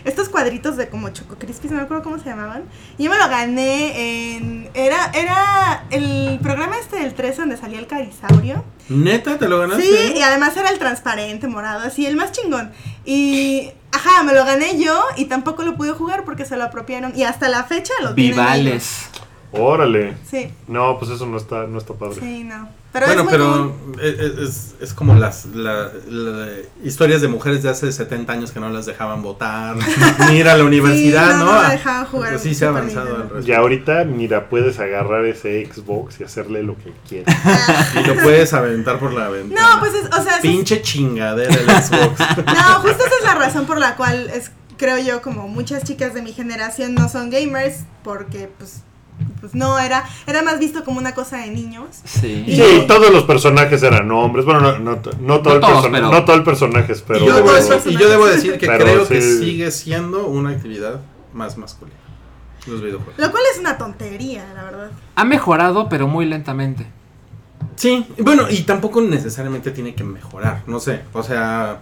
[0.05, 2.65] estos cuadritos de como Choco Crispies, no me acuerdo cómo se llamaban.
[2.99, 7.79] Y yo me lo gané en era era el programa este del 13 donde salía
[7.79, 8.65] el carisaurio.
[8.89, 9.83] ¿Neta te lo ganaste?
[9.83, 12.71] Sí, y además era el transparente morado, así el más chingón.
[13.07, 17.13] Y ajá, me lo gané yo y tampoco lo pude jugar porque se lo apropiaron
[17.17, 19.09] y hasta la fecha lo tienen Vivales.
[19.61, 20.15] Órale.
[20.29, 22.17] Sí, No, pues eso no está, no está padre.
[22.21, 22.69] sí, no.
[22.93, 24.01] Pero bueno, es pero cool.
[24.01, 26.49] es, es- es como las la- la-
[26.85, 29.75] historias de mujeres de hace 70 años que no las dejaban votar,
[30.31, 31.53] ni ir a la universidad, Sí, no, ¿no?
[31.57, 33.49] no la dejaban jugar Pues sí se ha avanzado al.
[33.49, 37.35] Y ahorita, mira, puedes agarrar ese Xbox y hacerle lo que quieras.
[38.01, 39.75] Y lo puedes aventar por la ventana.
[39.75, 42.21] No, pues es, o sea, eso es- Pinche chingadera el Xbox.
[42.47, 46.15] No, justo esa es la razón por la cual es, creo yo, como muchas chicas
[46.15, 48.83] de mi generación no son gamers, porque pues,
[49.41, 51.87] pues no, era, era más visto como una cosa de niños.
[52.05, 52.45] Sí.
[52.47, 54.45] Y- Sí, todos los personajes eran hombres.
[54.45, 57.21] Bueno, no, no, no todo, No el todos, person- pero- no todo el personaje, pero...
[57.21, 57.51] y, yo debo
[57.87, 61.01] y yo debo decir que Pero creo que sigue siendo una actividad
[61.33, 61.99] más masculina.
[62.67, 63.19] Los videojuegos.
[63.19, 64.91] Lo cual es una tontería, la verdad.
[65.17, 66.87] Ha mejorado, pero muy lentamente.
[67.77, 71.81] Sí, bueno, y tampoco necesariamente tiene que mejorar, no sé, o sea,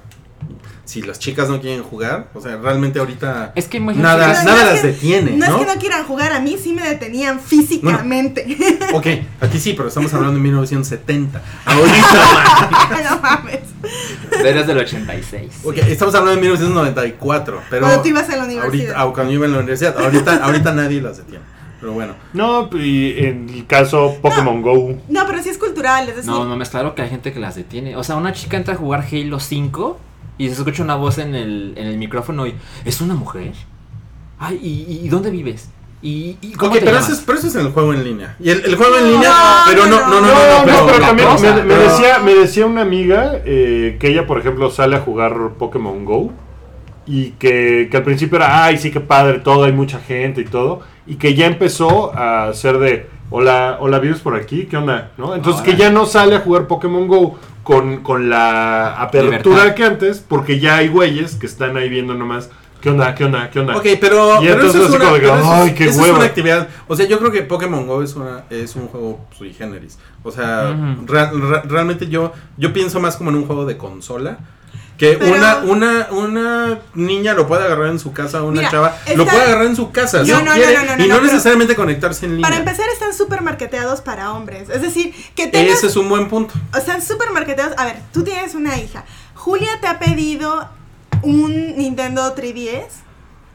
[0.84, 4.44] si las chicas no quieren jugar, o sea, realmente ahorita Es que nada, No, nada
[4.44, 5.56] no es las detiene, No, ¿no?
[5.56, 8.56] es que no quieran jugar, a mí sí me detenían físicamente.
[8.92, 9.06] Ok,
[9.40, 11.40] aquí sí, pero estamos hablando de 1970.
[11.64, 13.60] Ahorita, no mames.
[14.44, 15.60] Eres del 86.
[15.64, 18.64] ok, estamos hablando de 1994, pero Cuando tú ibas en la universidad.
[18.64, 21.44] ahorita, ah, cuando yo iba en la universidad, ahorita, ahorita nadie las detiene,
[21.80, 22.14] pero bueno.
[22.32, 26.44] No, y en el caso Pokémon Go, No, pero sí es cultural, es decir, No,
[26.44, 27.96] no, me claro que hay gente que las detiene.
[27.96, 29.98] O sea, una chica entra a jugar Halo 5
[30.38, 32.54] y se escucha una voz en el, en el micrófono y
[32.84, 33.52] ¿es una mujer?
[34.38, 35.70] Ay, ¿y, y dónde vives?
[36.04, 37.10] ¿Y, y cómo Ok, te pero llamas?
[37.10, 38.36] eso, es, pero eso es en el juego en línea.
[38.40, 39.32] Y el, el juego en No, línea,
[39.68, 41.82] pero no, no, no, no, No, no, no, pero, pero también cosa, me, me pero-
[41.82, 46.32] decía, me decía una amiga eh, que ella, por ejemplo, sale a jugar Pokémon Go
[47.06, 50.44] y que, que al principio era, ay, sí, qué padre, todo, hay mucha gente y
[50.44, 55.10] todo, y que ya empezó a hacer de, hola, hola, vives por aquí, ¿qué onda?
[55.16, 55.34] ¿No?
[55.34, 59.74] Entonces que ya no sale a jugar Pokémon Go con, con la apertura Libertad.
[59.74, 63.50] que antes, porque ya hay güeyes que están ahí viendo nomás, ¿qué onda, qué onda,
[63.50, 63.76] qué onda?
[63.76, 65.60] Ok, pero, Y pero entonces eso es así una, como de que, pero eso es-
[65.60, 66.16] "Ay, qué eso es hueva".
[66.18, 66.68] una actividad.
[66.88, 69.98] O sea, yo creo que Pokémon Go es, una, es un juego sui generis.
[70.24, 71.06] O sea, Ujú.
[71.12, 74.38] ra- ra- realmente yo, yo pienso más como en un juego de consola.
[75.02, 78.96] Que Pero- una, una, una niña lo puede agarrar en su casa, una Mira, chava
[79.04, 81.08] está- lo puede agarrar en su casa, si No, no, no, quiere, no, no, y
[81.08, 82.48] no, necesariamente conectarse en línea.
[82.48, 84.68] para empezar están súper marketeados para hombres.
[84.70, 86.54] Es decir, que tengas Ese es un buen punto.
[86.72, 87.74] O sea, súper marketeados.
[87.78, 89.04] A ver, tú tienes una hija.
[89.34, 90.68] Julia te ha pedido
[91.22, 93.02] un Nintendo 3DS,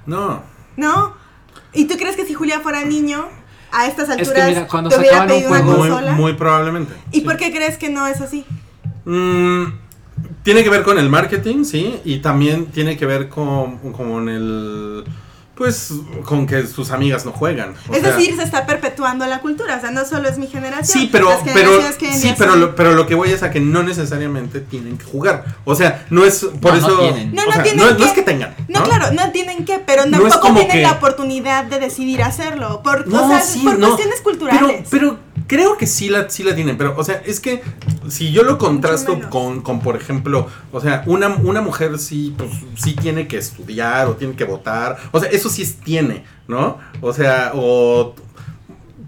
[0.05, 0.43] No.
[0.75, 1.15] ¿no?
[1.71, 3.25] ¿Y tú crees que si Julia fuera niño,
[3.71, 6.11] a estas que alturas, mira, cuando te hubiera un pedido una juego- Muy, consola?
[6.11, 6.93] muy probablemente.
[7.13, 7.21] ¿Y sí.
[7.21, 8.45] por qué crees que no es así?
[9.05, 9.63] Mm,
[10.47, 15.03] tiene que ver con el marketing, sí, y también tiene que ver con, con el,
[15.55, 15.91] pues,
[16.23, 17.73] con que sus amigas no juegan.
[17.89, 19.75] o es sea, decir, se está perpetuando la cultura.
[19.75, 21.01] O sea, no solo es mi generación.
[21.01, 23.51] sí, pero, las pero, que sí, pero, son- lo, pero lo que voy es a
[23.51, 25.43] que no necesariamente tienen que jugar.
[25.65, 26.99] O sea, no es por No, no eso.
[26.99, 27.35] tienen.
[27.35, 28.55] No, o no sea, tienen no, no que- es que tengan.
[28.69, 32.81] No, claro, no tienen que, pero tampoco tienen que- la oportunidad de decidir hacerlo.
[32.83, 33.87] Por, No, o sea, sí, por no.
[33.89, 34.87] cuestiones culturales.
[34.89, 36.77] Pero, pero creo que sí la, sí la tienen.
[36.77, 37.61] Pero, o sea, es que
[38.09, 42.49] si yo lo contrasto con, con, por ejemplo, o sea, una, una mujer sí, pues,
[42.75, 44.97] sí tiene que estudiar o tiene que votar.
[45.11, 46.77] O sea, eso sí es- tiene, ¿no?
[47.01, 48.15] O sea, o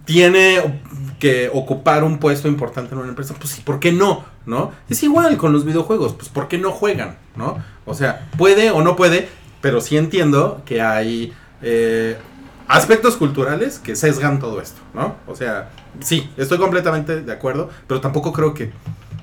[0.06, 0.80] tiene
[1.20, 3.34] que ocupar un puesto importante en una empresa.
[3.38, 4.24] Pues sí, ¿por qué no?
[4.46, 4.72] ¿No?
[4.90, 6.14] Es igual con los videojuegos.
[6.14, 7.18] Pues, ¿por qué no juegan?
[7.36, 7.58] ¿No?
[7.86, 9.30] O sea, puede o no puede,
[9.62, 12.18] pero sí entiendo que hay eh,
[12.70, 15.16] aspectos culturales que sesgan todo esto, ¿no?
[15.28, 18.72] O sea, sí, estoy completamente de acuerdo, pero tampoco creo que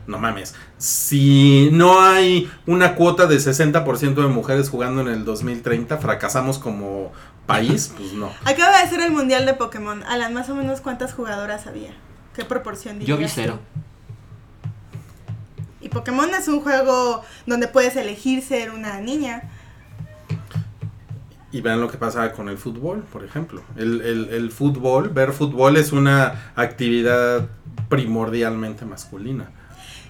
[0.07, 0.55] no mames.
[0.79, 7.13] Si no hay una cuota de 60% de mujeres jugando en el 2030, fracasamos como
[7.47, 8.33] país, pues no.
[8.45, 10.03] Acaba de ser el mundial de Pokémon.
[10.03, 11.95] Alan, más o menos cuántas jugadoras había.
[12.35, 13.61] ¿Qué proporción Yo vi cero.
[15.81, 19.51] Y Pokémon es un juego donde puedes elegir ser una niña.
[21.57, 23.63] Y vean lo que pasa con el fútbol, por ejemplo.
[23.77, 27.47] El, el- fútbol, ver fútbol es una actividad
[27.89, 29.51] primordialmente masculina.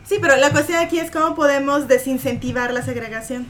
[0.05, 3.47] Sí, pero la cuestión aquí es cómo podemos desincentivar la segregación.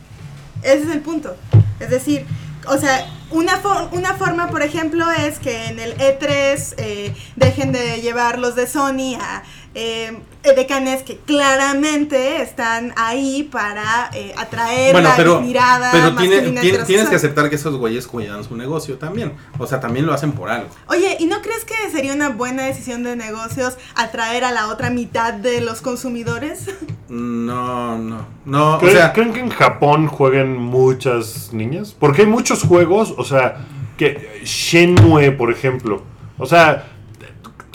[0.62, 1.34] Ese es el punto.
[1.80, 2.26] Es decir,
[2.68, 7.72] o sea, una, for- una forma, por ejemplo, es que en el E3 eh, dejen
[7.72, 9.42] de llevar los de Sony a
[9.74, 10.18] eh,
[10.54, 17.08] decanes que claramente están ahí para eh, atraer Bueno, la pero, mirada pero tiene- tienes
[17.08, 19.32] que aceptar que esos güeyes cuidan su negocio también.
[19.58, 20.68] O sea, también lo hacen por algo.
[20.88, 24.90] Oye, ¿y no crees que sería una buena decisión de negocios atraer a la otra
[24.90, 26.66] mitad de los consumidores?
[27.08, 28.76] No, no, no.
[28.76, 31.94] O ¿Creen, sea, creen que en Japón jueguen muchas niñas?
[31.98, 33.64] Porque hay muchos juegos, o sea,
[33.96, 36.02] que Shenmue, por ejemplo.
[36.38, 36.95] O sea,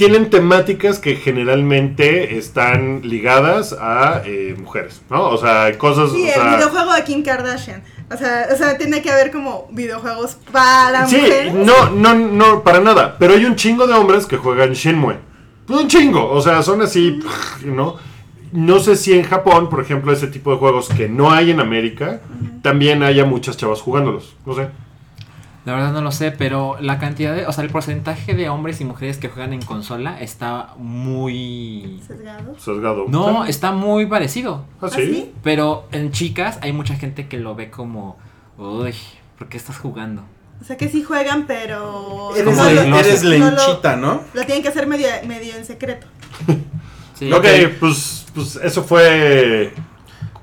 [0.01, 5.29] tienen temáticas que generalmente están ligadas a eh, mujeres, ¿no?
[5.29, 6.09] O sea, cosas...
[6.09, 7.83] Sí, o el sea, videojuego de Kim Kardashian.
[8.11, 11.53] O sea, o sea, tiene que haber como videojuegos para Sí, mujeres.
[11.53, 13.15] no, no, no, para nada.
[13.19, 15.17] Pero hay un chingo de hombres que juegan Shenmue.
[15.69, 16.31] Un chingo.
[16.31, 17.19] O sea, son así,
[17.63, 17.97] ¿no?
[18.51, 21.59] No sé si en Japón, por ejemplo, ese tipo de juegos que no hay en
[21.59, 22.21] América,
[22.63, 24.35] también haya muchas chavas jugándolos.
[24.47, 24.67] No sé.
[25.63, 28.81] La verdad no lo sé, pero la cantidad de, o sea, el porcentaje de hombres
[28.81, 32.55] y mujeres que juegan en consola está muy Sesgado.
[32.59, 33.05] Sesgado.
[33.09, 34.65] No, está muy parecido.
[34.81, 35.31] ¿Ah, ¿Ah, sí?
[35.43, 38.17] Pero en chicas hay mucha gente que lo ve como,
[38.57, 38.95] uy,
[39.37, 40.23] ¿por qué estás jugando?
[40.59, 44.21] O sea que sí juegan, pero eres, como no lo- eres lenchita, ¿no?
[44.33, 46.07] Lo tienen que hacer medio, medio en secreto.
[47.13, 47.31] Sí.
[47.31, 47.45] Ok,
[47.79, 49.71] pues, pues eso fue...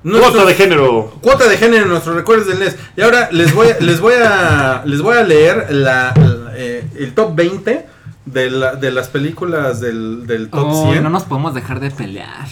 [0.03, 1.19] Nuestro- Cuota de género.
[1.21, 2.77] Cuota de género en nuestros recuerdos del NES.
[2.97, 6.85] Y ahora les voy, a- les voy a les voy a leer la, la, eh,
[6.99, 7.87] el top 20
[8.27, 10.97] de, la- de las películas del, del top Oh, 100.
[10.97, 12.47] no No, nos podemos dejar de pelear.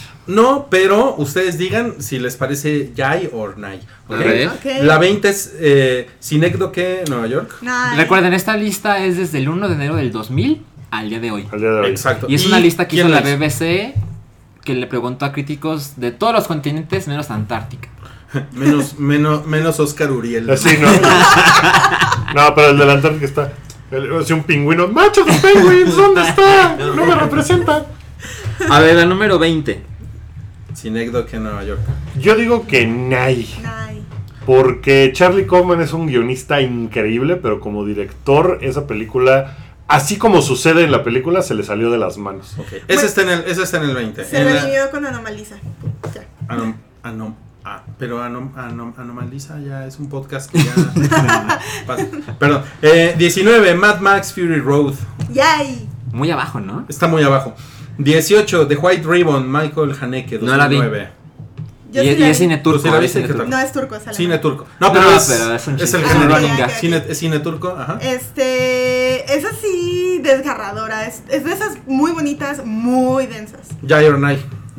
[0.69, 3.79] pero ustedes digan si les parece Yay o Nay.
[4.09, 4.13] ¿ok?
[4.15, 4.47] A ver.
[4.49, 4.65] Ok.
[4.83, 6.09] La 20 es eh,
[7.07, 7.55] Nueva York.
[7.61, 7.95] Nice.
[7.95, 11.47] Recuerden, esta lista es desde el 1 de enero del 2000 al día de hoy.
[11.51, 11.89] Al día de hoy.
[11.91, 12.25] Exacto.
[12.29, 13.21] Y es una lista que hizo la?
[13.21, 13.93] BBC
[14.67, 17.87] que le preguntó a críticos de todos los continentes menos Antártica.
[18.51, 20.49] Menos, menos, menos Oscar Uriel.
[20.49, 20.91] Así, ¿no?
[22.35, 23.53] no, pero el delantero que está...
[23.89, 24.89] el- o sea, un pingüino.
[24.89, 25.95] ¡Macho de penguins!
[25.95, 26.75] ¿Dónde está?
[26.75, 27.85] No me representa.
[28.69, 29.81] A ver, la número 20.
[30.73, 31.79] Synecdoche, Nueva York.
[32.19, 33.47] Yo digo que Nay.
[34.45, 39.55] Porque Charlie Kaufman es un guionista increíble, pero como director, esa película,
[39.87, 42.55] así como sucede en la película, se le salió de las manos.
[42.57, 42.67] Ok.
[42.87, 44.25] Ese, está en el, ese está en el 20.
[44.25, 45.55] Se En la- con Anomalisa.
[46.13, 46.25] Ya.
[46.47, 47.35] Anom, anom,
[47.65, 50.73] ah, pero anom, anom- Anomaliza ya es un podcast que ya.
[52.39, 52.63] Perdón.
[52.81, 54.93] Eh, 19, Mad Max Fury Road.
[55.31, 55.87] Yay.
[56.11, 56.85] Muy abajo, ¿no?
[56.87, 57.53] Está muy abajo.
[57.97, 60.77] 18, The White Ribbon, Michael Haneke, No la vi.
[61.97, 62.03] 2009.
[62.03, 62.79] Yo y, sí y la es cine turco.
[62.79, 63.19] ¿Tú sí la es viste?
[63.19, 63.49] cine ¿Qué turco.
[63.49, 64.15] No es turco, es alemán.
[64.15, 64.67] Cine turco.
[64.79, 66.69] No, pero No, es, pero es un es el género.
[66.79, 67.99] Cine, es cine turco, ajá.
[68.01, 73.67] Este, es así desgarradora, es, es de esas muy bonitas, muy densas.
[73.87, 74.17] Jai or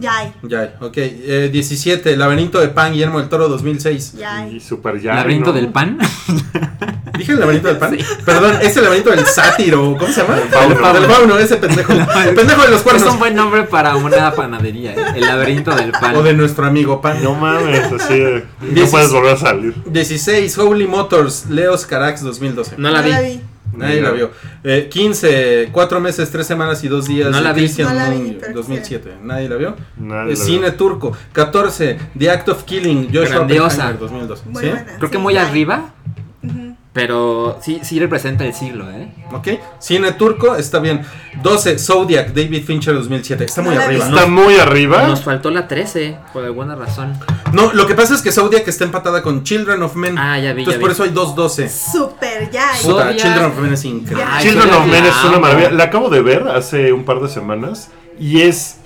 [0.00, 0.92] Yay, Jai, ok.
[0.96, 4.12] Eh, 17, Laberinto de Pan, Guillermo del Toro, 2006.
[4.14, 4.60] Y yay.
[4.60, 5.14] super ya.
[5.16, 5.52] Laberinto ¿no?
[5.54, 5.98] del pan.
[7.18, 7.96] ¿Dije el laberinto del pan?
[8.24, 9.96] Perdón, es el laberinto del sátiro.
[9.98, 10.36] ¿Cómo se llama?
[10.36, 10.92] Del fauno.
[11.00, 11.92] Del fauno, ese pendejo.
[12.28, 13.12] El pendejo de los es cuernos.
[13.12, 14.96] un buen nombre para una panadería, ¿eh?
[15.16, 16.14] El laberinto del pan.
[16.14, 17.22] O de nuestro amigo Pan.
[17.22, 18.18] No mames, así.
[18.18, 19.74] de- No puedes volver a salir.
[19.86, 22.76] 16, Holy Motors, Leos Carax 2012.
[22.78, 23.40] No la vi.
[23.74, 24.30] Nadie la vio.
[24.64, 27.30] Eh, 15, 4 meses, 3 semanas y 2 días.
[27.30, 27.60] No la vi.
[27.62, 29.14] Christian No la vi, Mungiu, pero 2007.
[29.22, 29.76] Nadie la vio.
[29.96, 30.74] Nadie Eh, la cine vio.
[30.74, 31.16] turco.
[31.32, 33.90] 14, The Act of Killing, Joshua Grandiosa.
[33.90, 34.42] Oppenheimer 2012.
[34.48, 34.68] Muy ¿Sí?
[34.70, 34.86] buena.
[34.98, 35.94] Creo que muy arriba.
[36.98, 39.08] Pero sí, sí representa el siglo, ¿eh?
[39.32, 39.48] Ok.
[39.78, 41.02] Cine turco, está bien.
[41.42, 43.44] 12, Zodiac, David Fincher 2007.
[43.44, 44.08] Está muy arriba.
[44.08, 44.16] ¿no?
[44.16, 45.06] Está muy arriba.
[45.06, 47.16] Nos faltó la 13, por alguna razón.
[47.52, 50.18] No, lo que pasa es que Zodiac está empatada con Children of Men.
[50.18, 50.94] Ah, ya vi, Entonces ya por vi.
[50.94, 51.68] eso hay 212.
[51.68, 52.50] Super.
[52.80, 53.16] So- Puta, Zodiac.
[53.16, 54.24] Children of Men es increíble.
[54.28, 55.70] Ay, Children of Men es una maravilla.
[55.70, 58.78] La acabo de ver hace un par de semanas y es.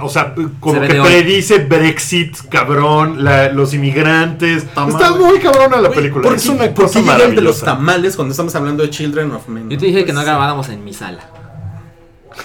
[0.00, 1.06] O sea, como Se que hoy.
[1.06, 4.64] predice Brexit, cabrón, la- los inmigrantes.
[4.74, 6.22] Tamal, Está muy cabrona la película.
[6.22, 7.66] ¿Por es una cosa el de los maravillosa.
[7.66, 9.68] tamales cuando estamos hablando de Children of Men?
[9.68, 11.20] Yo te dije que no grabáramos en mi sala.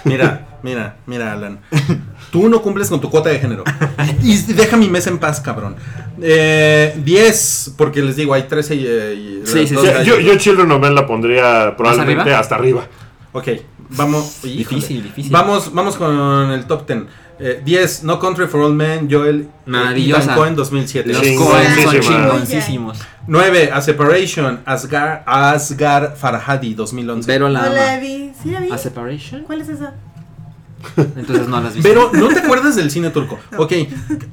[0.03, 1.59] Mira, mira, mira, Alan.
[2.31, 3.63] Tú no cumples con tu cuota de género.
[4.21, 5.77] Y deja mi mesa en paz, cabrón.
[6.21, 8.79] Eh, 10, porque les digo, hay 13 y.
[8.79, 9.87] y Sí, sí, sí.
[10.03, 12.39] Yo, yo Children of Men la pondría probablemente arriba?
[12.39, 12.87] hasta arriba.
[13.37, 13.47] Ok,
[13.89, 14.55] Vamos, híjole.
[14.57, 15.31] Difícil, difícil.
[15.31, 17.03] Vamos, vamos con el top 10.
[17.39, 20.33] Eh, 10, No Country for Old Men, Joel eh, Maravillosa.
[20.33, 21.13] Cohen 2007.
[21.13, 22.99] Los Sí, Coen son chingoncísimos.
[23.27, 27.27] 9, A Separation, Asgar, Asgar Farhadi 2011.
[27.27, 28.31] Pero la No la vi.
[28.41, 28.71] ¿Sí la vi?
[28.71, 29.43] ¿A Separation?
[29.43, 29.93] ¿Cuál es esa?
[30.95, 31.87] Entonces no las viste.
[31.87, 33.37] Pero no te acuerdas del cine turco.
[33.57, 33.73] Ok,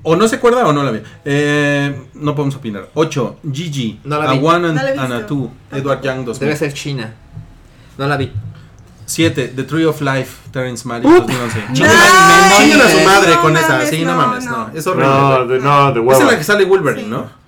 [0.03, 1.01] o no se acuerda o no la vi.
[1.27, 2.89] Eh, no podemos opinar.
[2.95, 4.39] 8, Gigi, No la vi.
[4.39, 6.57] Awan and, No la and Atu, Edward Young Debe 2000.
[6.57, 7.15] ser China.
[7.99, 8.33] No la vi.
[9.07, 11.27] 7, The Tree of Life, Terrence Malick Ut.
[11.27, 11.59] 2011.
[11.69, 13.87] No, Chinguen a- chinguen a su madre no con esa.
[13.87, 14.71] Sí, no, no, mames, no.
[14.75, 15.07] Es horrible.
[15.09, 16.21] No, de, no, de Esa huevo.
[16.23, 17.11] es la que sale Wolverine, Sí.
[17.11, 17.45] ¿no?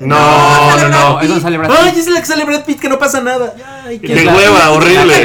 [0.00, 1.20] No, no, no.
[1.20, 2.00] Es donde sale Brad Ay, Pitt.
[2.00, 3.54] es la que sale Brad Pitt, que no pasa nada.
[3.86, 5.24] Ay, qué hueva, horrible.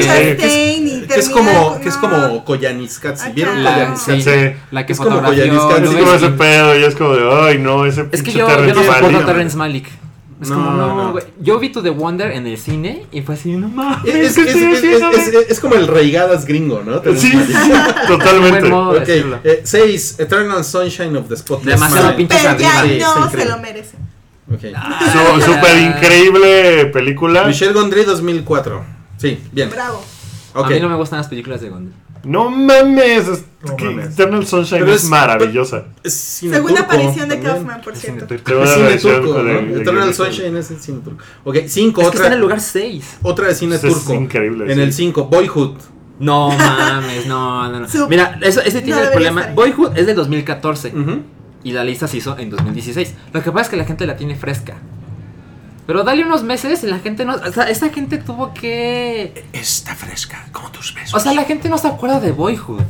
[1.08, 3.32] Que es como, que es como Koyaanisqatsi.
[3.32, 4.30] ¿Vieron Koyaanisqatsi?
[4.72, 5.84] la que Es como Koyaanisqatsi.
[5.86, 8.84] Es como ese pedo y es como de, ay, no, ese Es que yo, no
[8.84, 9.26] soporto.
[9.26, 9.88] Terrence Malick.
[10.42, 10.96] Es No, como, no.
[11.04, 11.26] no, güey.
[11.42, 14.06] Yo vi To The Wonder en el cine y fue así, no mames.
[14.06, 17.02] Es, ¿qué es- estoy es- haciendo, es- es- es como el reigadas gringo, ¿no?
[17.18, 17.34] Sí,
[18.08, 18.70] totalmente.
[18.70, 19.40] modo de Ok, decirlo.
[19.64, 20.16] 6.
[20.20, 22.18] Eternal Sunshine of the Spotless Demasiado Mind.
[22.18, 23.16] pinches arriba.
[23.16, 23.98] No se lo merece.
[24.52, 24.62] Ok.
[25.12, 27.44] Su- Súper increíble película.
[27.46, 28.84] Michelle Gondry 2004.
[29.18, 29.70] Sí, bien.
[29.70, 30.04] Bravo.
[30.54, 31.94] A mí no me gustan las películas de Gondry.
[32.24, 34.14] No mames, es No que mames.
[34.14, 35.84] Eternal Sunshine Pero es, es- maravillosa.
[36.02, 37.54] Es cine Segunda turco aparición de también.
[37.56, 38.34] Kaufman, por cierto.
[38.34, 38.42] Es
[38.74, 39.74] cine turco, de- ¿no?
[39.76, 41.24] de- Eternal de- Sunshine es el cine turco.
[41.44, 42.02] Ok, 5.
[42.02, 43.18] Es que está en Otra, el lugar 6.
[43.22, 44.14] otra de cine es turco.
[44.14, 44.82] increíble, En sí.
[44.82, 45.26] el 5.
[45.26, 45.78] Boyhood.
[46.20, 48.08] No mames, no, no, no.
[48.08, 49.48] Mira, eso, ese tiene No el problema.
[49.56, 51.22] Boyhood es de 2014 Ujú.
[51.64, 53.14] y la lista se hizo en 2016.
[53.34, 54.76] Lo que pasa es que la gente la tiene fresca.
[55.86, 57.36] Pero dale unos meses y la gente no.
[57.36, 59.46] O sea, esa gente tuvo que.
[59.54, 61.14] Está fresca, como tus besos.
[61.16, 62.84] O sea, la gente no se acuerda de Boyhood.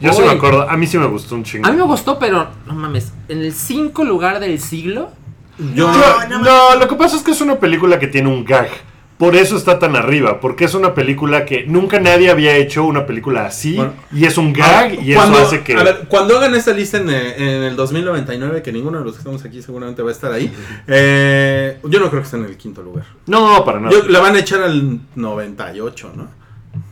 [0.00, 1.66] Yo sí me acuerdo, a mí sí me gustó un chingo.
[1.66, 3.12] A mí me gustó, pero no mames.
[3.28, 5.10] En el 5 lugar del siglo.
[5.58, 8.28] Yo, Yo- No, no, no lo que pasa es que es una película que tiene
[8.28, 8.68] un gag.
[9.16, 13.06] Por eso está tan arriba, porque es una película que nunca nadie había hecho una
[13.06, 13.94] película así Bueno.
[14.12, 16.98] y es un gag y eso cuando, hace que a ver, cuando hagan esta lista
[16.98, 20.12] en, eh, en el 2099, que ninguno de los que estamos aquí seguramente va a
[20.12, 20.52] estar ahí,
[20.86, 23.06] eh, yo no creo que esté en el quinto lugar.
[23.26, 23.90] no, para nada.
[23.96, 26.28] Yo, la van a echar al 98, ¿no?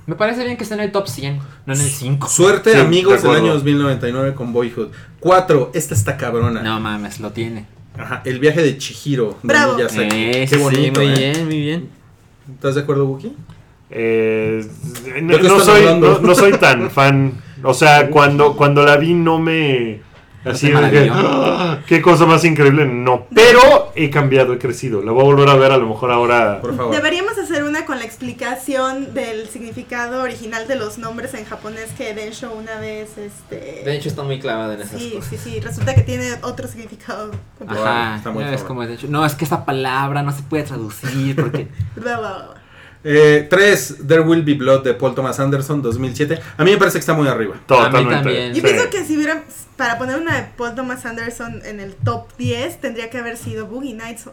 [0.06, 2.28] Me parece bien que esté en el top 100, no en el 5.
[2.28, 4.88] Suerte, Sí, de amigos del año 2099 con Boyhood.
[5.20, 5.70] 4.
[5.74, 6.62] Esta está cabrona.
[6.62, 7.66] No mames, lo tiene.
[7.96, 9.38] Ajá, el viaje de Chihiro.
[9.42, 9.74] de Bravo.
[9.76, 10.08] Miyazaki.
[10.14, 11.00] Eh, Qué sí, bonito.
[11.00, 11.14] muy ¿eh?
[11.16, 11.88] bien, muy bien.
[12.52, 13.32] ¿Estás de acuerdo, Wookie?
[13.90, 14.66] Eh,
[15.04, 17.40] ¿De no, soy, no soy tan fan.
[17.62, 20.02] O sea, cuando, cuando la vi no me...
[20.44, 21.10] Así de que?
[21.12, 23.26] "Ah, qué cosa más increíble, no.
[23.34, 25.02] Pero he cambiado, he crecido.
[25.02, 26.60] La voy a volver a ver a lo mejor ahora.
[26.60, 26.94] Por favor.
[26.94, 32.12] Deberíamos hacer una con la explicación del significado original de los nombres en japonés que
[32.14, 33.82] Densho una vez, este...
[33.84, 35.30] De hecho, está muy clavada en esas sí, cosas.
[35.30, 37.30] sí, sí, resulta que tiene otro significado.
[37.66, 39.06] Ajá, Está muy cómo es de hecho.
[39.08, 41.68] No, es que esa palabra no se puede traducir porque.
[41.96, 42.54] Bla, bla, bla.
[43.04, 43.96] 3.
[44.08, 46.40] There Will Be Blood de Paul Thomas Anderson, 2007.
[46.56, 47.54] A mí me parece que está muy arriba.
[47.66, 48.14] Totalmente.
[48.14, 48.48] también.
[48.54, 48.60] Yo Sí.
[48.62, 49.42] pienso que si hubiera,
[49.76, 53.66] para poner una de Paul Thomas Anderson en el top 10, tendría que haber sido
[53.66, 54.26] Boogie Nights.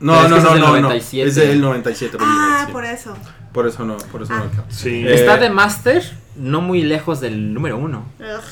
[0.00, 0.80] No, no, no, no, no.
[0.80, 1.28] 97.
[1.28, 2.16] Es del 97.
[2.16, 2.72] Boogie Ah, Nights, sí.
[2.72, 3.16] por eso.
[3.52, 4.64] Por eso no, por eso no Ah.
[4.68, 5.06] Sí.
[5.06, 6.02] Eh, Está de Master,
[6.36, 8.04] no muy lejos del número uno.
[8.18, 8.42] Ugh.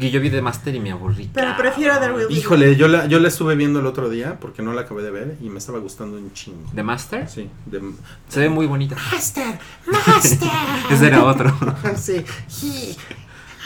[0.00, 1.28] Y yo vi de Master y me aburrí.
[1.34, 2.30] Pero prefiero The Deal.
[2.30, 5.10] Híjole, yo la, yo la estuve viendo el otro día porque no la acabé de
[5.10, 6.70] ver y me estaba gustando un chingo.
[6.72, 7.28] ¿De Master?
[7.28, 7.82] Sí, de...
[8.28, 8.94] Se ve muy bonita.
[9.12, 10.48] Master, Master.
[10.90, 11.52] Ese era otro.
[11.96, 12.24] sí.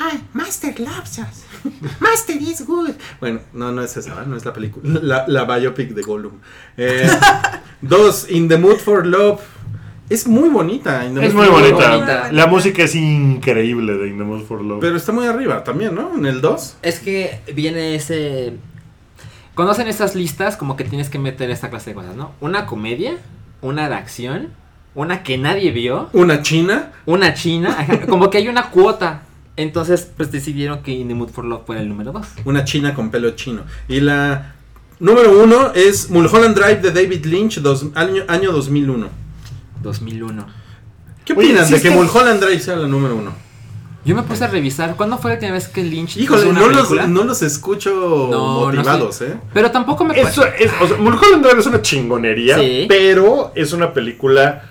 [0.00, 1.44] I, Master loves us.
[2.00, 2.90] Master is good.
[3.20, 5.00] Bueno, no, no es esa, no es la película.
[5.02, 6.32] La, la biopic de Gollum.
[6.76, 7.08] Eh,
[7.82, 9.40] dos, In the Mood for Love.
[10.08, 11.04] Es muy bonita.
[11.04, 11.90] In the Es muy bonita.
[11.96, 12.32] Bonita.
[12.32, 14.80] La música es increíble de In the Mood for Love.
[14.80, 16.14] Pero está muy arriba también, ¿no?
[16.16, 16.76] En el 2.
[16.82, 18.54] Es que viene ese.
[19.54, 22.32] Conocen esas listas, como que tienes que meter esta clase de cosas, ¿no?
[22.40, 23.18] Una comedia,
[23.60, 24.48] una de acción,
[24.94, 26.92] una que nadie vio, Una china.
[27.04, 29.22] una china, como que hay una cuota.
[29.56, 32.26] Entonces, pues decidieron que In the Mood for Love fuera el número 2.
[32.46, 33.62] Una china con pelo chino.
[33.88, 34.54] Y la
[34.98, 39.08] número uno es Mulholland Drive de David Lynch, dos- año, año 2001.
[39.82, 40.46] 2001.
[41.24, 43.32] ¿Qué Oye, opinan sí de es que que- Mulholland Drive sea la número uno?
[44.04, 46.60] Yo me puse a revisar, ¿cuándo fue la última vez que Lynch hizo Híjole, una
[46.60, 47.06] no los, película?
[47.06, 47.90] no los escucho
[48.32, 49.26] No, no motivados, sé.
[49.28, 49.34] ¿eh?
[49.54, 52.86] Pero tampoco me Eso es, o sea, Mulholland Drive es una chingonería, Sí.
[52.88, 54.70] pero es una película.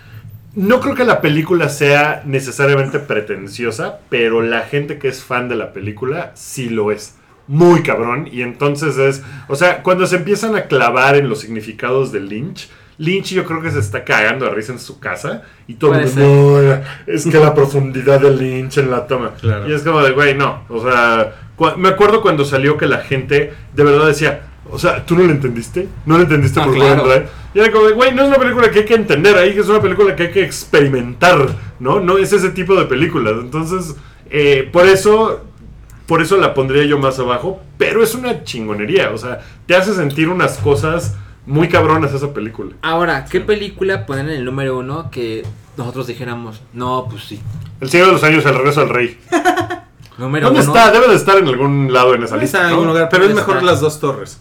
[0.54, 5.56] No creo que la película sea necesariamente pretenciosa, pero la gente que es fan de
[5.56, 7.16] la película sí lo es.
[7.48, 8.28] Muy cabrón.
[8.32, 9.24] Y entonces es.
[9.48, 13.62] O sea, cuando se empiezan a clavar en los significados de Lynch, Lynch yo creo
[13.62, 15.44] que se está cagando de risa en su casa.
[15.68, 19.34] Y todo el mundo, "No, es que la profundidad de Lynch en la toma.
[19.40, 19.70] Claro.
[19.70, 20.66] Y es como de, güey, no.
[20.70, 21.34] O sea,
[21.78, 25.32] me acuerdo cuando salió que la gente de verdad decía, O sea, ¿tú no lo
[25.32, 25.88] entendiste?
[26.06, 27.04] ¿No lo entendiste Ah, por claro.
[27.08, 27.28] Drive?
[27.54, 29.68] Y era como, de, güey, no es una película que hay que entender ahí, es
[29.68, 31.50] una película que hay que experimentar,
[31.80, 32.00] ¿no?
[32.00, 33.34] No es ese tipo de películas.
[33.42, 33.96] Entonces,
[34.30, 35.42] eh, por eso,
[36.06, 39.94] por eso la pondría yo más abajo, pero es una chingonería, o sea, te hace
[39.94, 41.16] sentir unas cosas
[41.46, 42.72] muy cabronas esa película.
[42.82, 45.44] Ahora, ¿qué película ponen en el número uno que
[45.76, 47.42] nosotros dijéramos, no, pues sí?
[47.82, 49.18] El Señor de los Años, El Regreso al Rey.
[50.18, 50.76] Número ¿Dónde uno.
[50.76, 50.92] está?
[50.92, 52.70] Debe de estar en algún lado en esa Está lista, en ¿no?
[52.70, 54.40] algún lugar, pero es mejor las dos torres.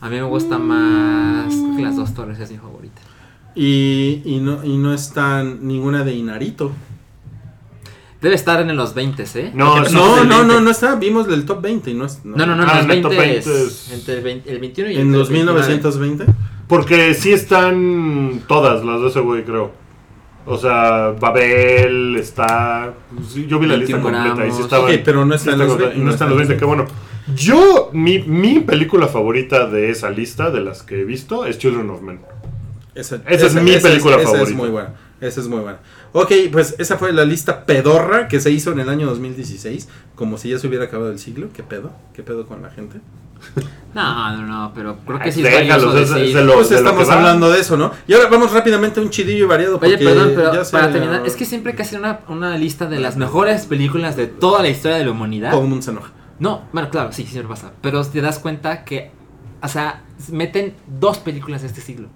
[0.00, 1.54] A mí me gusta más.
[1.54, 3.00] Creo que las dos torres es mi favorita.
[3.54, 6.72] Y, y no, y no está ninguna de Inarito.
[8.20, 9.50] Debe estar en los 20, ¿eh?
[9.54, 10.34] No, No, no, 20.
[10.46, 10.94] no, no está.
[10.96, 12.24] Vimos el top 20 y no es.
[12.24, 14.50] No, no, no, Ah, los en el top 20 20 es es- entre el, 20
[14.52, 16.26] el 21 y En el 2920.
[16.66, 19.70] Porque sí están todas las de ese güey, creo.
[20.46, 22.94] O sea, Babel está.
[23.28, 24.60] sí, yo vi la lista 21 completa y sí gramos.
[24.60, 24.90] estaban.
[24.94, 26.56] Ok, pero no está sí en los completa, ve- y no está en los 20,
[26.56, 26.84] qué bueno.
[27.34, 31.90] Yo, mi, mi película favorita de esa lista, de las que he visto, es Children
[31.90, 32.20] of Men.
[32.94, 34.56] Esa, Esa es mi película esa es favorita.
[34.56, 34.94] muy buena.
[35.20, 35.78] Esa es muy buena.
[36.12, 39.88] Ok, pues esa fue la lista pedorra que se hizo en el año 2016.
[40.14, 41.48] Como si ya se hubiera acabado el siglo.
[41.54, 41.90] ¿Qué pedo?
[42.14, 43.00] ¿Qué pedo con la gente?
[43.94, 46.36] No, no, no, pero creo que Ay, sí es déjalos, es- es decir.
[46.36, 47.92] de lo- pues de lo estamos hablando de eso, ¿no?
[48.06, 49.78] Y ahora vamos rápidamente a un chidillo y variado.
[49.82, 52.56] Oye, perdón, pero ya se- para terminar, es que siempre hay que hacer una, una
[52.56, 55.50] lista de las mejores películas de toda la historia de la humanidad.
[55.50, 56.12] Todo el mundo se enoja.
[56.38, 57.72] No, bueno, claro, sí, me pasa.
[57.80, 59.10] Pero te das cuenta que,
[59.62, 62.08] o sea, meten dos películas de este siglo.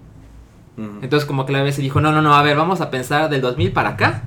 [1.02, 3.28] Entonces como que la vez se dijo, no, no, no, a ver, vamos a pensar
[3.28, 4.22] del 2000 para acá.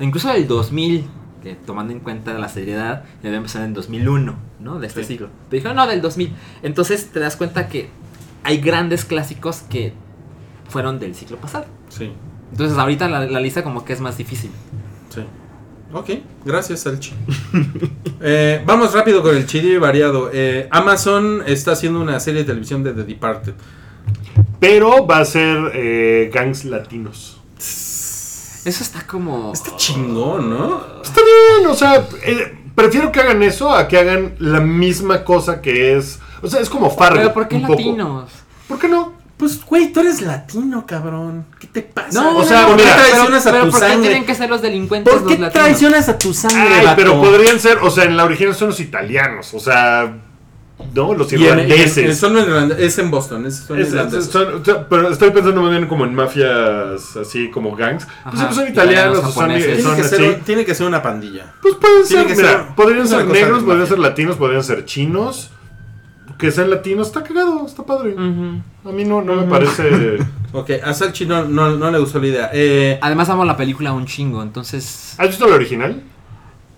[0.00, 1.06] Incluso del 2000,
[1.42, 4.78] que tomando en cuenta la seriedad, debe empezar en 2001, ¿no?
[4.80, 5.14] De este Sí.
[5.14, 5.28] siglo.
[5.48, 6.34] Pero dijeron, no, del 2000.
[6.62, 7.88] Entonces te das cuenta que
[8.44, 9.94] hay grandes clásicos que
[10.68, 11.64] fueron del siglo pasado.
[11.88, 12.12] Sí,
[12.50, 14.50] Entonces ahorita la, la lista como que es más difícil.
[15.08, 15.22] sí.
[15.92, 16.10] Ok,
[16.44, 17.12] gracias, Salchi.
[18.20, 20.30] Eh, vamos rápido con el y variado.
[20.32, 23.54] Eh, Amazon está haciendo una serie de televisión de The Departed.
[24.58, 27.40] Pero va a ser eh, gangs latinos.
[27.56, 29.52] Eso está como...
[29.52, 31.00] Está chingón, ¿no?
[31.00, 35.60] Está bien, o sea, eh, prefiero que hagan eso a que hagan la misma cosa
[35.60, 36.18] que es.
[36.42, 37.16] O sea, es como Fargo.
[37.16, 37.74] Pero ¿por qué un poco.
[37.74, 38.30] latinos?
[38.66, 39.17] ¿Por qué no?
[39.38, 41.46] Pues, güey, tú eres latino, cabrón.
[41.60, 42.20] ¿Qué te pasa?
[42.20, 44.08] No, o sea, ¿por qué mira, traicionas pero, a pero tu ¿por qué sangre?
[44.08, 45.64] tienen que ser los delincuentes ¿Por los qué latinos?
[45.64, 46.96] traicionas a tu sangre, Ay, vato?
[46.96, 50.12] pero podrían ser, o sea, en la original son los italianos, o sea,
[50.92, 51.14] ¿no?
[51.14, 51.98] Los Y en- irlandeses.
[51.98, 54.26] en- son es en Boston, es, son Es- es- irlandeses.
[54.30, 58.06] son- o sea, pero estoy pensando más bien como en mafias así como gangs.
[58.24, 59.66] Pues, Ajá, son italianos, son, japoneses.
[59.66, 60.16] tiene, son que así.
[60.16, 61.52] ser, tiene que ser una pandilla.
[61.62, 65.50] Pues pueden tiene ser, mira, ser- podrían ser negros, podrían ser latinos, podrían ser chinos.
[66.38, 68.14] Que sean latinos, está cagado, está padre.
[68.16, 70.18] A mí no, no me parece.
[70.50, 72.50] Ok, a Salchi no, no, no le gustó la idea.
[72.54, 76.02] Eh, Además amo la película un chingo, entonces ¿Has visto la original?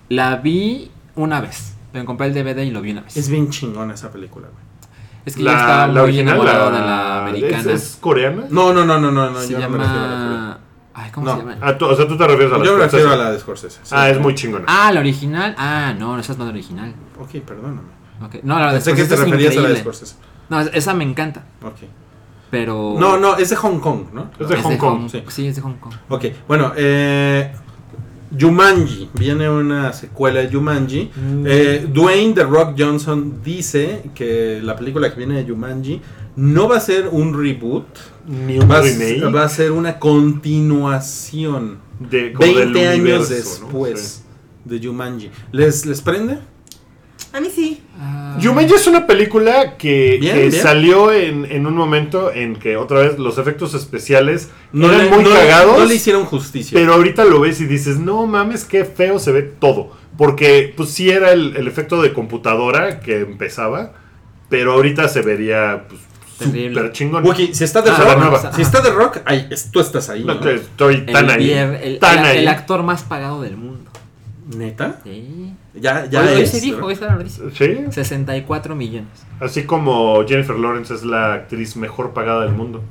[0.08, 1.74] la vi una vez.
[1.92, 3.16] Me compré el DVD y lo vi una vez.
[3.16, 4.64] es bien chingona esa película, güey.
[5.24, 7.58] Es que yo estaba muy enamorado de la americana.
[7.58, 8.44] ¿Es, es coreana?
[8.50, 10.58] No, no, no, no, no, no se yo no me refiero a la llama...
[10.94, 11.32] Ay, ¿cómo No.
[11.34, 11.58] se llama?
[11.60, 12.64] Ah, tú- o sea, tú te refieres a la.
[12.64, 13.78] Yo me refiero a la de Scorsese.
[13.84, 13.94] sí.
[13.96, 14.64] Ah, es muy chingona.
[14.66, 15.54] Ah, la original.
[15.56, 16.92] Ah, no, esa es no la original.
[17.20, 17.82] Ok, perdóname.
[18.42, 19.76] No, la de Pensé que te Scorsese referías a la de.
[19.80, 20.14] Scorsese.
[20.48, 21.76] No, es- esa me encanta, Ok.
[22.50, 22.96] pero...
[22.98, 24.30] No, no, es de Hong Kong, ¿no?
[24.38, 25.08] Es de es Hong Kong.
[25.10, 25.22] sí.
[25.28, 25.92] Sí, es de Hong Kong.
[26.08, 27.52] Ok, bueno, eh,
[28.38, 31.10] Jumanji, viene una secuela de Jumanji.
[31.14, 31.44] Mm.
[31.46, 36.00] Eh, Dwayne The Rock Johnson dice que la película que viene de Jumanji
[36.36, 37.86] no va a ser un reboot,
[38.26, 41.78] Ni un va a, remake va a ser una continuación.
[41.98, 43.26] de, como del 20 años universo,
[43.60, 43.66] ¿no?
[43.66, 44.24] después
[44.64, 45.30] de Jumanji.
[45.52, 46.38] ¿Les, ¿Les prende?
[47.32, 47.80] A mí sí.
[47.98, 48.36] Ah.
[48.42, 50.62] Jumanji es una película que, Bien, que bien.
[50.62, 55.10] salió en, en un momento en que otra vez los efectos especiales No, eran le,
[55.10, 55.78] muy no cagados.
[55.78, 56.76] no le hicieron justicia.
[56.78, 59.92] Pero ahorita lo ves y dices, no mames, qué feo se ve todo.
[60.18, 63.92] Porque pues sí era el, el efecto de computadora que empezaba,
[64.48, 66.00] pero ahorita se vería pues,
[66.38, 66.74] Terrible.
[66.80, 67.24] súper chingón.
[67.24, 68.52] Wookie, si está de Ah, rock, nueva.
[68.52, 70.24] si está de rock, ahí, tú estás ahí.
[70.24, 71.52] No, estoy el, tan ahí.
[71.52, 72.38] el- tan el- ahí.
[72.38, 73.88] el actor más pagado del mundo.
[74.56, 75.00] ¿Neta?
[75.04, 75.52] Sí.
[75.74, 76.86] Ya, ya hoy es, se dijo, ¿no?
[76.86, 77.42] hoy se lo dice.
[77.54, 79.08] Sí, 64 millones.
[79.40, 82.82] así como Jennifer Lawrence es la actriz mejor pagada del mundo.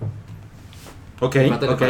[1.19, 1.81] Ok, ¿Cuánto le ok.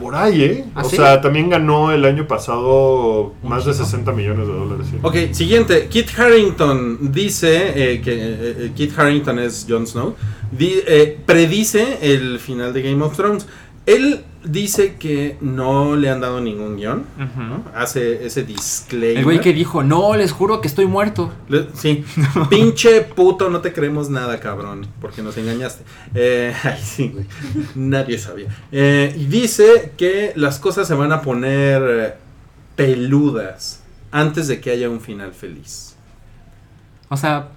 [0.00, 0.64] Por ahí, ¿eh?
[0.74, 0.96] ¿Ah, o sí?
[0.96, 3.84] sea, también ganó el año pasado más de chingo.
[3.86, 4.86] 60 millones de dólares.
[4.90, 4.98] sí.
[5.02, 5.86] Ok, siguiente.
[5.88, 10.14] Kit Harrington dice eh, que eh, eh, Kit Harrington es Jon Snow.
[10.52, 13.46] Di- eh, predice el final de Game of Thrones.
[13.86, 17.04] Él dice que no le han dado ningún guion.
[17.16, 17.64] ¿no?
[17.74, 19.18] Hace ese disclaimer.
[19.18, 21.32] El güey que dijo, no, les juro que estoy muerto.
[21.48, 22.04] Le- Sí,
[22.50, 25.84] pinche puto, no te creemos nada, cabrón, porque nos engañaste.
[26.14, 27.26] Eh, ay, sí, güey,
[27.76, 28.48] nadie sabía.
[28.72, 32.14] Eh, y dice que las cosas se van a poner eh,
[32.74, 35.94] peludas antes de que haya un final feliz.
[37.08, 37.48] O sea,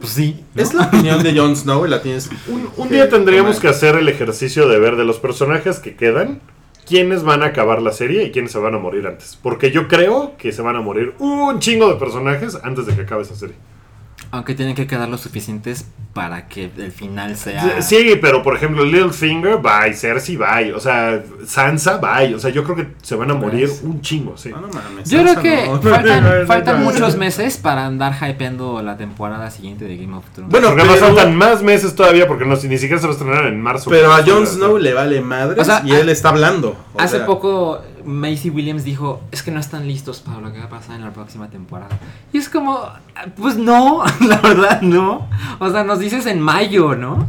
[0.00, 0.44] Pues sí.
[0.54, 0.62] ¿no?
[0.62, 2.30] Es la opinión de Jon Snow y la tienes.
[2.76, 3.62] Un, día tendríamos tomar.
[3.62, 6.40] que hacer el ejercicio de ver de los personajes que quedan,
[6.86, 9.38] quiénes van a acabar la serie y quiénes se van a morir antes.
[9.42, 13.02] Porque yo creo que se van a morir un chingo de personajes antes de que
[13.02, 13.56] acabe esa serie.
[14.30, 17.80] Aunque tienen que quedar lo suficientes para que el final sea.
[17.80, 22.62] Sí, pero por ejemplo, Littlefinger, bye, Cersei, bye, o sea, Sansa, bye, o sea, yo
[22.64, 24.50] creo que se van a morir un chingo, sí.
[24.54, 25.80] Ah, no mames, Yo creo que no.
[25.80, 30.50] faltan, faltan muchos meses para andar hypeando la temporada siguiente de Game of Thrones.
[30.50, 33.46] Bueno, Porque pero- faltan más meses todavía porque no, ni siquiera se va a estrenar
[33.46, 33.88] en marzo.
[33.88, 36.76] Pero a Jon Snow le vale madres O sea, y él está hablando.
[36.94, 40.58] o Hace sea, poco Macy Williams dijo, es que no están listos para lo que
[40.58, 41.98] va a pasar en la próxima temporada.
[42.32, 42.80] Y es como,
[43.36, 45.28] pues no, la verdad no.
[45.58, 47.28] O sea, nos dices en mayo, ¿no?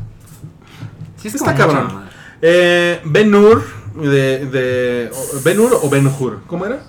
[1.18, 2.06] Sí, es Está cabrón.
[2.41, 3.64] Eh, Ben Hur
[3.95, 6.80] de, de o- Ben Hur o Ben Hur, ¿cómo era?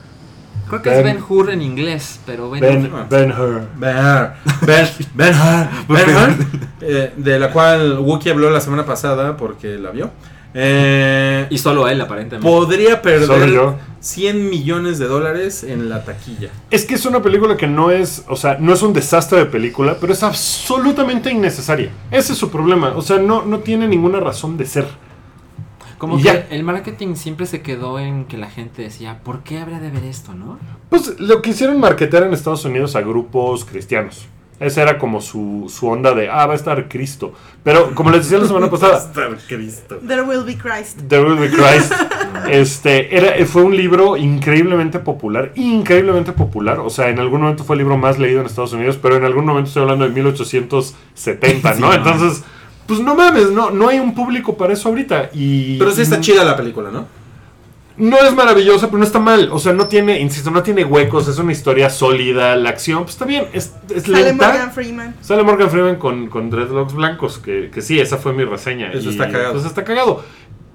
[0.68, 3.08] Creo que Ben- es Ben Hur en inglés, pero Ben, Ben, Hur.
[3.08, 3.62] ben Hur.
[3.76, 4.30] Ben Hur,
[4.66, 6.46] Ben, ben Hur, Ben Hur,
[6.82, 10.10] eh, de la cual Wookie habló la semana pasada porque la vio.
[10.54, 12.48] Eh, Y solo él, aparentemente.
[12.48, 13.76] podría perder yo.
[14.00, 16.50] 100 millones de dólares en la taquilla.
[16.70, 19.46] Es que es una película que no es, o sea, no es un desastre de
[19.46, 21.90] película, pero es absolutamente innecesaria.
[22.10, 24.86] Ese es su problema, o sea, no, no tiene ninguna razón de ser.
[25.98, 26.46] Como que ya.
[26.50, 30.04] el marketing siempre se quedó en que la gente decía, ¿por qué habría de ver
[30.04, 30.58] esto, no?
[30.88, 34.26] Pues lo quisieron marketear en Estados Unidos a grupos cristianos.
[34.60, 37.32] Esa era como su, su onda de, ah, va a estar Cristo.
[37.64, 39.98] Pero como les decía la semana pasada, Hasta Cristo.
[40.06, 41.00] There will be Christ.
[41.08, 41.92] The Will Be Christ.
[42.48, 46.80] Este, era, fue un libro increíblemente popular, increíblemente popular.
[46.80, 49.24] O sea, en algún momento fue el libro más leído en Estados Unidos, pero en
[49.24, 51.88] algún momento estoy hablando de 1870, Sí, ¿no?
[51.88, 51.94] no.
[51.94, 52.42] Entonces,
[52.86, 55.30] pues no mames, no, no hay un público para eso ahorita.
[55.32, 57.06] Y, Pero sí está chida la película, ¿no?
[58.00, 59.50] No es maravillosa, pero no está mal.
[59.52, 63.12] O sea, no tiene, insisto, no tiene huecos, es una historia sólida, la acción, pues
[63.14, 64.48] está bien, es, es Sale lenta.
[64.48, 65.14] Morgan Freeman.
[65.20, 68.90] Sale Morgan Freeman con, con dreadlocks blancos, que, que sí, esa fue mi reseña.
[68.90, 69.52] Eso y, está cagado.
[69.52, 70.24] Pues está cagado.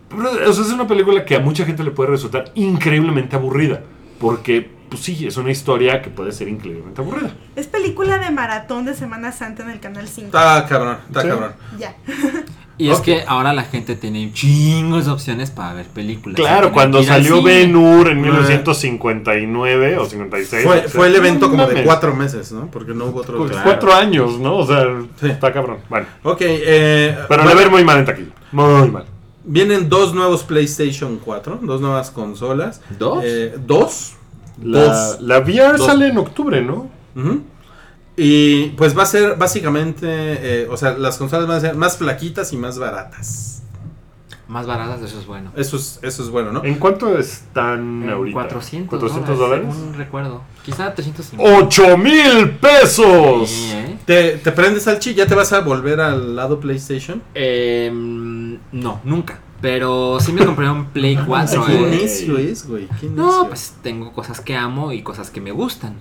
[0.10, 3.82] Pero, o sea, es una película que a mucha gente le puede resultar increíblemente aburrida.
[4.20, 7.34] Porque, pues sí, es una historia que puede ser increíblemente aburrida.
[7.56, 10.28] Es película de maratón de Semana Santa en el canal 5.
[10.28, 11.28] Está cabrón, está Sí.
[11.28, 11.54] cabrón.
[11.80, 11.96] Ya.
[12.78, 16.36] Y es que ahora la gente tiene chingos de opciones para ver películas.
[16.36, 17.42] Claro, cuando salió.
[17.42, 18.22] Ben Hur en Ah.
[18.22, 20.64] 1959 o 56.
[20.66, 22.68] Fue, o sea, fue el evento como de cuatro meses, ¿no?
[22.72, 23.46] Porque no hubo otro.
[23.46, 23.64] Claro.
[23.64, 24.58] Cuatro años, ¿no?
[24.58, 24.86] O sea,
[25.20, 25.28] Sí.
[25.28, 25.78] está cabrón.
[25.90, 28.32] Bueno, Ok, eh, pero bueno, le ver muy mal en taquilla.
[28.52, 29.06] Muy mal.
[29.48, 32.82] vienen dos nuevos PlayStation 4, dos nuevas consolas.
[32.98, 33.20] ¿Dos?
[33.24, 34.14] Eh, dos.
[34.64, 35.22] La, Dos.
[35.22, 35.86] la VR Dos.
[35.86, 36.90] sale en octubre, ¿no?
[37.16, 37.42] Ujú.
[38.18, 41.98] Y pues va a ser básicamente, eh, o sea, las consolas van a ser más
[41.98, 43.64] flaquitas y más baratas.
[44.48, 45.52] Más baratas, eso es bueno.
[45.56, 46.64] Eso es, eso es bueno, ¿no?
[46.64, 48.36] ¿En cuánto están En ahorita?
[48.36, 49.66] 400, 400 dólares.
[49.70, 50.42] según recuerdo.
[50.64, 51.58] Quizá 350.
[51.66, 53.50] ¡Ocho mil pesos!
[53.50, 53.98] Sí, ¿eh?
[54.06, 55.16] ¿Te, te prendes al chi?
[55.16, 57.24] ¿Ya te vas a volver al lado PlayStation?
[57.34, 59.40] Em, no, nunca.
[59.62, 61.66] Pero sí me compré un Play 4.
[61.66, 61.90] ¿Qué eh.
[62.02, 62.88] necio es, güey?
[63.02, 65.96] ¿Qué No, pues tengo cosas que amo y cosas que me gustan.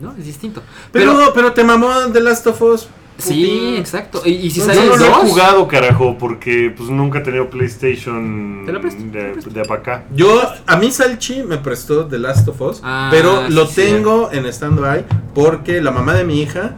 [0.00, 0.12] ¿No?
[0.18, 0.62] Es distinto.
[0.92, 2.88] Pero, pero, te mamó The Last of Us.
[3.18, 4.20] Sí, exacto.
[4.26, 6.90] Y, y si No, sale Yo no el lo he 2, jugado, carajo, porque pues
[6.90, 10.04] nunca he tenido PlayStation Te lo presto, te de, de para acá.
[10.14, 13.74] Yo, a mí Salchi me prestó The Last of Us, Ah, pero sí, lo sí.
[13.76, 16.74] tengo en stand-by porque la mamá de mi hija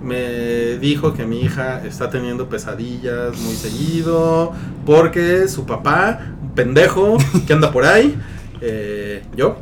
[0.00, 4.52] me dijo que mi hija está teniendo pesadillas muy seguido
[4.86, 7.18] porque su papá, un pendejo
[7.48, 8.16] que anda por ahí,
[8.60, 9.56] eh, yo,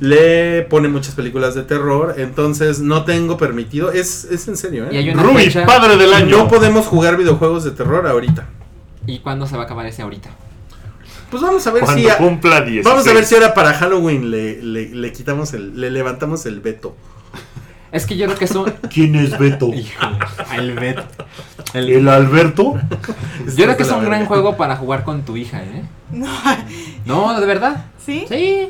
[0.00, 5.12] le pone muchas películas de terror, entonces no tengo permitido, es, es en serio, ¿eh?
[5.14, 5.66] Ruby, fecha.
[5.66, 6.36] padre del año.
[6.38, 8.46] No podemos jugar videojuegos de terror ahorita.
[9.06, 10.30] ¿Y cuándo se va a acabar ese ahorita?
[11.30, 12.08] Pues vamos a ver Cuando si...
[12.08, 12.84] a- cumpla 16.
[12.84, 16.60] Vamos a ver si ahora para Halloween le, le, le quitamos el, le levantamos el
[16.60, 16.96] veto.
[17.90, 18.70] Es que yo creo que es un.
[18.92, 19.68] ¿Quién es Beto?
[19.74, 20.18] Híjole,
[20.56, 20.98] el Bet.
[21.74, 22.74] El- ¿El Alberto?
[23.56, 25.84] Yo creo que es un gran juego para jugar con tu hija, ¿eh?
[26.10, 26.26] No.
[27.06, 27.86] No, de verdad.
[28.04, 28.26] ¿Sí?
[28.28, 28.68] Sí.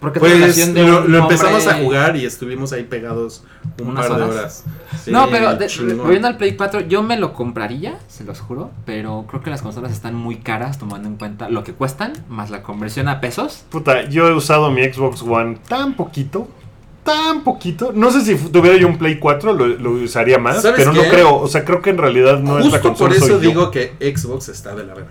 [0.00, 3.44] Porque Pues de lo, empezamos hombre- a jugar y estuvimos ahí pegados
[3.80, 4.36] un ¿Unas par de horas?
[4.36, 4.64] horas.
[5.04, 8.70] Sí, no, pero de- volviendo al Play 4, yo me lo compraría, se los juro,
[8.86, 12.48] pero creo que las consolas están muy caras tomando en cuenta lo que cuestan, más
[12.50, 13.64] la conversión a pesos.
[13.70, 16.48] Puta, yo he usado mi Xbox One tan poquito.
[17.04, 17.92] Tan poquito.
[17.94, 20.62] No sé si tuviera yo un Play 4 lo, lo usaría más.
[20.62, 21.34] ¿Sabes Pero no creo.
[21.36, 23.08] O sea, creo que en realidad no es la Justo consola.
[23.08, 23.38] por eso yo.
[23.38, 25.10] digo que Xbox está de la verga.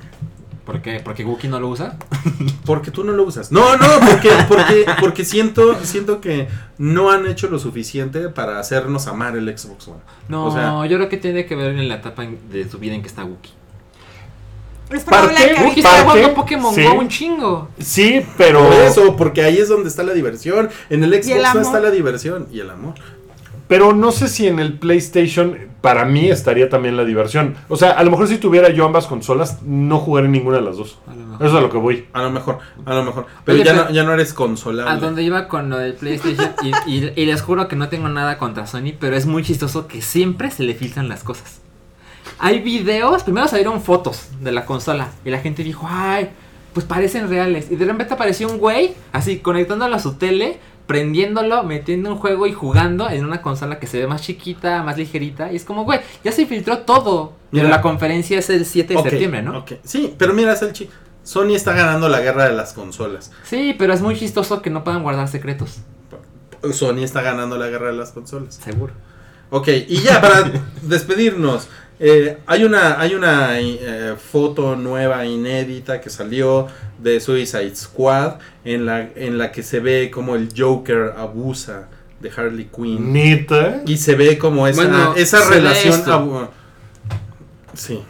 [0.72, 1.00] ¿Por qué?
[1.04, 1.98] ¿Porque Wookie no lo usa?
[2.66, 3.52] Porque tú no lo usas.
[3.52, 6.48] No, no, porque, porque, porque siento, siento que
[6.78, 9.98] no han hecho lo suficiente para hacernos amar el Xbox One.
[10.28, 12.94] No, O sea- yo creo que tiene que ver en la etapa de su vida
[12.94, 13.50] en que está Wookie.
[14.91, 16.84] Es probable Parte- que Wookie está parte, jugando Pokémon sí.
[16.84, 17.70] Go un chingo.
[17.80, 18.64] Sí, pero.
[18.68, 20.70] Por eso, porque ahí es donde está la diversión.
[20.91, 22.94] En el Xbox el no está la diversión y el amor.
[23.68, 27.56] Pero no sé si en el PlayStation para mí estaría también la diversión.
[27.70, 30.78] O sea, a lo mejor si tuviera yo ambas consolas, no jugaría ninguna de las
[30.78, 30.98] dos.
[31.36, 32.06] Eso es a lo que voy.
[32.12, 33.26] A lo mejor, a lo mejor.
[33.46, 34.92] Pero Oye, ya, pero- no, ya no eres consolable.
[34.92, 38.10] A donde iba con lo del PlayStation y, y- y les juro que no tengo
[38.10, 41.62] nada contra Sony, pero es muy chistoso que siempre se le filtran las cosas.
[42.40, 46.30] Hay videos, primero salieron fotos de la consola y la gente dijo, ay,
[46.74, 47.72] pues parecen reales.
[47.72, 52.48] Y de repente apareció un güey así conectándolo a su tele, prendiéndolo, metiendo un juego
[52.48, 55.53] y jugando en una consola que se ve más chiquita, más ligerita.
[55.53, 57.34] Y es como, güey, ya se filtró todo.
[57.52, 59.60] Pero la conferencia es el 7 de septiembre, ¿no?
[59.60, 59.74] ok.
[59.84, 60.90] Sí, pero mira, Salchi.
[61.22, 63.32] Sony está ganando la guerra de las consolas.
[63.44, 65.82] Sí, pero es muy chistoso que no puedan guardar secretos.
[66.72, 68.56] Sony está ganando la guerra de las consolas.
[68.56, 68.94] Seguro.
[69.52, 70.52] Ok, y ya para
[70.82, 71.68] despedirnos,
[72.00, 76.68] eh, hay una, hay una eh, foto nueva, inédita, que salió
[76.98, 81.88] de Suicide Squad, en la, en la que se ve como el Joker abusa
[82.20, 83.14] de Harley Quinn.
[83.14, 83.82] Neta.
[83.86, 86.50] Y se ve como esa, Bueno, esa relación...
[87.74, 88.04] sí.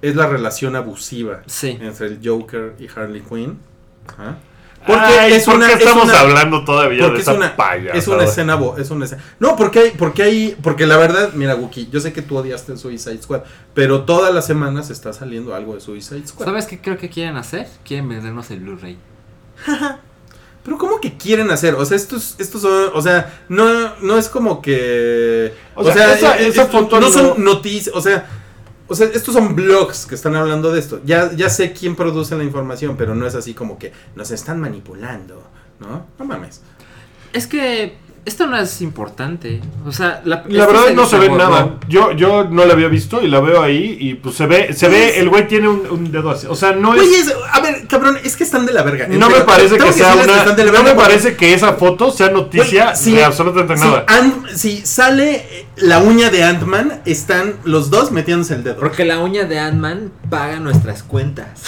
[0.00, 1.78] Es la relación abusiva Sí.
[1.80, 3.58] entre el Joker y Harley Quinn.
[4.08, 4.38] Ajá.
[4.86, 7.54] Ay, es ¿por una- qué es estamos una- hablando todavía porque de es esa una,
[7.94, 11.32] es una escena bo- es una escena no porque hay porque hay porque la verdad
[11.34, 13.42] mira Wookie yo sé que tú odiaste el Suicide Squad
[13.74, 17.36] pero todas las semanas está saliendo algo de Suicide Squad ¿Sabes qué creo que quieren
[17.36, 17.68] hacer?
[17.84, 18.98] Quieren vendernos el Blu-ray.
[20.64, 24.28] pero cómo que quieren hacer o sea estos estos son o sea no no es
[24.28, 28.26] como que O sea, esa- eh, esa eh, foto no no- son noticias o sea
[28.92, 31.00] o sea, estos son blogs que están hablando de esto.
[31.02, 34.60] Ya, ya sé quién produce la información, pero no es así como que nos están
[34.60, 35.42] manipulando,
[35.80, 36.04] ¿no?
[36.18, 36.60] No mames.
[37.32, 39.60] Es que esto no es importante.
[39.84, 41.42] O sea, la, La verdad no se ve borró.
[41.50, 41.74] nada.
[41.88, 44.88] Yo, yo no la había visto y la veo ahí y pues se ve, se
[44.88, 46.46] ve, el güey tiene un, un dedo así.
[46.48, 47.26] O sea, no Güey, es.
[47.28, 49.08] es- a ver, cabrón, es que están de la verga.
[49.08, 50.36] No me parece que sea una.
[50.36, 53.24] están de la No me porque- parece que esa foto sea noticia Güey, sí, de
[53.24, 54.06] absolutamente sí, nada.
[54.06, 58.76] Ant- si sale la uña de Ant-Man, están los dos metiéndose el dedo.
[58.76, 61.62] Porque la uña de Ant-Man paga nuestras cuentas.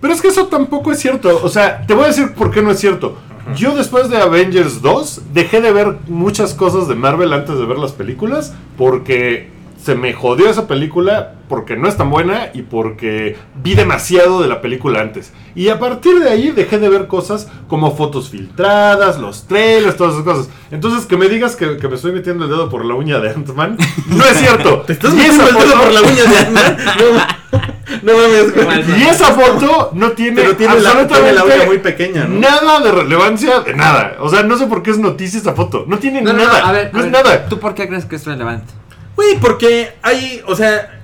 [0.00, 1.40] Pero es que eso tampoco es cierto.
[1.42, 3.18] O sea, te voy a decir por qué no es cierto.
[3.56, 7.78] Yo después de Avengers 2 dejé de ver muchas cosas de Marvel antes de ver
[7.78, 9.50] las películas porque
[9.82, 14.48] se me jodió esa película porque no es tan buena y porque vi demasiado de
[14.48, 15.32] la película antes.
[15.54, 20.14] Y a partir de ahí dejé de ver cosas como fotos filtradas, los trailers, todas
[20.14, 20.50] esas cosas.
[20.70, 23.30] Entonces que me digas que, que me estoy metiendo el dedo por la uña de
[23.30, 24.80] Ant-Man, no es cierto.
[24.86, 26.76] ¿Te estás metiendo el dedo por la uña de Ant-Man?
[28.02, 29.00] No, mames, güey.
[29.00, 32.38] Y esa foto no tiene, Pero tiene la, tiene la uña absolutamente muy pequeña, ¿no?
[32.38, 34.16] nada de relevancia de nada.
[34.20, 35.84] O sea, no sé por qué es noticia esa foto.
[35.88, 36.60] No tiene No, nada.
[36.60, 37.48] no, a ver, no a es ver, nada.
[37.48, 38.72] ¿Tú por qué crees que es relevante?
[39.16, 41.00] Güey, porque hay, o sea,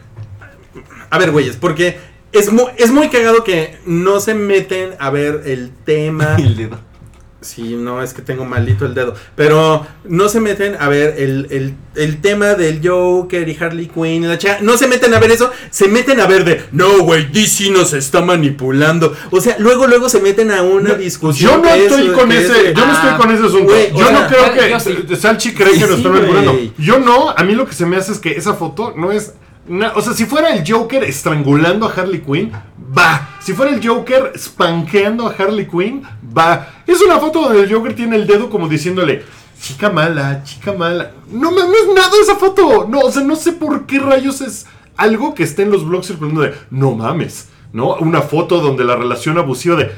[1.11, 1.99] a ver, güeyes, porque
[2.33, 6.37] es muy, es muy cagado que no se meten a ver el tema.
[6.57, 6.79] dedo.
[7.45, 9.15] Sí, no, es que tengo maldito el dedo.
[9.37, 14.25] Pero no se meten a ver el, el, el tema del Joker y Harley Quinn
[14.25, 14.59] y la chica.
[14.63, 15.51] No se meten a ver eso.
[15.71, 19.15] Se meten a ver de, no, güey, DC nos está manipulando.
[19.31, 21.51] O sea, luego, luego se meten a una No, discusión.
[21.51, 23.73] Yo no estoy es- con es ese, yo no Ah, estoy con ese asunto.
[23.75, 25.17] o yo sea, no creo que yo sí.
[25.21, 26.23] Salchi cree que Sí, nos están güey.
[26.27, 26.73] manipulando.
[26.79, 29.35] Yo no, a mí lo que se me hace es que esa foto no es
[29.69, 32.53] na- o sea, si fuera el Joker estrangulando a Harley Quinn,
[32.97, 33.34] va.
[33.45, 36.03] Si fuera el Joker spanqueando a Harley Quinn,
[36.37, 36.67] va.
[36.87, 39.23] Es una foto donde el Joker tiene el dedo como diciéndole,
[39.61, 41.13] chica mala, chica mala.
[41.31, 42.87] No, ma- no es nada esa foto.
[42.89, 44.67] No, o sea, no sé por qué rayos es
[44.97, 47.95] algo que está en los blogs circulando de, no mames, ¿no?
[47.97, 49.91] Una foto donde la relación abusiva de,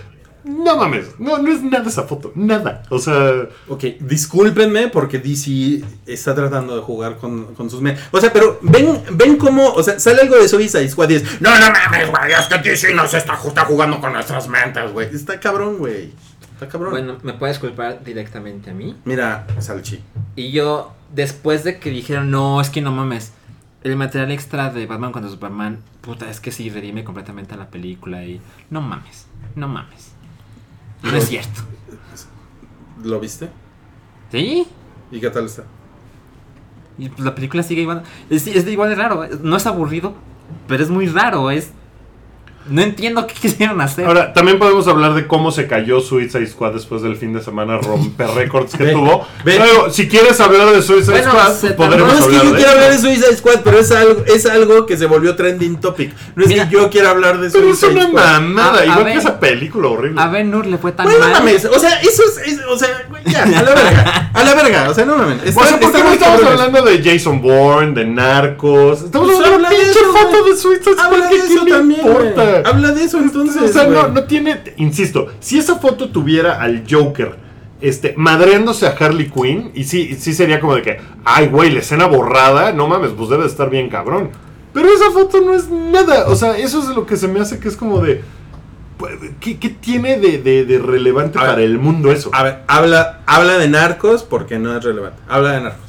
[0.47, 2.83] no mames, no, no es nada esa foto, nada.
[2.91, 7.81] O sea, Ok, discúlpenme porque DC está tratando de jugar con, con sus...
[7.81, 9.73] me- O sea, pero ven, ven cómo...
[9.73, 11.41] O sea, sale algo de Suicide Squad y es...
[11.41, 15.09] No, no mames, güey, es que DC nos está, está jugando con nuestras mentes, güey.
[15.15, 16.13] Está cabrón, güey.
[16.55, 16.93] Está cabrón.
[16.93, 18.97] Bueno, me puedes culpar directamente a mí.
[19.05, 20.01] Mira, Salchi.
[20.37, 23.33] Y yo, después de que dijeron, no, es que no mames,
[23.83, 27.69] el material extra de Batman contra Superman, puta, es que sí, redime completamente a la
[27.69, 28.41] película y
[28.71, 30.13] no mames, no mames.
[31.03, 31.63] No es cierto.
[33.03, 33.49] ¿Lo viste?
[34.31, 34.67] ¿Sí?
[35.11, 35.65] ¿Y qué tal está?
[36.99, 38.03] Y pues la película sigue igual.
[38.31, 39.27] Es, es de igual de raro.
[39.43, 40.15] No es aburrido,
[40.67, 41.51] pero es muy raro.
[41.51, 41.71] Es.
[42.69, 44.07] No entiendo qué quisieron hacer.
[44.07, 47.79] Ahora, también podemos hablar de cómo se cayó Suicide Squad después del fin de semana
[47.79, 49.27] romper récords que Ve, tuvo.
[49.45, 49.57] ve.
[49.59, 52.45] Luego, si quieres hablar de Suicide Bueno, Squad, se pues podremos No es que hablar
[52.45, 55.37] yo de quiera hablar de Suicide Squad, pero es algo, es algo que se volvió
[55.37, 56.13] trending topic.
[56.35, 58.41] No es Mira, que yo quiera hablar de Pero es Suicide una Squad.
[58.41, 59.13] mamada, A- a igual ver.
[59.15, 60.21] que esa película horrible.
[60.21, 61.33] a Ben Nur le fue tan Güey, no mal.
[61.35, 62.89] mames, o sea, eso es, es- o sea,
[63.27, 65.57] ya, a la verga, a la verga, o sea, no mames.
[65.57, 66.61] o sea, ¿por qué no estamos cabrones.
[66.61, 69.03] hablando de Jason Bourne, de Narcos?
[69.03, 71.07] Estamos Pues hablando habla de pinche foto de Suicide Squad.
[71.07, 72.01] Habla ¿qué de eso le también,
[72.65, 74.13] Habla de eso entonces, o sea, no, güey.
[74.13, 77.37] no tiene, insisto, si esa foto tuviera al Joker
[77.81, 79.71] este, madreándose a Harley Quinn.
[79.75, 83.29] Y sí, sí sería como de que, ay, güey, la escena borrada, no mames, pues
[83.29, 84.31] debe de estar bien cabrón.
[84.73, 86.27] Pero esa foto no es nada.
[86.29, 88.23] O sea, eso es lo que se me hace que es como de.
[88.99, 91.51] pues, ¿Qué, qué tiene de, de- de relevante A ver.
[91.53, 92.31] para el mundo eso?
[92.33, 95.19] A ver, habla, habla de narcos porque no es relevante.
[95.29, 95.86] Habla de narcos.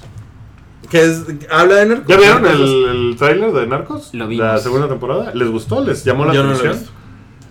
[0.89, 1.23] ¿Qué es?
[1.51, 2.07] Habla de narcos.
[2.07, 2.61] ¿Ya vieron el,
[3.09, 4.13] el tráiler de Narcos?
[4.13, 4.45] Lo vimos.
[4.45, 5.33] La segunda temporada.
[5.35, 5.83] ¿Les gustó?
[5.83, 6.79] ¿Les llamó la Yo no lo he atención?
[6.79, 6.93] visto.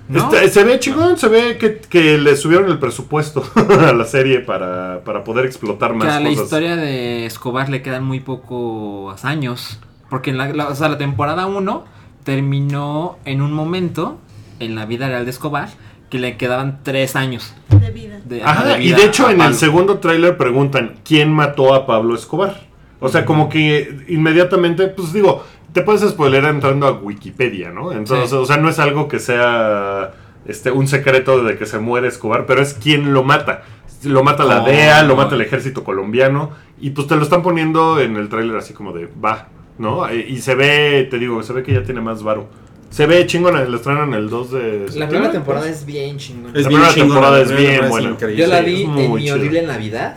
[0.08, 0.18] ¿No?
[0.32, 3.42] Está- se ve chingón, se ve que, que le subieron el presupuesto
[3.88, 6.44] a la serie para, para poder explotar Que más a la cosas.
[6.44, 9.80] historia de Escobar le quedan muy pocos años.
[10.08, 11.84] Porque en la, la- o sea, la temporada 1
[12.24, 14.18] terminó en un momento
[14.60, 15.68] en la vida real de Escobar
[16.10, 17.52] que le quedaban 3 años.
[17.68, 18.20] De vida.
[18.24, 22.14] De, Ajá, de y de hecho en el segundo tráiler preguntan quién mató a Pablo
[22.14, 22.64] Escobar.
[23.01, 27.93] O sea, como que inmediatamente, pues digo, te puedes spoiler entrando a Wikipedia, ¿no?
[27.93, 28.36] Entonces, Sí.
[28.36, 30.14] o sea, no es algo que sea
[30.47, 33.62] este un secreto de que se muere Escobar, pero es quién lo mata.
[34.05, 34.66] Lo mata la Oh.
[34.66, 36.51] DEA, lo mata el ejército colombiano,
[36.81, 39.48] y pues te lo están poniendo en el tráiler así como de, va,
[39.78, 40.09] ¿no?
[40.09, 42.47] E- Y se ve, te digo, se ve que ya tiene más varo.
[42.90, 44.86] Se ve chingona, lo estrenan el 2 de...
[44.94, 45.78] La primera temporada pues.
[45.81, 46.52] es bien chingona.
[46.59, 48.16] La primera temporada la es bien buena.
[48.35, 50.16] Yo la vi en mi horrible Navidad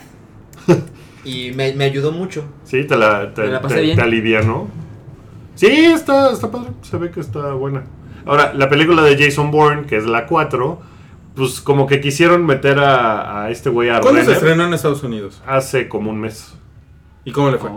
[1.26, 2.44] y me, me ayudó mucho.
[2.64, 3.96] Sí, te la, te, la pasé te- bien.
[3.98, 4.68] te alivianó.
[5.56, 6.70] Sí, está, está padre.
[6.82, 7.84] Se ve que está buena.
[8.26, 10.80] Ahora, la película de Jason Bourne, que es la 4,
[11.36, 15.04] pues como que quisieron meter a, a este güey a ¿Cuándo se estrenó en Estados
[15.04, 15.42] Unidos?
[15.48, 16.54] hace como un mes.
[17.26, 17.70] ¿Y cómo le fue?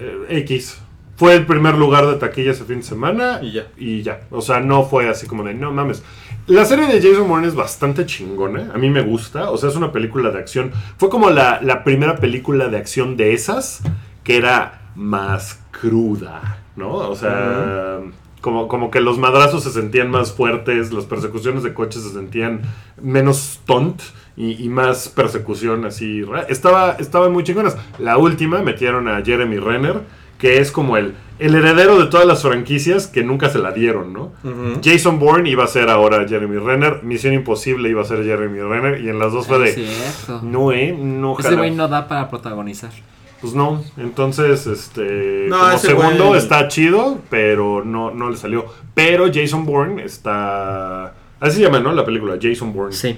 [0.00, 0.80] Eh, X.
[1.16, 3.40] Fue el primer lugar de taquilla ese fin de semana.
[3.42, 3.66] Y ya.
[3.76, 4.20] Y ya.
[4.30, 6.02] O sea, no fue así como de, no mames.
[6.48, 8.70] La serie de Jason Bourne es bastante chingona.
[8.74, 9.50] A mí me gusta.
[9.50, 10.72] O sea, es una película de acción.
[10.96, 13.82] Fue como la, la primera película de acción de esas
[14.24, 16.94] que era más cruda, ¿no?
[16.94, 18.00] O sea,
[18.40, 22.62] como, como que los madrazos se sentían más fuertes, las persecuciones de coches se sentían
[23.00, 24.00] menos tont
[24.34, 26.24] y, y más persecución así.
[26.48, 27.76] Estaba, estaban muy chingonas.
[27.98, 30.00] La última metieron a Jeremy Renner,
[30.38, 34.12] que es como el, el heredero de todas las franquicias que nunca se la dieron,
[34.12, 34.32] ¿no?
[34.82, 39.00] Jason Bourne iba a ser ahora Jeremy Renner, Misión Imposible iba a ser Jeremy Renner,
[39.00, 39.72] y en las dos fue de...
[39.72, 40.40] cierto.
[40.42, 41.56] No, eh, no, Ese jala".
[41.58, 42.90] güey no da para protagonizar.
[43.40, 48.66] Pues no, entonces, este, No, como segundo güey- está chido, pero no, no le salió.
[48.94, 51.92] Pero Jason Bourne está, así se llama, ¿no?
[51.92, 52.92] La película, Jason Bourne.
[52.92, 53.16] Sí.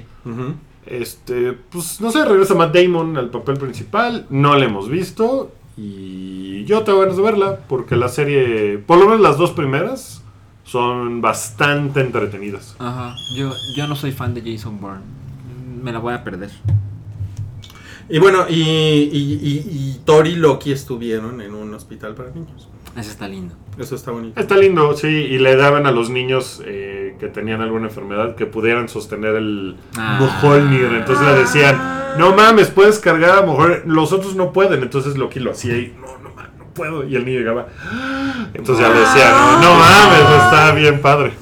[0.87, 6.65] Este, pues no sé, regresa Matt Damon al papel principal, no la hemos visto y
[6.67, 10.23] yo tengo ganas de verla porque la serie, por lo menos las dos primeras,
[10.65, 12.77] son bastante entretenidas.
[12.79, 13.15] Ajá.
[13.35, 15.03] Yo, yo no soy fan de Jason Bourne.
[15.83, 16.51] Me la voy a perder.
[18.09, 22.69] Y bueno, y, y, y, y Thor y Loki estuvieron en un hospital para niños.
[22.97, 23.55] Ese está lindo.
[23.79, 24.39] Eso está bonito.
[24.41, 28.47] Está lindo, sí, y le daban a los niños eh, que tenían alguna enfermedad que
[28.47, 30.19] pudieran sostener el Ah.
[30.97, 31.79] Entonces le decían,
[32.19, 33.83] no mames, puedes cargar a Mjolnir.
[33.87, 34.83] Los otros no pueden.
[34.83, 37.07] Entonces Loki lo hacía y, no, no mames, no puedo.
[37.07, 37.69] Y el niño llegaba.
[37.91, 38.47] "Ah".
[38.55, 41.33] Entonces ya le decían, no, no mames, está bien padre.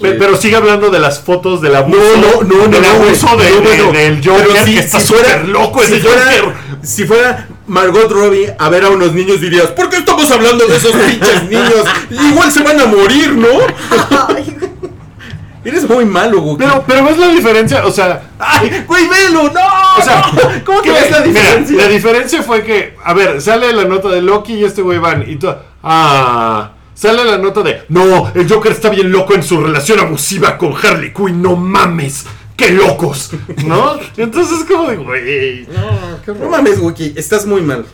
[0.00, 1.98] Pero sigue hablando de las fotos del abuso.
[2.16, 5.28] No, no, no, del abuso de- No, de- bueno, del Joker, que está si fuera-
[5.28, 6.54] súper loco ese si fuera- Joker.
[6.82, 10.76] Si fuera Margot Robbie a ver a unos niños dirías, ¿por qué estamos hablando de
[10.76, 11.84] esos pinches niños?
[12.10, 13.48] Igual se van a morir, ¿no?
[15.64, 16.58] Eres muy malo, güey.
[16.58, 19.44] Pero, pero ves la diferencia, o sea, ¡Ay, güey, velo!
[19.44, 19.60] ¡No!
[19.98, 20.42] O sea, no!
[20.66, 21.76] ¿cómo que ves la Mira, diferencia?
[21.78, 25.24] la diferencia fue que, a ver, sale la nota de Loki y este güey van
[25.26, 25.48] y tú,
[25.82, 30.58] ah, sale la nota de, no, el Joker está bien loco en su relación abusiva
[30.58, 33.30] con Harley Quinn, no mames, qué locos,
[33.66, 33.94] ¿no?
[34.16, 37.84] Entonces es como de, güey, no, qué No mames, Wookie, estás muy mal.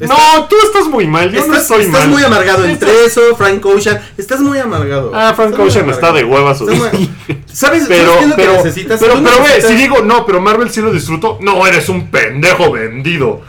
[0.00, 2.08] No, tú estás muy mal, yo no estás, estoy estás mal.
[2.10, 2.64] muy amargado.
[2.64, 5.10] Estás- Entre eso, Frank Ocean, estás muy amargado.
[5.12, 6.28] Ah, Frank Ocean está de amargado.
[6.28, 7.10] hueva su Estás muy-
[7.52, 9.00] ¿Sabes, Pero, ¿sabes qué es lo pero, que necesitas?
[9.00, 12.70] pero, pero, ve, si digo, no, pero Marvel sí lo disfruto, no, eres un pendejo
[12.70, 13.40] vendido.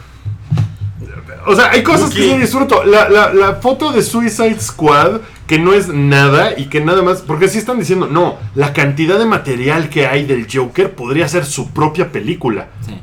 [1.45, 2.83] O sea, hay cosas que sí disfruto.
[2.83, 7.21] La, la, la foto de Suicide Squad, que no es nada y que nada más.
[7.21, 11.45] Porque sí están diciendo, no, la cantidad de material que hay del Joker podría ser
[11.45, 12.67] su propia película.
[12.85, 12.99] Sí.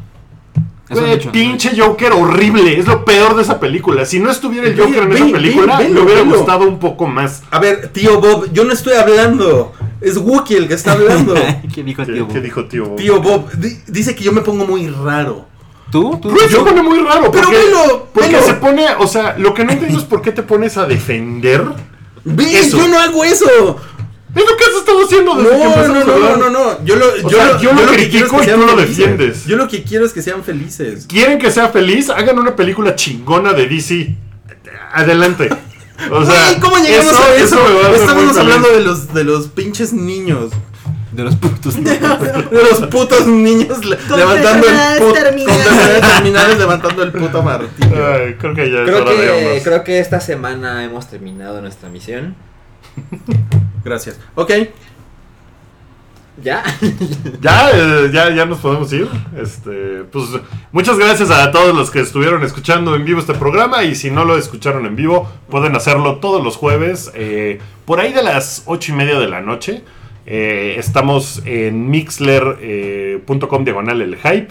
[0.89, 4.05] Güey, pinche Joker horrible, es lo peor de esa película.
[4.05, 6.69] Si no estuviera el Ve, Joker en ve, esa ve, película, velo, me hubiera gustado
[6.69, 7.43] un poco más.
[7.51, 9.73] A ver, tío Bob, yo no estoy hablando.
[10.01, 11.35] Es Wookie el que está hablando.
[11.75, 12.29] ¿Qué dijo ¿Qué, tío?
[12.29, 12.85] qué dijo tío?
[12.97, 15.47] tío Bob, di- dice que yo me pongo muy raro.
[15.91, 16.19] ¿Tú?
[16.21, 16.31] ¿Tú?
[16.31, 17.31] Pues se pone muy raro.
[17.31, 18.47] Pero porque, velo, porque velo.
[18.47, 21.65] se pone, o sea, lo que no entiendo es por qué te pones a defender.
[22.25, 22.79] Ve, Eso.
[22.79, 23.47] yo no hago eso.
[24.35, 26.39] Es lo que has estado haciendo No, desde que no, empezamos no, a hablar.
[26.39, 26.85] no, no, no.
[26.85, 29.47] Yo lo, yo, sea, lo- yo lo critico quiero es que y tú lo defiendes.
[29.47, 31.07] Yo lo que quiero es que sean felices.
[31.09, 34.15] Quieren que sea feliz, hagan una película chingona de DC.
[34.93, 35.49] Adelante.
[36.11, 37.59] O sea, ¿cómo llegamos a eso?
[37.59, 40.51] a muy Estábamos hablando de los, de los pinches niños.
[41.17, 41.83] De los putos.
[41.83, 41.99] De
[42.51, 45.13] los putos niños levantando el puto.
[45.15, 46.59] Terminales.
[46.59, 48.07] levantando el puto martillo.
[48.07, 51.63] Ay, creo que ya es Creo hora de que, creo que esta semana hemos terminado
[51.63, 52.37] nuestra misión.
[53.83, 54.21] Gracias.
[54.35, 54.53] Ok.
[56.43, 56.63] ¿Ya?
[57.41, 59.09] Ya, eh, ya, ya nos podemos ir.
[59.41, 60.27] Este, pues
[60.71, 64.27] muchas gracias a todos los que estuvieron escuchando en vivo este programa y si no
[64.27, 68.93] lo escucharon en vivo pueden hacerlo todos los jueves eh, por ahí de las ocho
[68.93, 69.83] y media de la noche.
[70.27, 74.49] Eh, estamos en mixler.com diagonal el hype.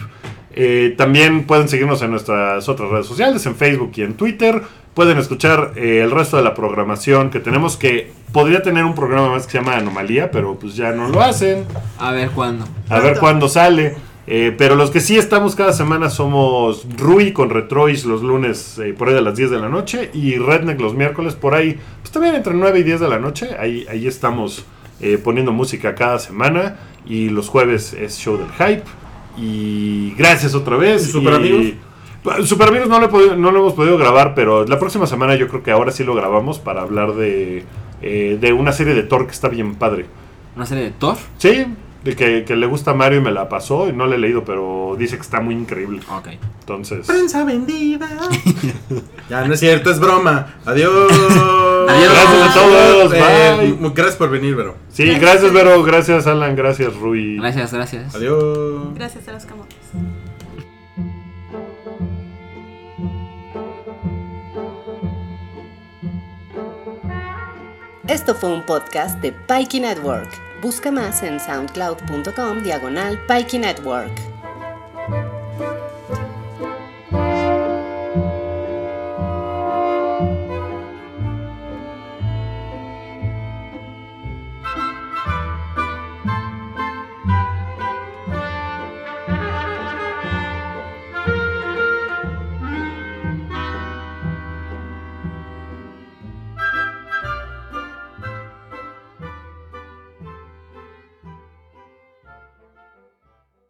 [0.58, 4.62] Eh, también pueden seguirnos en nuestras otras redes sociales, en Facebook y en Twitter.
[4.94, 9.30] Pueden escuchar eh, el resto de la programación que tenemos que podría tener un programa
[9.30, 11.66] más que se llama Anomalía, pero pues ya no lo hacen.
[12.00, 12.66] A ver cuándo.
[12.88, 13.96] A ver cuándo sale.
[14.28, 18.94] Eh, pero los que sí estamos cada semana somos Rui con Retrois los lunes eh,
[18.98, 22.12] por ahí de las 10 de la noche y Redneck los miércoles por ahí, pues
[22.12, 23.50] también entre 9 y 10 de la noche.
[23.60, 24.66] Ahí, ahí estamos
[25.02, 28.84] eh, poniendo música cada semana y los jueves es show del hype.
[29.38, 31.08] Y gracias otra vez.
[31.08, 32.48] ¿Y Super y- Amigos?
[32.48, 35.36] Super Amigos no lo, he podido- no lo hemos podido grabar, pero la próxima semana
[35.36, 37.64] yo creo que ahora sí lo grabamos para hablar de,
[38.02, 40.08] eh, de una serie de Thor que está bien padre.
[40.56, 41.18] Una serie de Thor.
[41.38, 41.66] Sí,
[42.06, 44.18] de que, que le gusta a Mario y me la pasó y no la he
[44.20, 46.00] leído, pero dice que está muy increíble.
[46.10, 46.28] Ok.
[46.60, 48.08] Entonces, Prensa vendida.
[49.30, 50.54] ya no es cierto, es broma.
[50.66, 51.12] Adiós.
[51.12, 52.14] Adiós.
[52.14, 53.92] Gracias a todos, Eh, bye.
[53.96, 54.76] gracias por venir, Vero.
[54.90, 57.38] sí, gracias Vero, gracias Alan, gracias Rui.
[57.38, 58.16] Gracias, gracias.
[58.16, 58.94] Adiós.
[58.96, 59.76] Gracias a los camotes.
[68.08, 70.30] Esto fue un podcast de Pikey Network.
[70.66, 73.20] Busca más en soundcloud.com diagonal
[73.60, 74.35] Network.